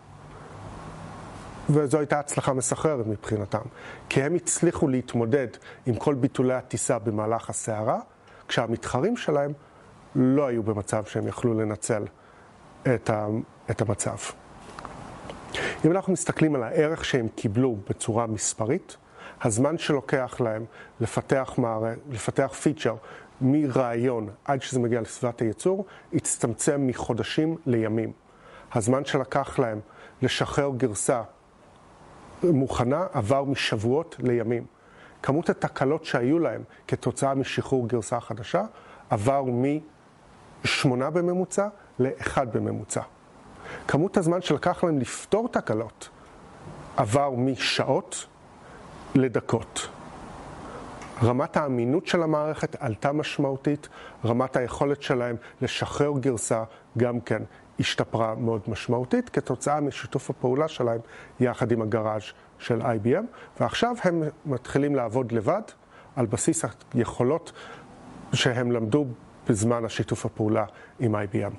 וזו 1.69 1.97
הייתה 1.97 2.19
הצלחה 2.19 2.53
מסחררת 2.53 3.07
מבחינתם, 3.07 3.61
כי 4.09 4.23
הם 4.23 4.35
הצליחו 4.35 4.87
להתמודד 4.87 5.47
עם 5.85 5.95
כל 5.95 6.13
ביטולי 6.13 6.53
הטיסה 6.53 6.99
במהלך 6.99 7.49
הסערה, 7.49 7.99
כשהמתחרים 8.47 9.17
שלהם 9.17 9.53
לא 10.15 10.47
היו 10.47 10.63
במצב 10.63 11.05
שהם 11.05 11.27
יכלו 11.27 11.53
לנצל 11.53 12.05
את, 12.95 13.09
ה, 13.09 13.27
את 13.71 13.81
המצב. 13.81 14.15
אם 15.85 15.91
אנחנו 15.91 16.13
מסתכלים 16.13 16.55
על 16.55 16.63
הערך 16.63 17.05
שהם 17.05 17.27
קיבלו 17.35 17.77
בצורה 17.89 18.27
מספרית, 18.27 18.97
הזמן 19.41 19.77
שלוקח 19.77 20.39
להם 20.39 20.65
לפתח, 21.01 21.53
מער... 21.57 21.83
לפתח 22.09 22.53
פיצ'ר 22.61 22.95
מרעיון 23.41 24.29
עד 24.45 24.61
שזה 24.61 24.79
מגיע 24.79 25.01
לסביבת 25.01 25.41
הייצור, 25.41 25.85
הצטמצם 26.13 26.87
מחודשים 26.87 27.57
לימים. 27.65 28.11
הזמן 28.73 29.05
שלקח 29.05 29.59
להם 29.59 29.79
לשחרר 30.21 30.71
גרסה 30.77 31.21
מוכנה 32.43 33.05
עבר 33.13 33.43
משבועות 33.43 34.15
לימים. 34.19 34.65
כמות 35.23 35.49
התקלות 35.49 36.05
שהיו 36.05 36.39
להם 36.39 36.63
כתוצאה 36.87 37.35
משחרור 37.35 37.87
גרסה 37.87 38.19
חדשה 38.19 38.63
עבר 39.09 39.43
משמונה 40.63 41.09
בממוצע 41.09 41.67
לאחד 41.99 42.57
בממוצע. 42.57 43.01
כמות 43.87 44.17
הזמן 44.17 44.41
שלקח 44.41 44.83
להם 44.83 44.99
לפתור 44.99 45.49
תקלות 45.49 46.09
עבר 46.97 47.29
משעות 47.29 48.25
לדקות. 49.15 49.96
רמת 51.23 51.57
האמינות 51.57 52.07
של 52.07 52.23
המערכת 52.23 52.75
עלתה 52.79 53.11
משמעותית, 53.11 53.89
רמת 54.25 54.55
היכולת 54.55 55.01
שלהם 55.01 55.35
לשחרר 55.61 56.11
גרסה 56.19 56.63
גם 56.97 57.19
כן 57.19 57.43
השתפרה 57.79 58.35
מאוד 58.35 58.61
משמעותית 58.67 59.29
כתוצאה 59.29 59.81
משיתוף 59.81 60.29
הפעולה 60.29 60.67
שלהם 60.67 60.99
יחד 61.39 61.71
עם 61.71 61.81
הגראז' 61.81 62.23
של 62.59 62.81
IBM, 62.81 63.23
ועכשיו 63.59 63.95
הם 64.03 64.23
מתחילים 64.45 64.95
לעבוד 64.95 65.31
לבד 65.31 65.61
על 66.15 66.25
בסיס 66.25 66.65
היכולות 66.93 67.51
שהם 68.33 68.71
למדו 68.71 69.05
בזמן 69.49 69.85
השיתוף 69.85 70.25
הפעולה 70.25 70.65
עם 70.99 71.15
IBM. 71.15 71.53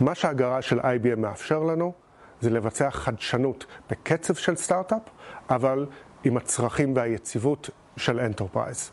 מה 0.00 0.14
שה 0.14 0.31
Garage 0.31 0.64
של 0.64 0.80
IBM 0.80 1.16
מאפשר 1.16 1.58
לנו 1.62 1.92
זה 2.40 2.50
לבצע 2.50 2.90
חדשנות 2.90 3.66
בקצב 3.90 4.34
של 4.34 4.56
סטארט-אפ, 4.56 5.02
אבל 5.50 5.86
עם 6.24 6.36
הצרכים 6.36 6.96
והיציבות 6.96 7.70
של 7.96 8.20
enterprise. 8.20 8.90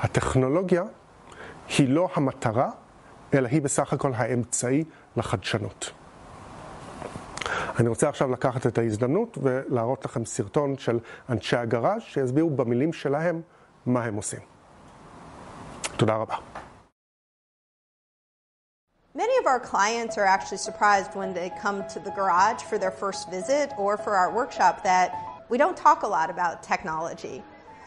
הטכנולוגיה 0.00 0.82
היא 1.78 1.88
לא 1.88 2.08
המטרה, 2.14 2.70
אלא 3.34 3.48
היא 3.48 3.62
בסך 3.62 3.92
הכל 3.92 4.12
האמצעי 4.14 4.84
לחדשנות. 5.16 5.90
אני 7.80 7.88
רוצה 7.88 8.08
עכשיו 8.08 8.30
לקחת 8.30 8.66
את 8.66 8.78
ההזדמנות 8.78 9.38
ולהראות 9.42 10.04
לכם 10.04 10.24
סרטון 10.24 10.78
של 10.78 10.98
אנשי 11.28 11.56
הגראז' 11.56 12.02
שיסבירו 12.02 12.50
במילים 12.50 12.92
שלהם 12.92 13.42
מה 13.86 14.04
הם 14.04 14.14
עושים. 14.14 14.40
תודה 15.96 16.14
רבה. 16.14 16.36
Many 19.14 19.36
of 19.42 19.46
our 19.46 19.60
clients 19.72 20.16
are 20.18 20.28
actually 20.36 20.62
surprised 20.68 21.12
when 21.20 21.34
they 21.34 21.50
come 21.64 21.78
to 21.94 21.98
the 22.06 22.12
garage 22.20 22.62
for 22.70 22.78
their 22.78 22.94
first 23.02 23.28
visit 23.36 23.68
or 23.76 23.96
for 24.04 24.12
our 24.20 24.30
workshop 24.40 24.74
that 24.90 25.08
we 25.50 25.58
don't 25.58 25.76
talk 25.76 25.98
a 26.04 26.10
lot 26.16 26.28
about 26.30 26.62
technology. 26.72 27.42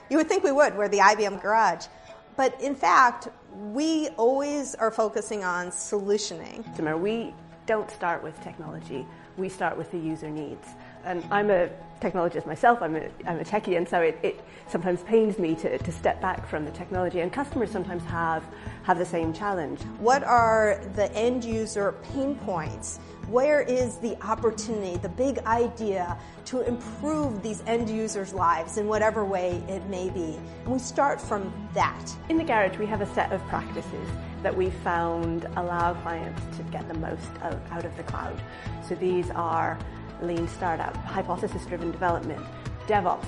You 0.10 0.18
would 0.18 0.28
think 0.28 0.44
we 0.44 0.52
would, 0.52 0.76
we're 0.78 0.90
the 0.90 1.00
IBM 1.00 1.42
garage. 1.42 1.88
But 2.36 2.60
in 2.62 2.76
fact, 2.76 3.30
we 3.52 4.10
always 4.18 4.76
are 4.76 4.92
focusing 4.92 5.44
on 5.44 5.68
solutioning. 5.68 6.64
We 7.00 7.34
don't 7.66 7.90
start 7.92 8.24
with 8.24 8.42
technology, 8.44 9.06
we 9.38 9.50
start 9.50 9.78
with 9.78 9.92
the 9.92 9.98
user 9.98 10.30
needs. 10.30 10.68
And 11.04 11.24
I'm 11.32 11.50
a 11.50 11.70
technologist 12.04 12.46
myself, 12.46 12.82
I'm 12.82 12.96
a, 12.96 13.08
I'm 13.26 13.40
a 13.40 13.44
techie, 13.44 13.78
and 13.78 13.88
so 13.88 14.02
it, 14.02 14.20
it 14.24 14.42
sometimes 14.68 15.02
pains 15.04 15.40
me 15.40 15.56
to, 15.56 15.78
to 15.78 15.92
step 15.92 16.22
back 16.22 16.48
from 16.48 16.66
the 16.66 16.72
technology. 16.72 17.22
And 17.22 17.32
customers 17.32 17.72
sometimes 17.72 18.04
have, 18.06 18.44
have 18.84 18.98
the 18.98 19.06
same 19.06 19.34
challenge. 19.34 19.82
What 20.00 20.24
are 20.24 20.82
the 20.96 21.12
end 21.14 21.46
user 21.46 21.94
pain 22.14 22.36
points? 22.36 23.00
Where 23.28 23.62
is 23.62 23.98
the 23.98 24.22
opportunity, 24.22 24.98
the 24.98 25.08
big 25.08 25.40
idea 25.40 26.18
to 26.46 26.62
improve 26.62 27.42
these 27.42 27.64
end 27.68 27.90
users' 27.90 28.34
lives 28.34 28.78
in 28.78 28.88
whatever 28.88 29.24
way 29.24 29.64
it 29.70 29.86
may 29.88 30.10
be? 30.10 30.38
And 30.64 30.74
we 30.74 30.80
start 30.80 31.22
from 31.22 31.54
that. 31.74 32.14
In 32.28 32.38
the 32.38 32.44
garage, 32.44 32.78
we 32.78 32.86
have 32.86 33.00
a 33.00 33.14
set 33.14 33.32
of 33.32 33.42
practices 33.48 34.10
that 34.44 34.54
we 34.54 34.70
found 34.70 35.48
allow 35.56 35.94
clients 36.02 36.58
to 36.58 36.64
get 36.64 36.86
the 36.90 36.96
most 36.96 37.30
out, 37.42 37.62
out 37.72 37.86
of 37.86 37.96
the 37.96 38.04
cloud. 38.04 38.42
So 38.86 38.94
these 38.96 39.32
are 39.32 39.80
lean 40.24 40.48
startup, 40.48 40.96
hypothesis 40.98 41.66
driven 41.66 41.92
development, 41.92 42.44
DevOps, 42.88 43.28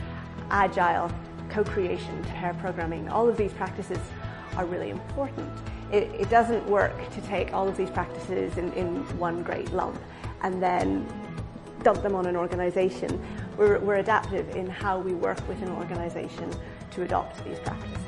agile, 0.49 1.11
co 1.49 1.63
creation, 1.63 2.23
pair 2.23 2.53
programming. 2.55 3.09
All 3.09 3.27
of 3.27 3.37
these 3.37 3.53
practices 3.53 3.99
are 4.55 4.65
really 4.65 4.89
important. 4.89 5.49
It, 5.91 6.09
it, 6.19 6.29
doesn't 6.29 6.65
work 6.67 7.09
to 7.11 7.21
take 7.21 7.53
all 7.53 7.67
of 7.67 7.77
these 7.77 7.89
practices 7.89 8.57
in, 8.57 8.73
in 8.73 9.03
one 9.19 9.43
great 9.43 9.71
lump 9.71 10.01
and 10.41 10.61
then 10.61 11.07
dump 11.83 12.01
them 12.01 12.15
on 12.15 12.25
an 12.25 12.35
organization. 12.35 13.23
We're, 13.57 13.79
we're 13.79 13.97
adaptive 13.97 14.55
in 14.55 14.67
how 14.67 14.99
we 14.99 15.13
work 15.13 15.47
with 15.47 15.61
an 15.61 15.69
organization 15.69 16.49
to 16.91 17.03
adopt 17.03 17.43
these 17.45 17.59
practices. 17.59 17.99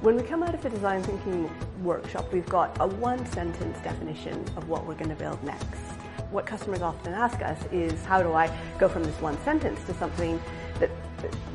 When 0.00 0.16
we 0.16 0.22
come 0.22 0.42
out 0.42 0.54
of 0.54 0.62
the 0.62 0.70
design 0.70 1.02
thinking 1.02 1.50
workshop, 1.82 2.32
we've 2.32 2.48
got 2.48 2.76
a 2.78 2.86
one 2.86 3.24
sentence 3.32 3.78
definition 3.80 4.44
of 4.56 4.68
what 4.68 4.86
we're 4.86 4.94
going 4.94 5.10
to 5.10 5.16
build 5.16 5.42
next. 5.42 5.93
What 6.34 6.46
customers 6.46 6.82
often 6.82 7.14
ask 7.14 7.40
us 7.42 7.64
is, 7.70 8.04
how 8.06 8.20
do 8.20 8.32
I 8.32 8.50
go 8.80 8.88
from 8.88 9.04
this 9.04 9.14
one 9.20 9.40
sentence 9.44 9.84
to 9.84 9.94
something 9.94 10.42
that, 10.80 10.90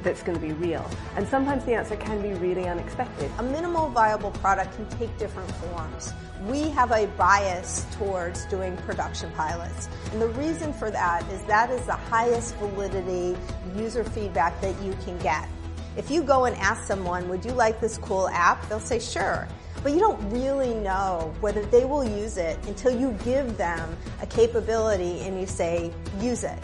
that's 0.03 0.23
going 0.23 0.39
to 0.39 0.41
be 0.41 0.53
real? 0.53 0.89
And 1.17 1.27
sometimes 1.27 1.65
the 1.65 1.73
answer 1.73 1.97
can 1.97 2.21
be 2.21 2.29
really 2.35 2.65
unexpected. 2.65 3.29
A 3.39 3.43
minimal 3.43 3.89
viable 3.89 4.31
product 4.31 4.73
can 4.77 4.87
take 4.97 5.17
different 5.17 5.51
forms. 5.51 6.13
We 6.47 6.69
have 6.69 6.93
a 6.93 7.07
bias 7.17 7.87
towards 7.91 8.45
doing 8.45 8.77
production 8.77 9.33
pilots. 9.33 9.89
And 10.13 10.21
the 10.21 10.29
reason 10.29 10.71
for 10.71 10.89
that 10.91 11.29
is 11.29 11.43
that 11.43 11.71
is 11.71 11.85
the 11.85 11.97
highest 11.97 12.55
validity 12.55 13.37
user 13.75 14.05
feedback 14.05 14.61
that 14.61 14.81
you 14.81 14.93
can 15.03 15.17
get. 15.17 15.45
If 15.97 16.09
you 16.09 16.23
go 16.23 16.45
and 16.45 16.55
ask 16.55 16.83
someone, 16.83 17.27
would 17.27 17.43
you 17.43 17.51
like 17.51 17.81
this 17.81 17.97
cool 17.97 18.29
app? 18.29 18.65
They'll 18.69 18.79
say, 18.79 18.99
sure. 18.99 19.45
But 19.81 19.93
you 19.93 19.99
don't 19.99 20.29
really 20.29 20.73
know 20.73 21.33
whether 21.39 21.63
they 21.65 21.85
will 21.85 22.03
use 22.03 22.37
it 22.37 22.57
until 22.67 22.91
you 22.91 23.11
give 23.23 23.57
them 23.57 23.95
a 24.21 24.25
capability 24.25 25.21
and 25.21 25.39
you 25.39 25.47
say, 25.47 25.93
use 26.19 26.43
it. 26.43 26.59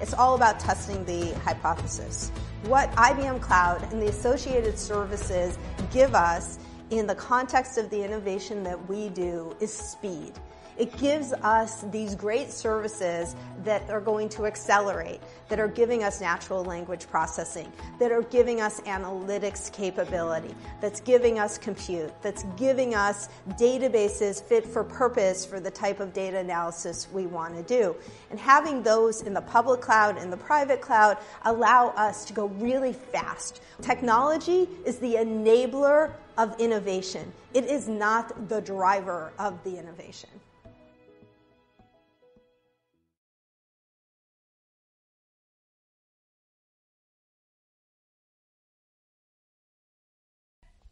It's 0.00 0.12
all 0.12 0.34
about 0.34 0.58
testing 0.58 1.04
the 1.04 1.32
hypothesis. 1.40 2.30
What 2.64 2.90
IBM 2.92 3.40
Cloud 3.40 3.82
and 3.92 4.02
the 4.02 4.08
associated 4.08 4.78
services 4.78 5.58
give 5.92 6.14
us 6.14 6.58
in 6.90 7.06
the 7.06 7.14
context 7.14 7.78
of 7.78 7.88
the 7.90 8.02
innovation 8.02 8.62
that 8.64 8.88
we 8.88 9.08
do 9.10 9.54
is 9.60 9.72
speed. 9.72 10.32
It 10.78 10.96
gives 10.98 11.32
us 11.32 11.82
these 11.90 12.14
great 12.14 12.50
services 12.50 13.34
that 13.64 13.88
are 13.90 14.00
going 14.00 14.28
to 14.30 14.46
accelerate, 14.46 15.20
that 15.48 15.58
are 15.58 15.68
giving 15.68 16.04
us 16.04 16.20
natural 16.20 16.64
language 16.64 17.06
processing, 17.08 17.72
that 17.98 18.12
are 18.12 18.22
giving 18.22 18.60
us 18.60 18.80
analytics 18.82 19.72
capability, 19.72 20.54
that's 20.80 21.00
giving 21.00 21.38
us 21.38 21.56
compute, 21.56 22.12
that's 22.22 22.44
giving 22.56 22.94
us 22.94 23.28
databases 23.58 24.42
fit 24.42 24.66
for 24.66 24.84
purpose 24.84 25.46
for 25.46 25.60
the 25.60 25.70
type 25.70 26.00
of 26.00 26.12
data 26.12 26.38
analysis 26.38 27.08
we 27.12 27.26
want 27.26 27.56
to 27.56 27.62
do. 27.62 27.96
And 28.30 28.38
having 28.38 28.82
those 28.82 29.22
in 29.22 29.32
the 29.32 29.40
public 29.40 29.80
cloud 29.80 30.18
and 30.18 30.32
the 30.32 30.36
private 30.36 30.80
cloud 30.80 31.18
allow 31.44 31.88
us 31.96 32.24
to 32.26 32.32
go 32.32 32.46
really 32.46 32.92
fast. 32.92 33.62
Technology 33.80 34.68
is 34.84 34.98
the 34.98 35.14
enabler 35.14 36.12
of 36.38 36.58
innovation. 36.60 37.32
It 37.54 37.64
is 37.64 37.88
not 37.88 38.48
the 38.48 38.60
driver 38.60 39.32
of 39.38 39.62
the 39.64 39.78
innovation. 39.78 40.28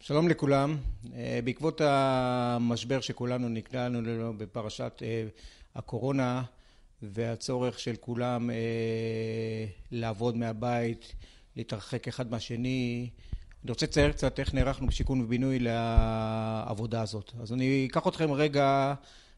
שלום 0.07 0.29
לכולם. 0.29 0.77
בעקבות 1.45 1.81
המשבר 1.85 3.01
שכולנו 3.01 3.49
נקלענו 3.49 4.01
לו 4.03 4.33
בפרשת 4.37 5.03
הקורונה 5.75 6.43
והצורך 7.03 7.79
של 7.79 7.97
כולם 8.01 8.51
לעבוד 9.91 10.37
מהבית, 10.37 11.15
להתרחק 11.57 12.09
אחד 12.09 12.31
מהשני, 12.31 13.09
אני 13.65 13.71
רוצה 13.71 13.87
לצייר 13.87 14.13
קצת 14.13 14.41
איך 14.41 14.55
נערכנו 14.55 14.87
בשיכון 14.87 15.21
ובינוי 15.21 15.59
לעבודה 15.59 17.03
הזאת. 17.03 17.33
אז 17.43 17.53
אני 17.53 17.89
אקח 17.91 18.09
אתכם 18.09 18.33
רגע 18.33 18.95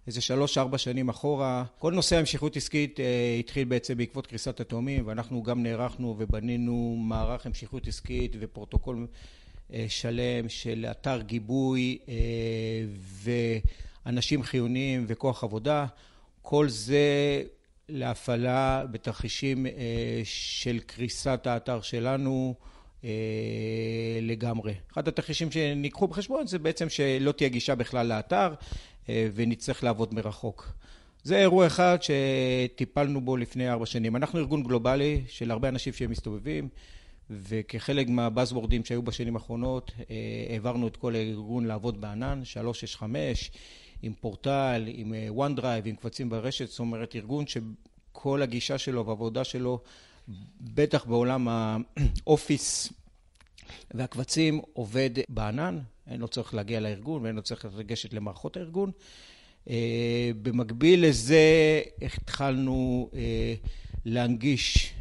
איזה 0.07 0.21
שלוש-ארבע 0.21 0.79
שנים 0.79 1.09
אחורה. 1.09 1.65
כל 1.79 1.93
נושא 1.93 2.17
ההמשכיות 2.17 2.57
עסקית 2.57 3.01
התחיל 3.41 3.65
בעצם 3.65 3.97
בעקבות 3.97 4.27
קריסת 4.27 4.61
התאומים, 4.61 5.07
ואנחנו 5.07 5.43
גם 5.43 5.63
נערכנו 5.63 6.15
ובנינו 6.19 6.97
מערך 6.99 7.47
המשכיות 7.47 7.87
עסקית 7.87 8.37
ופרוטוקול 8.41 9.07
שלם 9.89 10.49
של 10.49 10.87
אתר 10.91 11.21
גיבוי 11.21 11.99
ואנשים 14.07 14.43
חיוניים 14.43 15.05
וכוח 15.09 15.45
עבודה. 15.45 15.87
כל 16.43 16.69
זה 16.69 17.43
להפעלה 17.89 18.85
בתרחישים 18.91 19.67
של 20.25 20.79
קריסת 20.87 21.47
האתר 21.47 21.81
שלנו 21.81 22.55
לגמרי. 24.23 24.75
אחד 24.93 25.09
התרחישים 25.09 25.51
שניקחו 25.51 26.07
בחשבון 26.07 26.47
זה 26.47 26.59
בעצם 26.59 26.89
שלא 26.89 27.33
תהיה 27.33 27.49
גישה 27.49 27.75
בכלל 27.75 28.07
לאתר 28.07 28.55
ונצטרך 29.09 29.85
לעבוד 29.85 30.15
מרחוק. 30.15 30.73
זה 31.23 31.39
אירוע 31.39 31.67
אחד 31.67 31.99
שטיפלנו 32.01 33.21
בו 33.21 33.37
לפני 33.37 33.71
ארבע 33.71 33.87
שנים. 33.87 34.17
אנחנו 34.17 34.39
ארגון 34.39 34.63
גלובלי 34.63 35.23
של 35.29 35.51
הרבה 35.51 35.69
אנשים 35.69 35.93
שמסתובבים 35.93 36.69
וכחלק 37.31 38.09
מהבאזוורדים 38.09 38.85
שהיו 38.85 39.03
בשנים 39.03 39.37
האחרונות 39.37 39.93
העברנו 40.51 40.89
את 40.89 40.97
כל 40.97 41.15
הארגון 41.15 41.65
לעבוד 41.65 42.01
בענן, 42.01 42.45
365 42.45 43.51
עם 44.03 44.13
פורטל, 44.21 44.85
עם 44.87 45.15
OneDrive, 45.37 45.85
עם 45.85 45.97
קבצים 45.97 46.31
ברשת, 46.31 46.69
זאת 46.69 46.79
אומרת 46.79 47.17
ארגון 47.17 47.45
שכל 47.47 48.43
הגישה 48.43 48.79
שלו 48.79 49.07
והעבודה 49.07 49.45
שלו 49.45 49.81
בטח 50.61 51.05
בעולם 51.05 51.49
האופיס 51.49 52.93
והקבצים 53.95 54.61
עובד 54.73 55.11
בענן, 55.29 55.79
אין 56.07 56.21
לו 56.21 56.29
צורך 56.29 56.55
להגיע 56.55 56.81
לארגון 56.81 57.23
ואין 57.23 57.37
לו 57.37 57.43
צורך 57.43 57.67
לגשת 57.77 58.13
למערכות 58.13 58.57
הארגון. 58.57 58.91
במקביל 60.43 61.07
לזה 61.07 61.83
התחלנו 62.03 63.11
להנגיש 64.05 64.95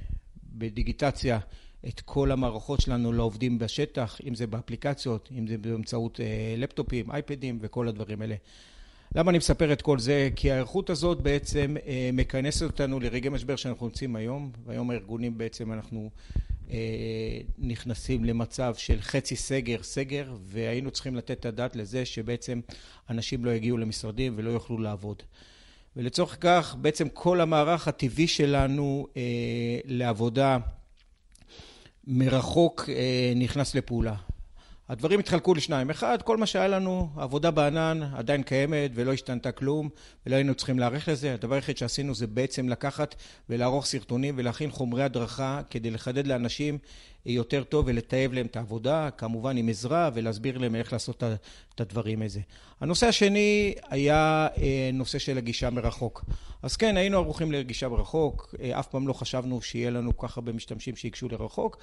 בדיגיטציה 0.43 1.39
את 1.87 2.01
כל 2.01 2.31
המערכות 2.31 2.81
שלנו 2.81 3.13
לעובדים 3.13 3.59
בשטח, 3.59 4.17
אם 4.27 4.35
זה 4.35 4.47
באפליקציות, 4.47 5.29
אם 5.37 5.47
זה 5.47 5.57
באמצעות 5.57 6.19
לפטופים, 6.57 7.11
אייפדים 7.11 7.59
וכל 7.61 7.87
הדברים 7.87 8.21
האלה. 8.21 8.35
למה 9.15 9.29
אני 9.29 9.37
מספר 9.37 9.73
את 9.73 9.81
כל 9.81 9.99
זה? 9.99 10.29
כי 10.35 10.51
ההיערכות 10.51 10.89
הזאת 10.89 11.21
בעצם 11.21 11.75
מכנסת 12.13 12.61
אותנו 12.61 12.99
לרגעי 12.99 13.29
משבר 13.29 13.55
שאנחנו 13.55 13.85
נמצאים 13.85 14.15
היום, 14.15 14.51
והיום 14.65 14.91
הארגונים 14.91 15.37
בעצם 15.37 15.73
אנחנו 15.73 16.09
נכנסים 17.57 18.25
למצב 18.25 18.75
של 18.77 19.01
חצי 19.01 19.35
סגר, 19.35 19.83
סגר, 19.83 20.33
והיינו 20.41 20.91
צריכים 20.91 21.15
לתת 21.15 21.31
את 21.31 21.45
הדעת 21.45 21.75
לזה 21.75 22.05
שבעצם 22.05 22.59
אנשים 23.09 23.45
לא 23.45 23.51
יגיעו 23.51 23.77
למשרדים 23.77 24.33
ולא 24.37 24.49
יוכלו 24.49 24.77
לעבוד. 24.77 25.23
ולצורך 25.95 26.37
כך 26.41 26.75
בעצם 26.81 27.09
כל 27.09 27.41
המערך 27.41 27.87
הטבעי 27.87 28.27
שלנו 28.27 29.07
לעבודה 29.85 30.57
מרחוק 32.07 32.89
נכנס 33.35 33.75
לפעולה. 33.75 34.15
הדברים 34.89 35.19
התחלקו 35.19 35.53
לשניים. 35.53 35.89
אחד, 35.89 36.21
כל 36.21 36.37
מה 36.37 36.45
שהיה 36.45 36.67
לנו, 36.67 37.09
עבודה 37.17 37.51
בענן 37.51 38.03
עדיין 38.15 38.43
קיימת 38.43 38.91
ולא 38.93 39.13
השתנתה 39.13 39.51
כלום 39.51 39.89
ולא 40.25 40.35
היינו 40.35 40.55
צריכים 40.55 40.79
להערך 40.79 41.07
לזה. 41.07 41.33
הדבר 41.33 41.55
היחיד 41.55 41.77
שעשינו 41.77 42.15
זה 42.15 42.27
בעצם 42.27 42.69
לקחת 42.69 43.15
ולערוך 43.49 43.85
סרטונים 43.85 44.35
ולהכין 44.37 44.71
חומרי 44.71 45.03
הדרכה 45.03 45.61
כדי 45.69 45.91
לחדד 45.91 46.27
לאנשים 46.27 46.77
יותר 47.25 47.63
טוב 47.63 47.85
ולטייב 47.87 48.33
להם 48.33 48.45
את 48.45 48.55
העבודה, 48.55 49.09
כמובן 49.17 49.57
עם 49.57 49.69
עזרה 49.69 50.09
ולהסביר 50.13 50.57
להם 50.57 50.75
איך 50.75 50.93
לעשות 50.93 51.23
את 51.75 51.81
הדברים 51.81 52.21
הזה. 52.21 52.39
הנושא 52.81 53.07
השני 53.07 53.73
היה 53.89 54.47
נושא 54.93 55.19
של 55.19 55.37
הגישה 55.37 55.69
מרחוק. 55.69 56.25
אז 56.63 56.75
כן, 56.75 56.97
היינו 56.97 57.17
ערוכים 57.17 57.51
לגישה 57.51 57.89
מרחוק, 57.89 58.55
אף 58.71 58.87
פעם 58.87 59.07
לא 59.07 59.13
חשבנו 59.13 59.61
שיהיה 59.61 59.89
לנו 59.89 60.17
כל 60.17 60.27
כך 60.27 60.37
הרבה 60.37 60.51
משתמשים 60.51 60.95
שיגשו 60.95 61.27
לרחוק. 61.29 61.77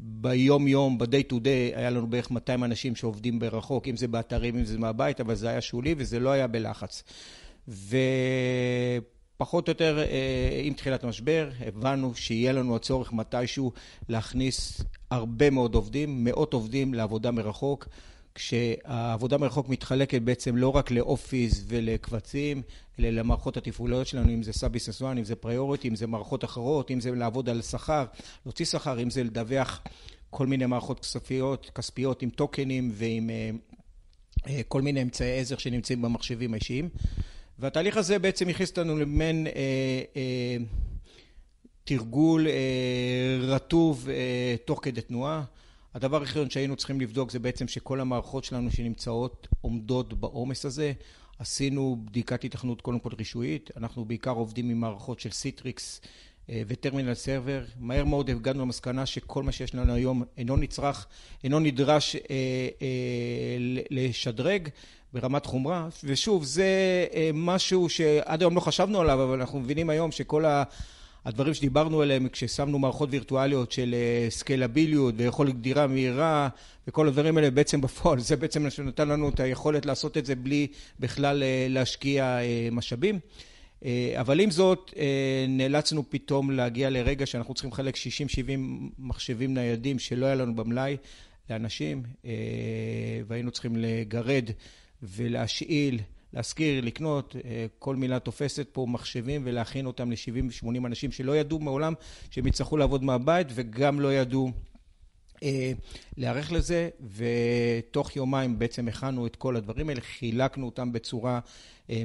ביום 0.00 0.68
יום, 0.68 0.98
ב-day 0.98 1.32
to 1.32 1.34
day, 1.34 1.76
היה 1.76 1.90
לנו 1.90 2.06
בערך 2.06 2.30
200 2.30 2.64
אנשים 2.64 2.96
שעובדים 2.96 3.38
ברחוק, 3.38 3.88
אם 3.88 3.96
זה 3.96 4.08
באתרים, 4.08 4.58
אם 4.58 4.64
זה 4.64 4.78
מהבית, 4.78 5.20
אבל 5.20 5.34
זה 5.34 5.48
היה 5.48 5.60
שולי 5.60 5.94
וזה 5.98 6.20
לא 6.20 6.30
היה 6.30 6.46
בלחץ. 6.46 7.02
ופחות 9.36 9.68
או 9.68 9.70
יותר, 9.70 9.98
עם 10.64 10.72
תחילת 10.72 11.04
המשבר, 11.04 11.50
הבנו 11.66 12.14
שיהיה 12.14 12.52
לנו 12.52 12.76
הצורך 12.76 13.12
מתישהו 13.12 13.72
להכניס 14.08 14.80
הרבה 15.10 15.50
מאוד 15.50 15.74
עובדים, 15.74 16.24
מאות 16.24 16.52
עובדים 16.52 16.94
לעבודה 16.94 17.30
מרחוק, 17.30 17.88
כשהעבודה 18.34 19.38
מרחוק 19.38 19.68
מתחלקת 19.68 20.22
בעצם 20.22 20.56
לא 20.56 20.76
רק 20.76 20.90
ל 20.90 21.01
Office 21.01 21.64
ולקבצים, 21.68 22.62
אלא 22.98 23.08
למערכות 23.10 23.56
התפעוליות 23.56 24.06
שלנו, 24.06 24.30
אם 24.30 24.42
זה 24.42 24.52
SAP 24.52 24.66
Business 24.66 25.02
1, 25.02 25.16
אם 25.18 25.24
זה 25.24 25.36
Priority, 25.36 25.88
אם 25.88 25.96
זה 25.96 26.06
מערכות 26.06 26.44
אחרות, 26.44 26.90
אם 26.90 27.00
זה 27.00 27.10
לעבוד 27.10 27.48
על 27.48 27.62
שכר, 27.62 28.04
להוציא 28.46 28.64
שכר, 28.64 29.02
אם 29.02 29.10
זה 29.10 29.24
לדווח 29.24 29.82
כל 30.30 30.46
מיני 30.46 30.66
מערכות 30.66 31.00
כספיות, 31.00 31.70
כספיות 31.74 32.22
עם 32.22 32.30
טוקנים 32.30 32.90
ועם 32.92 33.30
כל 34.68 34.82
מיני 34.82 35.02
אמצעי 35.02 35.40
עזר 35.40 35.56
שנמצאים 35.56 36.02
במחשבים 36.02 36.54
האישיים. 36.54 36.88
והתהליך 37.58 37.96
הזה 37.96 38.18
בעצם 38.18 38.48
הכניס 38.48 38.70
אותנו 38.70 38.98
למעין 38.98 39.46
תרגול 41.84 42.46
רטוב 43.40 44.08
תוך 44.64 44.80
כדי 44.82 45.00
תנועה. 45.00 45.44
הדבר 45.94 46.16
הראשון 46.16 46.50
שהיינו 46.50 46.76
צריכים 46.76 47.00
לבדוק 47.00 47.30
זה 47.30 47.38
בעצם 47.38 47.68
שכל 47.68 48.00
המערכות 48.00 48.44
שלנו 48.44 48.70
שנמצאות 48.70 49.48
עומדות 49.60 50.14
בעומס 50.14 50.64
הזה. 50.64 50.92
עשינו 51.38 51.96
בדיקת 52.04 52.44
התכנות 52.44 52.80
קודם 52.80 52.98
כל 52.98 53.10
רישויית, 53.18 53.70
אנחנו 53.76 54.04
בעיקר 54.04 54.30
עובדים 54.30 54.70
עם 54.70 54.80
מערכות 54.80 55.20
של 55.20 55.30
Citrix 55.30 56.00
ו 56.48 56.55
Terminal 56.55 57.14
Server. 57.14 57.64
מהר 57.80 58.04
מאוד 58.04 58.30
הגענו 58.30 58.62
למסקנה 58.62 59.06
שכל 59.06 59.42
מה 59.42 59.52
שיש 59.52 59.74
לנו 59.74 59.94
היום 59.94 60.24
אינו 60.38 60.56
נצרך, 60.56 61.06
אינו 61.44 61.60
נדרש 61.60 62.16
לשדרג 63.90 64.68
ברמת 65.12 65.46
חומרה. 65.46 65.88
ושוב, 66.04 66.44
זה 66.44 66.66
משהו 67.34 67.88
שעד 67.88 68.42
היום 68.42 68.54
לא 68.54 68.60
חשבנו 68.60 69.00
עליו, 69.00 69.22
אבל 69.22 69.40
אנחנו 69.40 69.60
מבינים 69.60 69.90
היום 69.90 70.12
שכל 70.12 70.44
הדברים 71.24 71.54
שדיברנו 71.54 72.02
עליהם 72.02 72.28
כששמנו 72.28 72.78
מערכות 72.78 73.08
וירטואליות 73.12 73.72
של 73.72 73.94
סקיילביליות 74.28 75.14
ויכולת 75.16 75.54
גדירה 75.54 75.86
מהירה 75.86 76.48
וכל 76.88 77.08
הדברים 77.08 77.36
האלה 77.36 77.50
בעצם 77.50 77.80
בפועל, 77.80 78.20
זה 78.20 78.36
בעצם 78.36 78.62
מה 78.62 78.70
שנתן 78.70 79.08
לנו 79.08 79.28
את 79.28 79.40
היכולת 79.40 79.86
לעשות 79.86 80.16
את 80.16 80.26
זה 80.26 80.34
בלי 80.34 80.66
בכלל 81.00 81.42
להשקיע 81.68 82.38
משאבים. 82.72 83.18
אבל 84.20 84.40
עם 84.40 84.50
זאת, 84.50 84.94
נאלצנו 85.48 86.10
פתאום 86.10 86.50
להגיע 86.50 86.90
לרגע 86.90 87.26
שאנחנו 87.26 87.54
צריכים 87.54 87.70
לחלק 87.70 87.96
60-70 87.96 87.98
מחשבים 88.98 89.54
ניידים 89.54 89.98
שלא 89.98 90.26
היה 90.26 90.34
לנו 90.34 90.54
במלאי 90.56 90.96
לאנשים, 91.50 92.02
והיינו 93.26 93.50
צריכים 93.50 93.76
לגרד 93.76 94.50
ולהשאיל, 95.02 96.00
להשכיר, 96.32 96.84
לקנות, 96.84 97.36
כל 97.78 97.96
מילה 97.96 98.18
תופסת 98.18 98.66
פה 98.72 98.86
מחשבים 98.88 99.42
ולהכין 99.44 99.86
אותם 99.86 100.10
ל-70-80 100.10 100.86
אנשים 100.86 101.12
שלא 101.12 101.36
ידעו 101.36 101.58
מעולם 101.58 101.94
שהם 102.30 102.46
יצטרכו 102.46 102.76
לעבוד 102.76 103.04
מהבית 103.04 103.46
וגם 103.54 104.00
לא 104.00 104.14
ידעו 104.14 104.52
להיערך 106.16 106.52
לזה, 106.52 106.88
ותוך 107.16 108.16
יומיים 108.16 108.58
בעצם 108.58 108.88
הכנו 108.88 109.26
את 109.26 109.36
כל 109.36 109.56
הדברים 109.56 109.88
האלה, 109.88 110.00
חילקנו 110.00 110.66
אותם 110.66 110.92
בצורה 110.92 111.40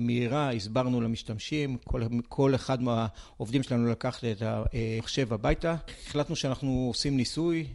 מהירה, 0.02 0.52
הסברנו 0.52 1.02
למשתמשים, 1.02 1.78
כל, 1.84 2.02
כל 2.28 2.56
אחד 2.56 2.82
מהעובדים 2.82 3.64
שלנו 3.64 3.92
לקח 3.92 4.24
את 4.24 4.42
המחשב 4.42 5.34
הביתה. 5.34 5.76
החלטנו 6.08 6.36
שאנחנו 6.36 6.86
עושים 6.88 7.18
ניסוי 7.18 7.68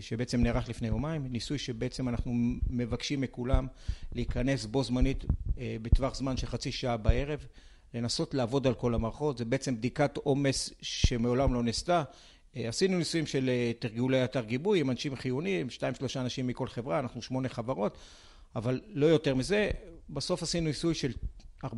שבעצם 0.00 0.42
נערך 0.42 0.68
לפני 0.68 0.88
יומיים, 0.88 1.26
ניסוי 1.26 1.58
שבעצם 1.58 2.08
אנחנו 2.08 2.32
מבקשים 2.70 3.20
מכולם 3.20 3.66
להיכנס 4.12 4.66
בו 4.66 4.84
זמנית 4.84 5.24
בטווח 5.82 6.14
זמן 6.14 6.36
של 6.36 6.46
חצי 6.46 6.72
שעה 6.72 6.96
בערב, 6.96 7.46
לנסות 7.94 8.34
לעבוד 8.34 8.66
על 8.66 8.74
כל 8.74 8.94
המערכות, 8.94 9.38
זה 9.38 9.44
בעצם 9.44 9.76
בדיקת 9.76 10.16
עומס 10.16 10.70
שמעולם 10.82 11.54
לא 11.54 11.62
נעשתה. 11.62 12.02
עשינו 12.64 12.98
ניסויים 12.98 13.26
של 13.26 13.50
תרגולי 13.78 14.24
אתר 14.24 14.44
גיבוי 14.44 14.80
עם 14.80 14.90
אנשים 14.90 15.16
חיוניים, 15.16 15.70
שתיים 15.70 15.94
שלושה 15.94 16.20
אנשים 16.20 16.46
מכל 16.46 16.68
חברה, 16.68 16.98
אנחנו 16.98 17.22
שמונה 17.22 17.48
חברות, 17.48 17.98
אבל 18.56 18.80
לא 18.88 19.06
יותר 19.06 19.34
מזה. 19.34 19.70
בסוף 20.10 20.42
עשינו 20.42 20.66
ניסוי 20.66 20.94
של 20.94 21.12
400-500 21.64 21.68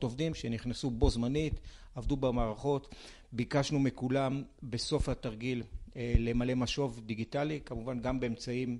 עובדים 0.00 0.34
שנכנסו 0.34 0.90
בו 0.90 1.10
זמנית, 1.10 1.60
עבדו 1.94 2.16
במערכות, 2.16 2.94
ביקשנו 3.32 3.78
מכולם 3.78 4.42
בסוף 4.62 5.08
התרגיל 5.08 5.62
למלא 5.96 6.54
משוב 6.54 7.00
דיגיטלי, 7.06 7.60
כמובן 7.64 8.00
גם 8.00 8.20
באמצעים 8.20 8.78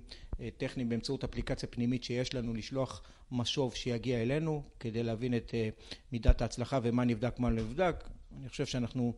טכניים, 0.57 0.89
באמצעות 0.89 1.23
אפליקציה 1.23 1.69
פנימית 1.69 2.03
שיש 2.03 2.33
לנו, 2.33 2.53
לשלוח 2.53 3.01
משוב 3.31 3.75
שיגיע 3.75 4.21
אלינו 4.21 4.63
כדי 4.79 5.03
להבין 5.03 5.37
את 5.37 5.53
מידת 6.11 6.41
ההצלחה 6.41 6.79
ומה 6.83 7.03
נבדק, 7.03 7.39
מה 7.39 7.49
לא 7.49 7.55
נבדק. 7.55 8.03
אני 8.39 8.49
חושב 8.49 8.65
שאנחנו 8.65 9.13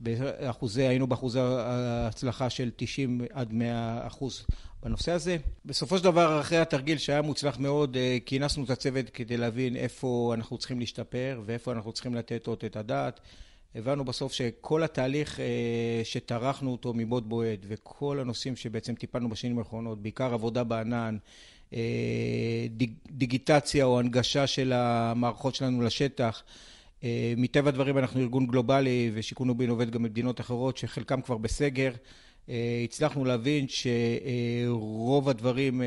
באחוזי, 0.00 0.82
היינו 0.82 1.06
באחוזי 1.06 1.40
ההצלחה 1.40 2.50
של 2.50 2.70
90 2.76 3.20
עד 3.32 3.52
100 3.52 4.06
אחוז 4.06 4.46
בנושא 4.82 5.12
הזה. 5.12 5.36
בסופו 5.64 5.98
של 5.98 6.04
דבר, 6.04 6.40
אחרי 6.40 6.58
התרגיל 6.58 6.98
שהיה 6.98 7.22
מוצלח 7.22 7.58
מאוד, 7.58 7.96
כינסנו 8.26 8.64
את 8.64 8.70
הצוות 8.70 9.10
כדי 9.10 9.36
להבין 9.36 9.76
איפה 9.76 10.32
אנחנו 10.34 10.58
צריכים 10.58 10.80
להשתפר 10.80 11.40
ואיפה 11.46 11.72
אנחנו 11.72 11.92
צריכים 11.92 12.14
לתת 12.14 12.46
עוד 12.46 12.58
את 12.66 12.76
הדעת. 12.76 13.20
הבנו 13.74 14.04
בסוף 14.04 14.32
שכל 14.32 14.82
התהליך 14.82 15.40
שטרחנו 16.04 16.72
אותו 16.72 16.94
מבעוד 16.94 17.28
מועד 17.28 17.58
וכל 17.68 18.20
הנושאים 18.20 18.56
שבעצם 18.56 18.94
טיפלנו 18.94 19.28
בשנים 19.28 19.58
האחרונות, 19.58 20.02
בעיקר 20.02 20.34
עבודה 20.34 20.64
בענן, 20.64 21.16
דיגיטציה 23.10 23.84
או 23.84 23.98
הנגשה 23.98 24.46
של 24.46 24.72
המערכות 24.72 25.54
שלנו 25.54 25.82
לשטח, 25.82 26.42
מטבע 27.36 27.68
הדברים 27.68 27.98
אנחנו 27.98 28.20
ארגון 28.20 28.46
גלובלי 28.46 29.10
ושיכון 29.14 29.50
ובינוי 29.50 29.70
עובד 29.70 29.90
גם 29.90 30.02
במדינות 30.02 30.40
אחרות 30.40 30.76
שחלקם 30.76 31.20
כבר 31.20 31.36
בסגר. 31.36 31.92
הצלחנו 32.84 33.24
להבין 33.24 33.66
שרוב 33.68 35.28
הדברים, 35.28 35.82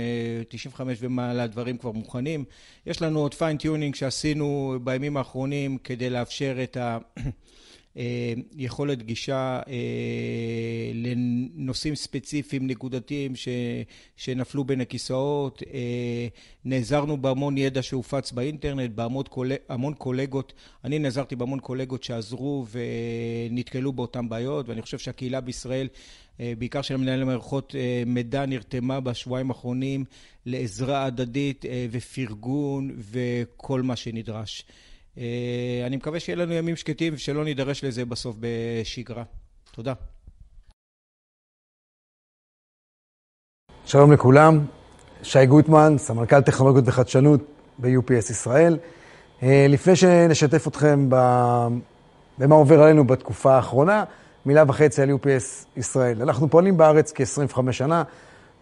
95 0.49 0.97
ומעלה 1.01 1.47
דברים 1.47 1.77
כבר 1.77 1.91
מוכנים. 1.91 2.43
יש 2.85 3.01
לנו 3.01 3.19
עוד 3.19 3.33
fine-tuning 3.33 3.95
שעשינו 3.95 4.79
בימים 4.83 5.17
האחרונים 5.17 5.77
כדי 5.77 6.09
לאפשר 6.09 6.57
את 6.63 6.77
היכולת 8.57 9.03
גישה 9.03 9.61
לנושאים 10.93 11.95
ספציפיים 11.95 12.67
נקודתיים 12.67 13.33
שנפלו 14.17 14.63
בין 14.63 14.81
הכיסאות. 14.81 15.63
נעזרנו 16.65 17.21
בהמון 17.21 17.57
ידע 17.57 17.81
שהופץ 17.81 18.31
באינטרנט, 18.31 18.91
בהמון 19.67 19.93
קולגות. 19.97 20.53
אני 20.83 20.99
נעזרתי 20.99 21.35
בהמון 21.35 21.59
קולגות 21.59 22.03
שעזרו 22.03 22.65
ונתקלו 23.49 23.93
באותן 23.93 24.29
בעיות, 24.29 24.69
ואני 24.69 24.81
חושב 24.81 24.97
שהקהילה 24.97 25.41
בישראל, 25.41 25.87
בעיקר 26.39 26.81
של 26.81 26.97
מנהלי 26.97 27.23
מערכות 27.23 27.75
מידע, 28.05 28.45
נרתמה 28.45 28.99
בשבועיים 28.99 29.49
האחרונים 29.49 30.05
לעזרה 30.45 31.05
הדדית 31.05 31.65
ופרגון 31.91 32.91
וכל 32.97 33.81
מה 33.81 33.95
שנדרש. 33.95 34.65
אני 35.85 35.95
מקווה 35.95 36.19
שיהיה 36.19 36.35
לנו 36.35 36.53
ימים 36.53 36.75
שקטים 36.75 37.13
ושלא 37.13 37.43
נידרש 37.43 37.83
לזה 37.83 38.05
בסוף 38.05 38.35
בשגרה. 38.39 39.23
תודה. 39.71 39.93
שלום 43.85 44.11
לכולם, 44.11 44.65
שי 45.23 45.45
גוטמן, 45.45 45.97
סמנכ"ל 45.97 46.41
טכנולוגיות 46.41 46.87
וחדשנות 46.87 47.41
ב-UPS 47.77 48.31
ישראל. 48.31 48.77
לפני 49.43 49.95
שנשתף 49.95 50.67
אתכם 50.67 51.09
במה 52.37 52.55
עובר 52.55 52.81
עלינו 52.81 53.07
בתקופה 53.07 53.55
האחרונה, 53.55 54.03
מילה 54.45 54.63
וחצי 54.67 55.01
על 55.01 55.09
UPS 55.09 55.65
ישראל. 55.77 56.21
אנחנו 56.21 56.49
פועלים 56.49 56.77
בארץ 56.77 57.11
כ-25 57.15 57.71
שנה, 57.71 58.03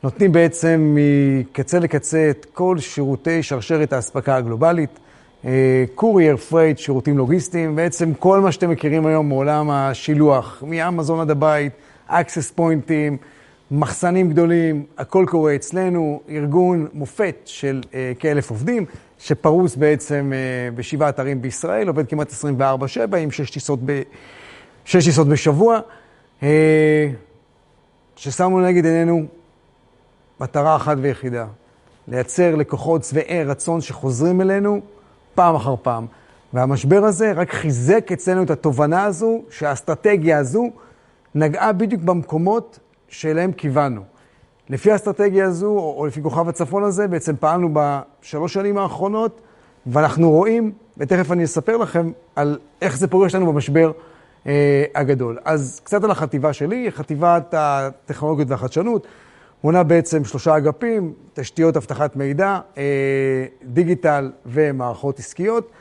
נותנים 0.03 0.31
בעצם 0.31 0.95
מקצה 0.95 1.79
לקצה 1.79 2.29
את 2.29 2.45
כל 2.53 2.79
שירותי 2.79 3.43
שרשרת 3.43 3.93
האספקה 3.93 4.35
הגלובלית. 4.35 4.99
courier, 5.95 6.37
freight, 6.37 6.77
שירותים 6.77 7.17
לוגיסטיים, 7.17 7.75
בעצם 7.75 8.13
כל 8.13 8.39
מה 8.39 8.51
שאתם 8.51 8.69
מכירים 8.69 9.05
היום 9.05 9.29
מעולם 9.29 9.69
השילוח, 9.69 10.63
מאמזון 10.67 11.19
עד 11.19 11.31
הבית, 11.31 11.73
access 12.07 12.51
point 12.51 12.93
ים, 12.93 13.17
מחסנים 13.71 14.29
גדולים, 14.29 14.85
הכל 14.97 15.25
קורה 15.27 15.55
אצלנו, 15.55 16.21
ארגון 16.29 16.87
מופת 16.93 17.35
של 17.45 17.81
כאלף 18.19 18.49
עובדים, 18.49 18.85
שפרוס 19.19 19.75
בעצם 19.75 20.33
בשבעה 20.75 21.09
אתרים 21.09 21.41
בישראל, 21.41 21.87
עובד 21.87 22.07
כמעט 22.07 22.31
24/7 22.31 23.15
עם 23.17 23.31
שש 23.31 23.49
טיסות, 23.51 23.79
ב... 23.85 24.01
שש 24.85 25.05
טיסות 25.05 25.27
בשבוע, 25.27 25.79
ששמנו 28.15 28.59
נגד 28.59 28.85
עינינו 28.85 29.25
מטרה 30.39 30.75
אחת 30.75 30.97
ויחידה, 31.01 31.45
לייצר 32.07 32.55
לקוחות 32.55 33.03
שבעי 33.03 33.43
רצון 33.43 33.81
שחוזרים 33.81 34.41
אלינו 34.41 34.81
פעם 35.37 35.55
אחר 35.55 35.75
פעם. 35.81 36.05
והמשבר 36.53 37.03
הזה 37.05 37.31
רק 37.31 37.51
חיזק 37.53 38.11
אצלנו 38.11 38.43
את 38.43 38.49
התובנה 38.49 39.03
הזו, 39.03 39.41
שהאסטרטגיה 39.49 40.37
הזו 40.37 40.69
נגעה 41.35 41.73
בדיוק 41.73 42.01
במקומות 42.01 42.79
שאליהם 43.07 43.51
כיוונו. 43.51 44.01
לפי 44.69 44.91
האסטרטגיה 44.91 45.45
הזו, 45.45 45.67
או, 45.67 45.95
או 45.97 46.05
לפי 46.05 46.21
כוכב 46.21 46.49
הצפון 46.49 46.83
הזה, 46.83 47.07
בעצם 47.07 47.35
פעלנו 47.39 47.69
בשלוש 47.73 48.53
שנים 48.53 48.77
האחרונות, 48.77 49.41
ואנחנו 49.87 50.31
רואים, 50.31 50.71
ותכף 50.97 51.31
אני 51.31 51.43
אספר 51.43 51.77
לכם 51.77 52.11
על 52.35 52.59
איך 52.81 52.97
זה 52.97 53.07
פוגש 53.07 53.35
לנו 53.35 53.53
במשבר 53.53 53.91
אה, 54.47 54.83
הגדול. 54.95 55.37
אז 55.45 55.81
קצת 55.83 56.03
על 56.03 56.11
החטיבה 56.11 56.53
שלי, 56.53 56.91
חטיבת 56.91 57.53
הטכנולוגיות 57.57 58.49
והחדשנות, 58.49 59.07
מונה 59.63 59.83
בעצם 59.83 60.25
שלושה 60.25 60.57
אגפים, 60.57 61.13
תשתיות 61.33 61.77
אבטחת 61.77 62.15
מידע, 62.15 62.59
אה, 62.77 62.83
דיגיטל 63.63 64.31
ומערכות 64.45 65.19
עסקיות. 65.19 65.71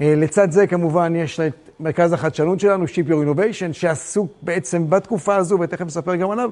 אה, 0.00 0.14
לצד 0.16 0.50
זה 0.50 0.66
כמובן 0.66 1.16
יש 1.16 1.40
את 1.40 1.70
מרכז 1.80 2.12
החדשנות 2.12 2.60
שלנו, 2.60 2.84
Ship 2.84 3.08
Your 3.08 3.26
Innovation, 3.26 3.72
שעסוק 3.72 4.32
בעצם 4.42 4.90
בתקופה 4.90 5.36
הזו, 5.36 5.58
ותכף 5.60 5.84
נספר 5.86 6.16
גם 6.16 6.30
עליו, 6.30 6.50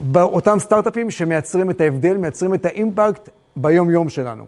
באותם 0.00 0.58
סטארט-אפים 0.58 1.10
שמייצרים 1.10 1.70
את 1.70 1.80
ההבדל, 1.80 2.16
מייצרים 2.16 2.54
את 2.54 2.66
האימפקט 2.66 3.28
ביום-יום 3.56 4.08
שלנו. 4.08 4.44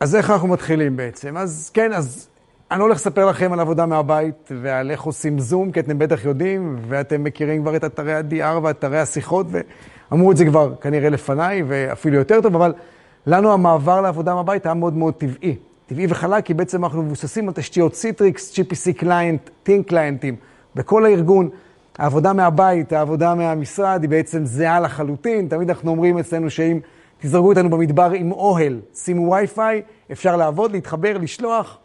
אז 0.00 0.16
איך 0.16 0.30
אנחנו 0.30 0.48
מתחילים 0.48 0.96
בעצם? 0.96 1.36
אז 1.36 1.70
כן, 1.74 1.92
אז 1.92 2.28
אני 2.72 2.78
לא 2.78 2.84
הולך 2.84 2.96
לספר 2.96 3.26
לכם 3.26 3.52
על 3.52 3.60
עבודה 3.60 3.86
מהבית 3.86 4.52
ועל 4.62 4.90
איך 4.90 5.02
עושים 5.02 5.38
זום, 5.38 5.72
כי 5.72 5.80
אתם 5.80 5.98
בטח 5.98 6.24
יודעים, 6.24 6.76
ואתם 6.88 7.24
מכירים 7.24 7.62
כבר 7.62 7.76
את 7.76 7.84
אתרי 7.84 8.14
ה-DR 8.14 8.58
ואתרי 8.62 8.98
השיחות, 8.98 9.46
ואמרו 9.50 10.32
את 10.32 10.36
זה 10.36 10.44
כבר 10.44 10.74
כנראה 10.80 11.10
לפניי, 11.10 11.62
ואפילו 11.66 12.16
יותר 12.16 12.40
טוב, 12.40 12.54
אבל 12.54 12.72
לנו 13.26 13.52
המעבר 13.52 14.00
לעבודה 14.00 14.34
מהבית 14.34 14.66
היה 14.66 14.74
מאוד 14.74 14.96
מאוד 14.96 15.14
טבעי. 15.14 15.56
טבעי 15.86 16.06
וחלק, 16.08 16.44
כי 16.44 16.54
בעצם 16.54 16.84
אנחנו 16.84 17.02
מבוססים 17.02 17.48
על 17.48 17.54
תשתיות 17.54 17.94
Citrix, 17.94 18.58
GPC 18.58 18.92
client, 18.98 19.50
thin 19.62 19.82
client 19.82 20.18
ים, 20.18 20.36
בכל 20.74 21.04
הארגון. 21.04 21.48
העבודה 21.98 22.32
מהבית, 22.32 22.92
העבודה 22.92 23.34
מהמשרד, 23.34 23.98
היא 24.02 24.10
בעצם 24.10 24.44
זהה 24.44 24.80
לחלוטין. 24.80 25.48
תמיד 25.48 25.70
אנחנו 25.70 25.90
אומרים 25.90 26.18
אצלנו 26.18 26.50
שאם 26.50 26.80
תזרקו 27.20 27.48
אותנו 27.48 27.70
במדבר 27.70 28.10
עם 28.10 28.32
אוהל, 28.32 28.80
שימו 28.94 29.32
וי-פיי, 29.32 29.82
אפשר 30.12 30.36
לעבוד, 30.36 30.72
להתחבר, 30.72 31.18
לשלוח. 31.18 31.78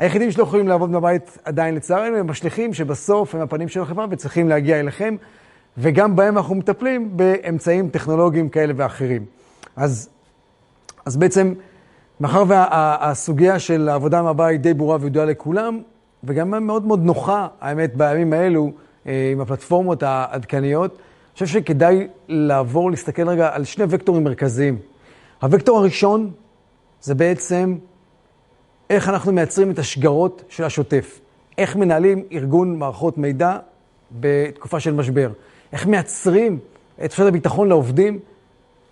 היחידים 0.00 0.30
שלא 0.30 0.42
יכולים 0.42 0.68
לעבוד 0.68 0.92
בבית 0.92 1.38
עדיין 1.44 1.74
לצערנו, 1.74 2.16
הם 2.16 2.30
השליחים 2.30 2.74
שבסוף 2.74 3.34
הם 3.34 3.40
הפנים 3.40 3.68
של 3.68 3.82
החברה 3.82 4.06
וצריכים 4.10 4.48
להגיע 4.48 4.80
אליכם, 4.80 5.16
וגם 5.78 6.16
בהם 6.16 6.36
אנחנו 6.36 6.54
מטפלים 6.54 7.16
באמצעים 7.16 7.88
טכנולוגיים 7.88 8.48
כאלה 8.48 8.72
ואחרים. 8.76 9.24
אז, 9.76 10.08
אז 11.04 11.16
בעצם, 11.16 11.54
מאחר 12.20 12.44
והסוגיה 12.48 13.58
של 13.58 13.88
העבודה 13.88 14.22
מהבית 14.22 14.62
די 14.62 14.74
ברורה 14.74 14.98
וידועה 15.00 15.26
לכולם, 15.26 15.80
וגם 16.24 16.66
מאוד 16.66 16.86
מאוד 16.86 17.04
נוחה, 17.04 17.48
האמת, 17.60 17.96
בימים 17.96 18.32
האלו, 18.32 18.72
עם 19.06 19.40
הפלטפורמות 19.40 20.02
העדכניות, 20.02 20.92
אני 20.92 21.32
חושב 21.32 21.46
שכדאי 21.46 22.08
לעבור, 22.28 22.90
להסתכל 22.90 23.28
רגע 23.28 23.50
על 23.52 23.64
שני 23.64 23.84
וקטורים 23.88 24.24
מרכזיים. 24.24 24.78
הוקטור 25.42 25.78
הראשון 25.78 26.30
זה 27.00 27.14
בעצם 27.14 27.76
איך 28.90 29.08
אנחנו 29.08 29.32
מייצרים 29.32 29.70
את 29.70 29.78
השגרות 29.78 30.44
של 30.48 30.64
השוטף. 30.64 31.20
איך 31.58 31.76
מנהלים 31.76 32.24
ארגון 32.32 32.78
מערכות 32.78 33.18
מידע 33.18 33.56
בתקופה 34.12 34.80
של 34.80 34.94
משבר. 34.94 35.30
איך 35.72 35.86
מייצרים 35.86 36.58
את 37.04 37.10
תחושת 37.10 37.26
הביטחון 37.26 37.68
לעובדים, 37.68 38.18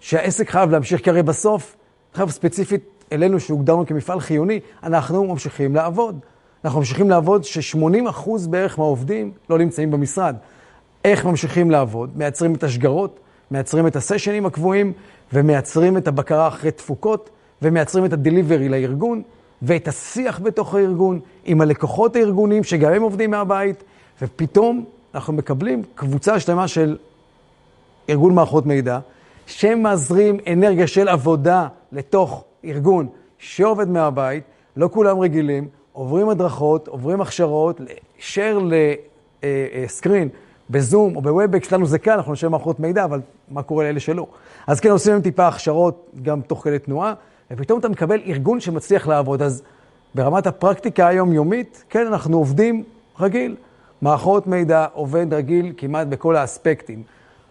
שהעסק 0.00 0.50
חייב 0.50 0.70
להמשיך, 0.70 1.00
כי 1.00 1.10
הרי 1.10 1.22
בסוף, 1.22 1.76
חייב 2.14 2.30
ספציפית 2.30 3.04
אלינו 3.12 3.40
שהוגדרנו 3.40 3.86
כמפעל 3.86 4.20
חיוני, 4.20 4.60
אנחנו 4.82 5.24
ממשיכים 5.24 5.74
לעבוד. 5.74 6.20
אנחנו 6.64 6.78
ממשיכים 6.78 7.10
לעבוד 7.10 7.44
ש-80% 7.44 8.30
בערך 8.50 8.78
מהעובדים 8.78 9.32
לא 9.50 9.58
נמצאים 9.58 9.90
במשרד. 9.90 10.36
איך 11.04 11.24
ממשיכים 11.24 11.70
לעבוד? 11.70 12.10
מייצרים 12.18 12.54
את 12.54 12.62
השגרות, 12.62 13.20
מייצרים 13.50 13.86
את 13.86 13.96
הסשנים 13.96 14.46
הקבועים, 14.46 14.92
ומייצרים 15.32 15.96
את 15.96 16.08
הבקרה 16.08 16.48
אחרי 16.48 16.70
תפוקות, 16.70 17.30
ומייצרים 17.62 18.04
את 18.04 18.12
הדליברי 18.12 18.68
לארגון, 18.68 19.22
ואת 19.62 19.89
השיח 19.89 20.40
בתוך 20.40 20.74
הארגון, 20.74 21.20
עם 21.44 21.60
הלקוחות 21.60 22.16
הארגוניים, 22.16 22.64
שגם 22.64 22.93
הם 22.93 23.02
עובדים 23.02 23.30
מהבית, 23.30 23.85
ופתאום 24.22 24.85
אנחנו 25.14 25.32
מקבלים 25.32 25.82
קבוצה 25.94 26.40
שלמה 26.40 26.68
של 26.68 26.97
ארגון 28.10 28.35
מערכות 28.35 28.66
מידע, 28.66 28.98
שמזרים 29.47 30.36
אנרגיה 30.52 30.86
של 30.86 31.09
עבודה 31.09 31.68
לתוך 31.93 32.44
ארגון 32.64 33.09
שעובד 33.39 33.89
מהבית, 33.89 34.44
לא 34.76 34.89
כולם 34.93 35.18
רגילים, 35.18 35.68
עוברים 35.93 36.28
הדרכות, 36.28 36.89
עוברים 36.89 37.20
הכשרות, 37.20 37.80
share 38.18 38.74
ל 39.43 39.55
screen 39.55 40.28
בזום 40.70 41.16
או 41.16 41.22
ב 41.22 41.30
Webex, 41.30 41.72
לנו 41.72 41.86
זה 41.86 41.98
קל, 41.98 42.12
אנחנו 42.12 42.32
אנשי 42.32 42.48
מערכות 42.48 42.80
מידע, 42.80 43.05
אבל 43.05 43.20
מה 43.51 43.62
קורה 43.62 43.85
לאלה 43.85 44.01
שלא? 44.01 44.26
אז 44.66 44.80
כן, 44.80 44.90
עושים 44.90 45.12
להם 45.12 45.22
טיפה 45.22 45.48
הכשרות 45.48 46.10
גם 46.22 46.40
תוך 46.40 46.64
כדי 46.64 46.78
תנועה, 46.78 47.14
ופתאום 47.50 47.80
אתה 47.80 47.88
מקבל 47.88 48.20
ארגון 48.26 48.60
שמצליח 48.60 49.06
לעבוד. 49.06 49.42
אז 49.42 49.62
ברמת 50.14 50.46
הפרקטיקה 50.46 51.06
היומיומית, 51.06 51.84
כן, 51.88 52.06
אנחנו 52.06 52.36
עובדים 52.36 52.84
רגיל. 53.20 53.56
מערכות 54.02 54.46
מידע 54.46 54.86
עובד 54.92 55.34
רגיל 55.34 55.72
כמעט 55.76 56.06
בכל 56.06 56.36
האספקטים. 56.36 57.02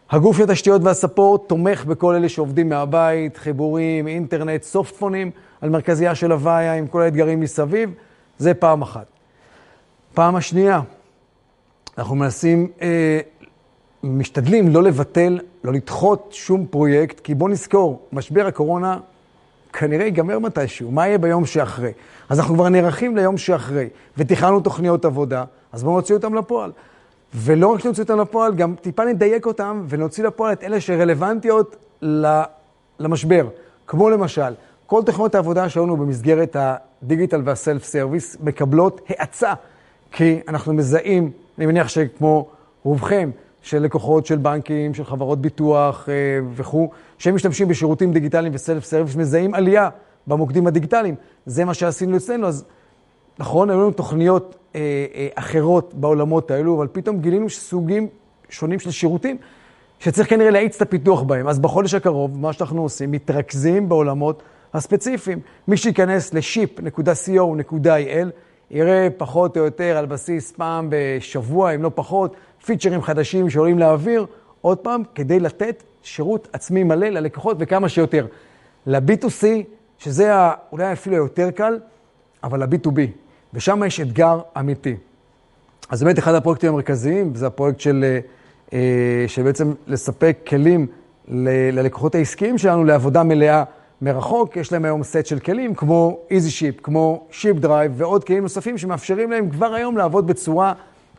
הגוף 0.09 0.37
של 0.37 0.43
התשתיות 0.43 0.81
והספורט 0.83 1.41
תומך 1.47 1.85
בכל 1.85 2.15
אלה 2.15 2.29
שעובדים 2.29 2.69
מהבית, 2.69 3.37
חיבורים, 3.37 4.07
אינטרנט, 4.07 4.63
סופטפונים, 4.63 5.31
על 5.61 5.69
מרכזייה 5.69 6.15
של 6.15 6.31
הוויה 6.31 6.73
עם 6.73 6.87
כל 6.87 7.01
האתגרים 7.01 7.39
מסביב, 7.39 7.93
זה 8.37 8.53
פעם 8.53 8.81
אחת. 8.81 9.05
פעם 10.13 10.35
השנייה, 10.35 10.81
אנחנו 11.97 12.15
מנסים, 12.15 12.67
אה, 12.81 13.19
משתדלים 14.03 14.69
לא 14.69 14.83
לבטל, 14.83 15.39
לא 15.63 15.73
לדחות 15.73 16.29
שום 16.31 16.65
פרויקט, 16.65 17.19
כי 17.19 17.35
בואו 17.35 17.49
נזכור, 17.49 18.01
משבר 18.13 18.47
הקורונה 18.47 18.99
כנראה 19.79 20.05
ייגמר 20.05 20.39
מתישהו, 20.39 20.91
מה 20.91 21.07
יהיה 21.07 21.17
ביום 21.17 21.45
שאחרי? 21.45 21.91
אז 22.29 22.39
אנחנו 22.39 22.55
כבר 22.55 22.69
נערכים 22.69 23.15
ליום 23.15 23.37
שאחרי, 23.37 23.89
ותכננו 24.17 24.59
תוכניות 24.59 25.05
עבודה, 25.05 25.43
אז 25.71 25.83
בואו 25.83 25.95
נוציא 25.95 26.15
אותם 26.15 26.33
לפועל. 26.33 26.71
ולא 27.35 27.67
רק 27.67 27.79
שנוציא 27.79 28.03
אותם 28.03 28.19
לפועל, 28.19 28.55
גם 28.55 28.75
טיפה 28.81 29.05
נדייק 29.05 29.45
אותם 29.45 29.85
ונוציא 29.89 30.23
לפועל 30.23 30.53
את 30.53 30.63
אלה 30.63 30.81
שרלוונטיות 30.81 31.75
למשבר. 32.99 33.47
כמו 33.87 34.09
למשל, 34.09 34.53
כל 34.85 35.01
תוכניות 35.05 35.35
העבודה 35.35 35.69
שלנו 35.69 35.97
במסגרת 35.97 36.55
הדיגיטל 36.59 37.41
וה 37.45 37.58
self 37.58 37.83
service 37.83 38.37
מקבלות 38.43 39.01
האצה, 39.09 39.53
כי 40.11 40.39
אנחנו 40.47 40.73
מזהים, 40.73 41.31
אני 41.57 41.65
מניח 41.65 41.87
שכמו 41.87 42.47
רובכם, 42.83 43.29
של 43.67 43.79
לקוחות 43.79 44.25
של 44.25 44.37
בנקים, 44.37 44.93
של 44.93 45.05
חברות 45.05 45.41
ביטוח 45.41 46.09
אה, 46.09 46.13
וכו', 46.53 46.89
שהם 47.17 47.35
משתמשים 47.35 47.67
בשירותים 47.67 48.13
דיגיטליים 48.13 48.53
וסלף 48.55 48.85
סרוויס, 48.85 49.15
מזהים 49.15 49.53
עלייה 49.53 49.89
במוקדים 50.27 50.67
הדיגיטליים. 50.67 51.15
זה 51.45 51.65
מה 51.65 51.73
שעשינו 51.73 52.17
אצלנו, 52.17 52.47
אז 52.47 52.65
נכון, 53.39 53.69
היו 53.69 53.79
לנו 53.79 53.91
תוכניות 53.91 54.55
אה, 54.75 54.81
אה, 55.15 55.27
אחרות 55.35 55.93
בעולמות 55.93 56.51
האלו, 56.51 56.77
אבל 56.77 56.87
פתאום 56.91 57.19
גילינו 57.21 57.49
סוגים 57.49 58.07
שונים 58.49 58.79
של 58.79 58.91
שירותים 58.91 59.37
שצריך 59.99 60.29
כנראה 60.29 60.49
להאיץ 60.49 60.75
את 60.75 60.81
הפיתוח 60.81 61.21
בהם. 61.21 61.47
אז 61.47 61.59
בחודש 61.59 61.93
הקרוב, 61.93 62.39
מה 62.39 62.53
שאנחנו 62.53 62.81
עושים, 62.81 63.11
מתרכזים 63.11 63.89
בעולמות 63.89 64.43
הספציפיים. 64.73 65.39
מי 65.67 65.77
שייכנס 65.77 66.33
ל-ship.co.il, 66.33 68.27
יראה 68.71 69.07
פחות 69.17 69.57
או 69.57 69.63
יותר 69.65 69.97
על 69.97 70.05
בסיס 70.05 70.51
פעם 70.51 70.87
בשבוע, 70.89 71.75
אם 71.75 71.83
לא 71.83 71.91
פחות, 71.95 72.35
פיצ'רים 72.65 73.01
חדשים 73.01 73.49
שעולים 73.49 73.79
לאוויר, 73.79 74.25
עוד 74.61 74.77
פעם, 74.77 75.03
כדי 75.15 75.39
לתת 75.39 75.83
שירות 76.03 76.47
עצמי 76.53 76.83
מלא 76.83 77.07
ללקוחות 77.07 77.57
וכמה 77.59 77.89
שיותר. 77.89 78.25
ל-B2C, 78.85 79.45
שזה 79.97 80.33
אולי 80.71 80.93
אפילו 80.93 81.15
יותר 81.15 81.51
קל, 81.51 81.79
אבל 82.43 82.63
ל-B2B. 82.63 82.99
ושם 83.53 83.83
יש 83.87 83.99
אתגר 83.99 84.39
אמיתי. 84.59 84.95
אז 85.89 86.03
באמת 86.03 86.19
אחד 86.19 86.33
הפרויקטים 86.33 86.69
המרכזיים, 86.69 87.35
זה 87.35 87.47
הפרויקט 87.47 87.79
של, 87.79 88.17
אה, 88.73 88.79
של 89.27 89.43
בעצם 89.43 89.73
לספק 89.87 90.37
כלים 90.47 90.87
ללקוחות 91.27 92.15
העסקיים 92.15 92.57
שלנו 92.57 92.83
לעבודה 92.83 93.23
מלאה 93.23 93.63
מרחוק. 94.01 94.57
יש 94.57 94.71
להם 94.71 94.85
היום 94.85 95.03
סט 95.03 95.25
של 95.25 95.39
כלים 95.39 95.75
כמו 95.75 96.19
EasyShip, 96.29 96.81
כמו 96.83 97.27
Ship 97.31 97.63
Drive 97.63 97.91
ועוד 97.93 98.23
כלים 98.23 98.43
נוספים 98.43 98.77
שמאפשרים 98.77 99.31
להם 99.31 99.49
כבר 99.49 99.73
היום 99.73 99.97
לעבוד 99.97 100.27
בצורה 100.27 100.73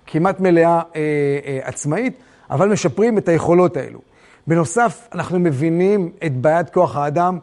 כמעט 0.06 0.40
מלאה 0.40 0.80
אה, 0.96 1.00
אה, 1.46 1.58
עצמאית, 1.62 2.18
אבל 2.50 2.68
משפרים 2.68 3.18
את 3.18 3.28
היכולות 3.28 3.76
האלו. 3.76 4.00
בנוסף, 4.46 5.08
אנחנו 5.14 5.38
מבינים 5.38 6.10
את 6.26 6.36
בעיית 6.36 6.70
כוח 6.70 6.96
האדם 6.96 7.38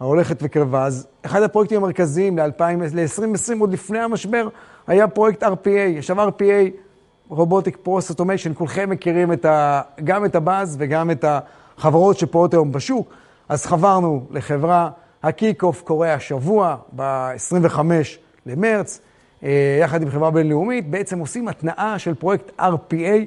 ההולכת 0.00 0.38
וקרבה. 0.42 0.84
אז 0.84 1.06
אחד 1.22 1.42
הפרויקטים 1.42 1.78
המרכזיים 1.78 2.38
ל-2020, 2.38 3.52
עוד 3.60 3.72
לפני 3.72 3.98
המשבר, 3.98 4.48
היה 4.86 5.08
פרויקט 5.08 5.42
RPA. 5.42 5.98
עכשיו 5.98 6.28
RPA, 6.28 6.70
Robotic 7.30 7.86
Process 7.86 8.14
Automation, 8.14 8.54
כולכם 8.54 8.90
מכירים 8.90 9.32
את 9.32 9.44
ה, 9.44 9.82
גם 10.04 10.24
את 10.24 10.34
הבאז 10.34 10.76
וגם 10.78 11.10
את 11.10 11.24
החברות 11.28 12.18
שפועלות 12.18 12.54
היום 12.54 12.72
בשוק. 12.72 13.14
אז 13.48 13.66
חברנו 13.66 14.26
לחברה, 14.30 14.90
ה 15.22 15.29
kick-off 15.29 15.82
קורה 15.82 16.14
השבוע, 16.14 16.76
ב-25 16.96 17.78
למרץ, 18.46 19.00
אה, 19.42 19.78
יחד 19.80 20.02
עם 20.02 20.10
חברה 20.10 20.30
בינלאומית, 20.30 20.90
בעצם 20.90 21.18
עושים 21.18 21.48
התנעה 21.48 21.98
של 21.98 22.14
פרויקט 22.14 22.50
RPA, 22.60 23.24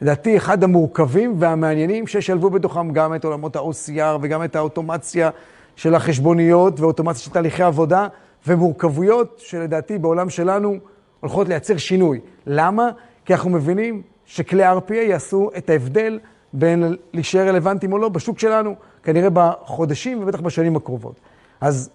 לדעתי 0.00 0.36
אחד 0.36 0.64
המורכבים 0.64 1.34
והמעניינים, 1.38 2.06
שישלבו 2.06 2.50
בתוכם 2.50 2.92
גם 2.92 3.14
את 3.14 3.24
עולמות 3.24 3.56
ה-OCR 3.56 4.18
וגם 4.20 4.44
את 4.44 4.56
האוטומציה 4.56 5.30
של 5.76 5.94
החשבוניות 5.94 6.80
ואוטומציה 6.80 7.22
של 7.22 7.30
תהליכי 7.30 7.62
עבודה, 7.62 8.06
ומורכבויות 8.46 9.42
שלדעתי 9.44 9.98
בעולם 9.98 10.30
שלנו 10.30 10.76
הולכות 11.20 11.48
לייצר 11.48 11.76
שינוי. 11.76 12.20
למה? 12.46 12.90
כי 13.24 13.34
אנחנו 13.34 13.50
מבינים 13.50 14.02
שכלי 14.26 14.72
RPA 14.72 14.94
יעשו 14.94 15.50
את 15.56 15.70
ההבדל 15.70 16.18
בין 16.52 16.96
להישאר 17.12 17.48
רלוונטיים 17.48 17.92
או 17.92 17.98
לא 17.98 18.08
בשוק 18.08 18.38
שלנו, 18.38 18.74
כנראה 19.04 19.28
בחודשים 19.32 20.22
ובטח 20.22 20.40
בשנים 20.40 20.76
הקרובות. 20.76 21.14
אז 21.60 21.90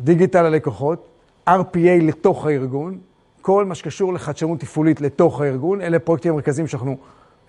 דיגיטל 0.00 0.42
ללקוחות, 0.42 1.08
RPA 1.48 2.02
לתוך 2.02 2.46
הארגון, 2.46 2.98
כל 3.40 3.64
מה 3.64 3.74
שקשור 3.74 4.12
לחדשנות 4.12 4.60
תפעולית 4.60 5.00
לתוך 5.00 5.40
הארגון, 5.40 5.80
אלה 5.80 5.96
הפרויקטים 5.96 6.32
המרכזיים 6.32 6.66
שאנחנו 6.66 6.96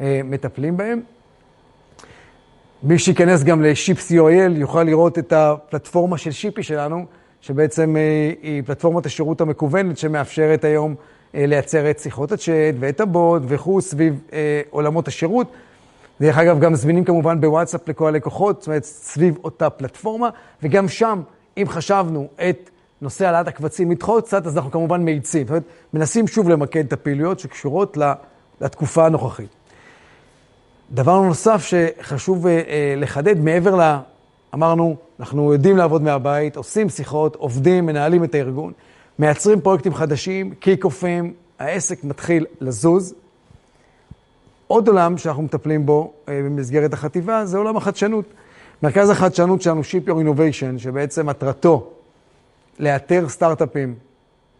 אה, 0.01 0.21
מטפלים 0.23 0.77
בהם. 0.77 1.01
מי 2.83 2.99
שייכנס 2.99 3.43
גם 3.43 3.61
ל-Ship.co.il 3.61 4.51
יוכל 4.51 4.83
לראות 4.83 5.19
את 5.19 5.33
הפלטפורמה 5.33 6.17
של 6.17 6.31
שיפי 6.31 6.63
שלנו, 6.63 7.05
שבעצם 7.41 7.97
אה, 7.97 8.31
היא 8.41 8.63
פלטפורמת 8.65 9.05
השירות 9.05 9.41
המקוונת 9.41 9.97
שמאפשרת 9.97 10.63
היום 10.63 10.95
אה, 11.35 11.45
לייצר 11.45 11.89
את 11.89 11.99
שיחות 11.99 12.31
הצ'אט 12.31 12.75
ואת 12.79 13.01
הבוט 13.01 13.41
וכו' 13.47 13.81
סביב 13.81 14.21
אה, 14.33 14.61
עולמות 14.69 15.07
השירות. 15.07 15.51
דרך 16.21 16.37
אגב, 16.37 16.59
גם 16.59 16.75
זמינים 16.75 17.03
כמובן 17.03 17.41
בוואטסאפ 17.41 17.89
לכל 17.89 18.07
הלקוחות, 18.07 18.59
זאת 18.59 18.67
אומרת, 18.67 18.83
סביב 18.83 19.37
אותה 19.43 19.69
פלטפורמה, 19.69 20.29
וגם 20.63 20.87
שם, 20.87 21.21
אם 21.57 21.65
חשבנו 21.67 22.27
את 22.49 22.69
נושא 23.01 23.25
העלאת 23.25 23.47
הקבצים 23.47 23.91
לדחות 23.91 24.25
קצת, 24.25 24.47
אז 24.47 24.57
אנחנו 24.57 24.71
כמובן 24.71 25.05
מאיצים. 25.05 25.41
זאת 25.41 25.49
אומרת, 25.49 25.63
מנסים 25.93 26.27
שוב 26.27 26.49
למקד 26.49 26.85
את 26.85 26.93
הפעילויות 26.93 27.39
שקשורות 27.39 27.97
לתקופה 28.61 29.05
הנוכחית. 29.05 29.49
דבר 30.91 31.21
נוסף 31.21 31.65
שחשוב 31.65 32.47
אה, 32.47 32.93
לחדד, 32.97 33.39
מעבר 33.39 33.75
ל... 33.75 33.97
אמרנו, 34.53 34.95
אנחנו 35.19 35.53
יודעים 35.53 35.77
לעבוד 35.77 36.01
מהבית, 36.01 36.55
עושים 36.55 36.89
שיחות, 36.89 37.35
עובדים, 37.35 37.85
מנהלים 37.85 38.23
את 38.23 38.35
הארגון, 38.35 38.73
מייצרים 39.19 39.61
פרויקטים 39.61 39.93
חדשים, 39.93 40.53
קיק-אופים, 40.59 41.33
העסק 41.59 42.03
מתחיל 42.03 42.45
לזוז. 42.61 43.13
עוד 44.71 44.87
עולם 44.87 45.17
שאנחנו 45.17 45.43
מטפלים 45.43 45.85
בו 45.85 46.13
אה, 46.29 46.41
במסגרת 46.45 46.93
החטיבה 46.93 47.45
זה 47.45 47.57
עולם 47.57 47.77
החדשנות. 47.77 48.25
מרכז 48.83 49.09
החדשנות 49.09 49.61
שלנו, 49.61 49.81
Ship 49.81 50.07
Your 50.07 50.11
Innovation, 50.11 50.77
שבעצם 50.77 51.25
מטרתו 51.25 51.89
לאתר 52.79 53.29
סטארט-אפים 53.29 53.95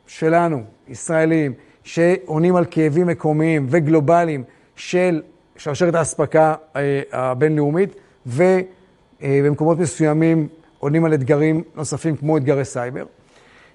שלנו, 0.08 0.64
ישראלים, 0.88 1.54
שעונים 1.84 2.56
על 2.56 2.66
כאבים 2.72 3.08
מקומיים 3.08 3.68
וגלובליים 3.70 4.44
של 4.76 5.22
שרשרת 5.58 5.96
האספקה 5.96 6.56
אה, 6.76 7.02
הבינלאומית, 7.12 7.96
ובמקומות 8.26 9.80
מסוימים 9.80 10.48
עונים 10.80 11.06
על 11.06 11.14
אתגרים 11.14 11.64
נוספים 11.76 12.18
כמו 12.18 12.38
אתגרי 12.38 12.66
סייבר. 12.66 13.06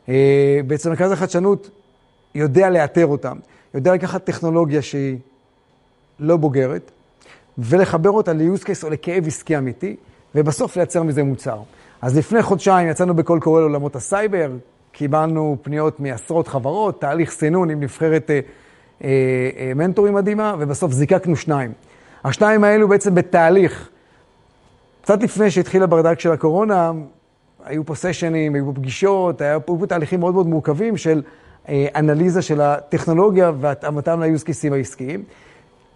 אה, 0.09 0.61
בעצם 0.67 0.91
מרכז 0.91 1.13
החדשנות 1.13 1.71
יודע 2.35 2.71
לאתר 2.71 3.07
אותם, 3.07 3.39
יודע 3.75 3.95
לקחת 3.95 4.25
טכנולוגיה 4.25 4.83
שהיא 4.83 5.19
לא 6.21 6.37
בוגרת, 6.37 6.91
ולחבר 7.59 8.11
אותה 8.11 8.33
ל-use 8.33 8.63
case 8.63 8.85
או 8.85 8.91
לכאב 8.91 9.27
עסקי 9.27 9.59
אמיתי, 9.59 9.97
ובסוף 10.35 10.77
לייצר 10.77 11.03
מזה 11.03 11.23
מוצר. 11.23 11.59
אז 12.03 12.17
לפני 12.17 12.43
חודשיים 12.43 12.89
יצאנו 12.89 13.15
בקול 13.15 13.41
קורא 13.41 13.61
לעולמות 13.61 13.97
הסייבר, 13.97 14.51
קיבלנו 14.93 15.57
פניות 15.63 16.01
מעשרות 16.01 16.49
חברות, 16.49 17.01
תהליך 17.01 17.31
סינון 17.31 17.71
עם 17.71 17.81
נבחרת 17.81 18.31
אה, 18.31 18.41
אה, 19.05 19.11
אה, 19.59 19.73
מנטורים 19.75 20.15
מדהימה, 20.15 20.55
ובסוף 20.59 20.93
זיקקנו 20.93 21.37
שניים. 21.37 21.73
השניים 22.25 22.65
האלו 22.65 22.89
בעצם 22.89 23.15
בתהליך. 23.15 23.89
קצת 25.03 25.23
לפני 25.23 25.51
שהתחיל 25.51 25.83
הברדק 25.83 26.21
של 26.21 26.33
הקורונה, 26.33 26.93
היו 27.65 27.87
פה 27.87 27.95
סשנים, 27.95 28.55
היו 28.55 28.65
פה 28.67 28.73
פגישות, 28.75 29.41
היו 29.41 29.67
פה, 29.67 29.79
תהליכים 29.89 30.21
מאוד 30.21 30.35
מאוד 30.35 30.47
מורכבים 30.47 30.97
של 30.97 31.23
אה, 31.69 31.87
אנליזה 31.97 32.43
של 32.43 32.61
הטכנולוגיה 32.61 33.53
והתאמתם 33.61 34.23
cases 34.23 34.73
העסקיים. 34.73 35.23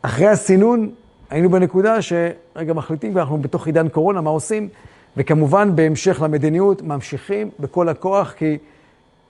אחרי 0.03 0.27
הסינון, 0.27 0.91
היינו 1.31 1.51
בנקודה 1.51 2.03
שרגע 2.03 2.73
מחליטים, 2.73 3.17
ואנחנו 3.17 3.39
בתוך 3.39 3.67
עידן 3.67 3.89
קורונה, 3.89 4.21
מה 4.21 4.31
עושים? 4.31 4.69
וכמובן, 5.17 5.77
בהמשך 5.77 6.23
למדיניות, 6.23 6.83
ממשיכים 6.83 7.51
בכל 7.61 7.89
הכוח, 7.89 8.33
כי, 8.33 8.59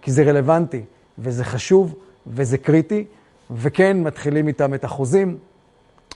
כי 0.02 0.12
זה 0.12 0.22
רלוונטי, 0.22 0.82
וזה 1.18 1.44
חשוב, 1.44 1.94
וזה 2.26 2.58
קריטי, 2.58 3.04
וכן, 3.50 4.02
מתחילים 4.02 4.48
איתם 4.48 4.74
את 4.74 4.84
החוזים 4.84 5.36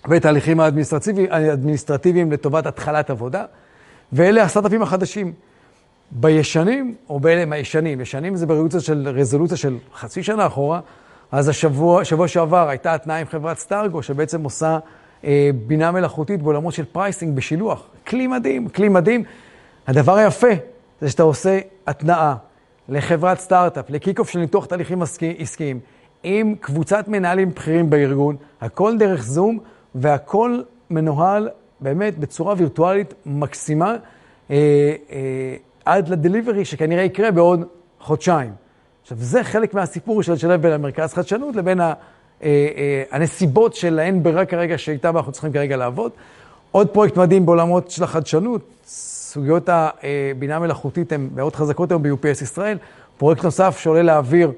ואת 0.09 0.25
ההליכים 0.25 0.61
האדמיניסטרטיביים, 0.61 1.27
האדמיניסטרטיביים 1.31 2.33
לטובת 2.33 2.67
התחלת 2.67 3.11
עבודה, 3.11 3.45
ואלה 4.13 4.43
הסטארט-אפים 4.43 4.83
החדשים. 4.83 5.33
בישנים, 6.11 6.95
או 7.09 7.21
באלה 7.21 7.43
הם 7.43 7.53
הישנים, 7.53 8.01
ישנים 8.01 8.37
זה 8.37 8.47
ברזולוציה 8.47 8.81
של, 8.81 9.09
רזולוציה 9.09 9.57
של 9.57 9.77
חצי 9.95 10.23
שנה 10.23 10.47
אחורה, 10.47 10.81
אז 11.33 11.49
השבוע, 11.49 12.05
שבוע 12.05 12.29
שעבר 12.29 12.69
הייתה 12.69 12.95
התנעה 12.95 13.17
עם 13.17 13.27
חברת 13.27 13.59
סטארגו, 13.59 14.03
שבעצם 14.03 14.45
עושה 14.45 14.79
אה, 15.25 15.51
בינה 15.67 15.91
מלאכותית 15.91 16.43
בעולמות 16.43 16.75
של 16.75 16.85
pricing 16.85 17.37
בשילוח. 17.37 17.87
כלי 18.07 18.27
מדהים, 18.27 18.69
כלי 18.69 18.89
מדהים. 18.89 19.25
הדבר 19.87 20.17
היפה 20.17 20.49
זה 21.01 21.11
שאתה 21.11 21.23
עושה 21.23 21.59
התנאה 21.87 22.35
לחברת 22.89 23.39
סטארט-אפ, 23.41 23.91
לקיק-אוף 23.91 24.31
של 24.31 24.39
ניתוח 24.39 24.67
תהליכים 24.67 25.03
עסקיים, 25.39 25.81
עם 26.23 26.55
קבוצת 26.61 27.09
מנהלים 27.09 27.51
בכירים 27.51 27.91
בארגון, 27.91 28.37
הכל 28.61 28.99
דרך 28.99 29.23
זום, 29.23 29.59
והכל 29.95 30.61
מנוהל 30.91 31.49
באמת 31.81 32.19
בצורה 32.19 32.55
וירטואלית 32.59 33.15
מקסימה. 33.27 33.97
אה, 34.51 34.57
אה, 35.11 35.57
עד 35.85 36.09
לדליברי 36.09 36.65
שכנראה 36.65 37.03
יקרה 37.03 37.31
בעוד 37.31 37.65
חודשיים. 38.01 38.64
עכשיו, 39.05 39.19
זה 39.21 39.45
חלק 39.45 39.75
מהסיפור 39.75 40.23
של 40.23 40.33
לשלב 40.33 40.63
בין 40.63 40.73
המרכז 40.73 41.15
חדשנות 41.15 41.57
לבין 41.57 41.81
ה, 41.81 41.85
אה, 41.85 41.93
אה, 42.43 43.03
הנסיבות 43.11 43.75
של 43.75 43.99
האין 43.99 44.23
ברירה 44.23 44.45
כרגע 44.47 44.79
שאיתם 44.79 45.17
אנחנו 45.17 45.33
צריכים 45.33 45.53
כרגע 45.53 45.77
לעבוד. 45.77 46.13
עוד 46.71 46.89
פרויקט 46.89 47.17
מדהים 47.17 47.47
בעולמות 47.47 47.91
של 47.91 48.05
החדשנות, 48.05 48.61
סוגיות 48.87 49.69
הבינה 49.69 50.57
המלאכותית 50.57 51.13
הן 51.13 51.29
מאוד 51.35 51.57
חזקות 51.57 51.91
היום 51.91 52.03
ב-UPS 52.03 52.43
ישראל. 52.43 52.79
פרויקט 53.17 53.45
נוסף 53.45 53.79
שעולה 53.79 54.03
לאוויר 54.03 54.53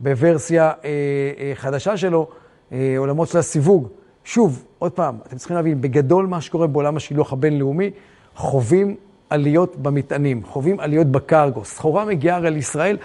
בוורסיה 0.00 0.64
אה, 0.64 0.90
אה, 1.38 1.52
חדשה 1.54 1.96
שלו, 1.96 2.28
אה, 2.72 2.94
עולמות 2.98 3.28
של 3.28 3.38
הסיווג. 3.38 3.88
שוב, 4.24 4.64
עוד 4.78 4.92
פעם, 4.92 5.18
אתם 5.26 5.36
צריכים 5.36 5.56
להבין, 5.56 5.80
בגדול 5.80 6.26
מה 6.26 6.40
שקורה 6.40 6.66
בעולם 6.66 6.96
השילוח 6.96 7.32
הבינלאומי, 7.32 7.90
חווים 8.36 8.96
עליות 9.30 9.76
במטענים, 9.76 10.44
חווים 10.44 10.80
עליות 10.80 11.06
בקרגו. 11.06 11.64
סחורה 11.64 12.04
מגיעה 12.04 12.36
הרי 12.36 12.50
לישראל, 12.50 12.96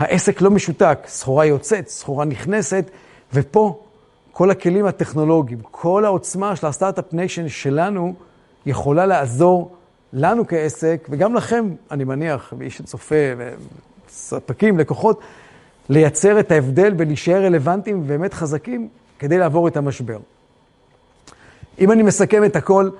העסק 0.00 0.40
לא 0.40 0.50
משותק, 0.50 0.98
סחורה 1.06 1.46
יוצאת, 1.46 1.88
סחורה 1.88 2.24
נכנסת, 2.24 2.90
ופה 3.34 3.82
כל 4.32 4.50
הכלים 4.50 4.86
הטכנולוגיים, 4.86 5.58
כל 5.70 6.04
העוצמה 6.04 6.56
של 6.56 6.66
ה 6.66 6.71
start-up 6.71 7.12
nation 7.12 7.48
שלנו, 7.48 8.14
יכולה 8.66 9.06
לעזור 9.06 9.76
לנו 10.12 10.46
כעסק, 10.46 11.08
וגם 11.10 11.34
לכם, 11.34 11.68
אני 11.90 12.04
מניח, 12.04 12.52
מי 12.58 12.70
שצופה, 12.70 13.14
ספקים, 14.08 14.78
לקוחות, 14.78 15.20
לייצר 15.88 16.40
את 16.40 16.52
ההבדל 16.52 16.94
ולהישאר 16.98 17.44
רלוונטיים 17.44 18.00
ובאמת 18.00 18.34
חזקים 18.34 18.88
כדי 19.18 19.38
לעבור 19.38 19.68
את 19.68 19.76
המשבר. 19.76 20.18
אם 21.78 21.92
אני 21.92 22.02
מסכם 22.02 22.44
את 22.44 22.56
הכל, 22.56 22.90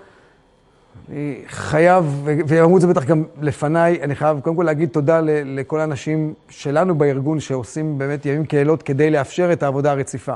חייב, 1.47 2.23
ואמרו 2.24 2.77
את 2.77 2.81
זה 2.81 2.87
בטח 2.87 3.05
גם 3.05 3.24
לפניי, 3.41 4.03
אני 4.03 4.15
חייב 4.15 4.41
קודם 4.41 4.57
כל 4.57 4.62
להגיד 4.62 4.89
תודה 4.89 5.20
לכל 5.45 5.81
האנשים 5.81 6.35
שלנו 6.49 6.95
בארגון 6.95 7.41
שעושים 7.41 7.99
באמת 7.99 8.27
ימים 8.27 8.47
כלילות 8.47 8.82
כדי 8.82 9.11
לאפשר 9.11 9.53
את 9.53 9.62
העבודה 9.62 9.91
הרציפה. 9.91 10.35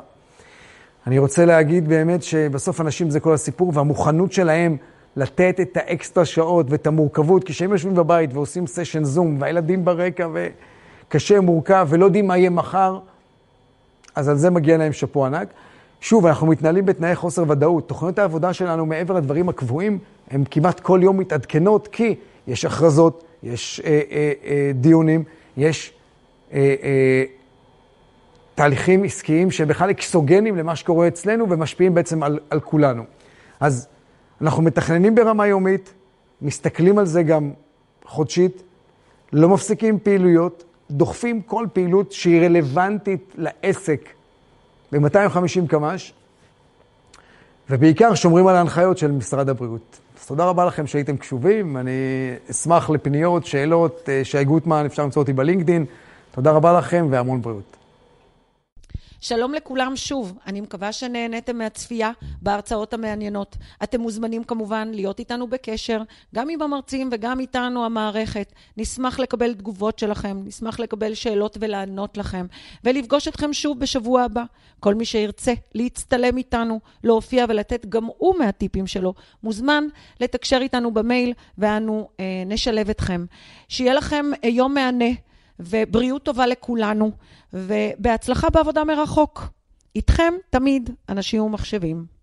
אני 1.06 1.18
רוצה 1.18 1.44
להגיד 1.44 1.88
באמת 1.88 2.22
שבסוף 2.22 2.80
אנשים 2.80 3.10
זה 3.10 3.20
כל 3.20 3.34
הסיפור, 3.34 3.72
והמוכנות 3.74 4.32
שלהם 4.32 4.76
לתת 5.16 5.60
את 5.60 5.76
האקסטרה 5.76 6.24
שעות 6.24 6.66
ואת 6.68 6.86
המורכבות, 6.86 7.44
כי 7.44 7.52
כשהם 7.52 7.70
יושבים 7.70 7.94
בבית 7.94 8.34
ועושים 8.34 8.66
סשן 8.66 9.04
זום, 9.04 9.36
והילדים 9.40 9.84
ברקע 9.84 10.28
וקשה, 11.08 11.40
מורכב, 11.40 11.86
ולא 11.90 12.04
יודעים 12.04 12.26
מה 12.26 12.36
יהיה 12.36 12.50
מחר, 12.50 12.98
אז 14.14 14.28
על 14.28 14.36
זה 14.36 14.50
מגיע 14.50 14.76
להם 14.76 14.92
שאפו 14.92 15.26
ענק. 15.26 15.48
שוב, 16.00 16.26
אנחנו 16.26 16.46
מתנהלים 16.46 16.86
בתנאי 16.86 17.14
חוסר 17.14 17.44
ודאות. 17.48 17.88
תוכניות 17.88 18.18
העבודה 18.18 18.52
שלנו, 18.52 18.86
מעבר 18.86 19.14
לדברים 19.14 19.48
הקבועים, 19.48 19.98
הן 20.30 20.44
כמעט 20.50 20.80
כל 20.80 21.00
יום 21.02 21.18
מתעדכנות, 21.18 21.88
כי 21.88 22.14
יש 22.46 22.64
הכרזות, 22.64 23.24
יש 23.42 23.80
אה, 23.84 24.00
אה, 24.10 24.32
אה, 24.44 24.70
דיונים, 24.74 25.24
יש 25.56 25.92
אה, 26.52 26.74
אה, 26.82 27.24
תהליכים 28.54 29.04
עסקיים 29.04 29.50
שהם 29.50 29.68
בכלל 29.68 29.90
אקסוגנים 29.90 30.56
למה 30.56 30.76
שקורה 30.76 31.08
אצלנו 31.08 31.50
ומשפיעים 31.50 31.94
בעצם 31.94 32.22
על, 32.22 32.38
על 32.50 32.60
כולנו. 32.60 33.04
אז 33.60 33.88
אנחנו 34.40 34.62
מתכננים 34.62 35.14
ברמה 35.14 35.46
יומית, 35.46 35.94
מסתכלים 36.42 36.98
על 36.98 37.06
זה 37.06 37.22
גם 37.22 37.50
חודשית, 38.04 38.62
לא 39.32 39.48
מפסיקים 39.48 39.98
פעילויות, 39.98 40.64
דוחפים 40.90 41.42
כל 41.42 41.66
פעילות 41.72 42.12
שהיא 42.12 42.40
רלוונטית 42.40 43.34
לעסק 43.34 44.08
ב-250 44.92 45.68
קמ"ש, 45.68 46.12
ובעיקר 47.70 48.14
שומרים 48.14 48.46
על 48.46 48.56
ההנחיות 48.56 48.98
של 48.98 49.12
משרד 49.12 49.48
הבריאות. 49.48 49.98
אז 50.20 50.26
תודה 50.26 50.44
רבה 50.44 50.64
לכם 50.64 50.86
שהייתם 50.86 51.16
קשובים, 51.16 51.76
אני 51.76 51.90
אשמח 52.50 52.90
לפניות, 52.90 53.46
שאלות, 53.46 54.08
אה, 54.08 54.24
שי 54.24 54.44
גוטמן, 54.44 54.84
אפשר 54.86 55.02
למצוא 55.02 55.22
אותי 55.22 55.32
בלינקדין. 55.32 55.84
תודה 56.30 56.50
רבה 56.50 56.78
לכם 56.78 57.06
והמון 57.10 57.42
בריאות. 57.42 57.83
שלום 59.24 59.54
לכולם 59.54 59.96
שוב, 59.96 60.38
אני 60.46 60.60
מקווה 60.60 60.92
שנהניתם 60.92 61.58
מהצפייה 61.58 62.10
בהרצאות 62.42 62.94
המעניינות. 62.94 63.56
אתם 63.82 64.00
מוזמנים 64.00 64.44
כמובן 64.44 64.90
להיות 64.94 65.18
איתנו 65.18 65.46
בקשר, 65.46 66.02
גם 66.34 66.48
עם 66.48 66.62
המרצים 66.62 67.08
וגם 67.12 67.40
איתנו 67.40 67.84
המערכת. 67.84 68.52
נשמח 68.76 69.20
לקבל 69.20 69.54
תגובות 69.54 69.98
שלכם, 69.98 70.42
נשמח 70.44 70.80
לקבל 70.80 71.14
שאלות 71.14 71.56
ולענות 71.60 72.16
לכם, 72.16 72.46
ולפגוש 72.84 73.28
אתכם 73.28 73.52
שוב 73.52 73.78
בשבוע 73.78 74.22
הבא. 74.22 74.44
כל 74.80 74.94
מי 74.94 75.04
שירצה 75.04 75.52
להצטלם 75.74 76.36
איתנו, 76.36 76.80
להופיע 77.04 77.44
ולתת 77.48 77.86
גם 77.86 78.04
הוא 78.18 78.38
מהטיפים 78.38 78.86
שלו, 78.86 79.14
מוזמן 79.42 79.84
לתקשר 80.20 80.58
איתנו 80.60 80.94
במייל 80.94 81.32
ואנו 81.58 82.08
אה, 82.20 82.24
נשלב 82.46 82.90
אתכם. 82.90 83.24
שיהיה 83.68 83.94
לכם 83.94 84.26
אה, 84.44 84.48
יום 84.48 84.74
מהנה. 84.74 85.23
ובריאות 85.60 86.22
טובה 86.22 86.46
לכולנו, 86.46 87.10
ובהצלחה 87.52 88.50
בעבודה 88.50 88.84
מרחוק. 88.84 89.42
איתכם 89.96 90.34
תמיד 90.50 90.90
אנשים 91.08 91.42
ומחשבים. 91.42 92.13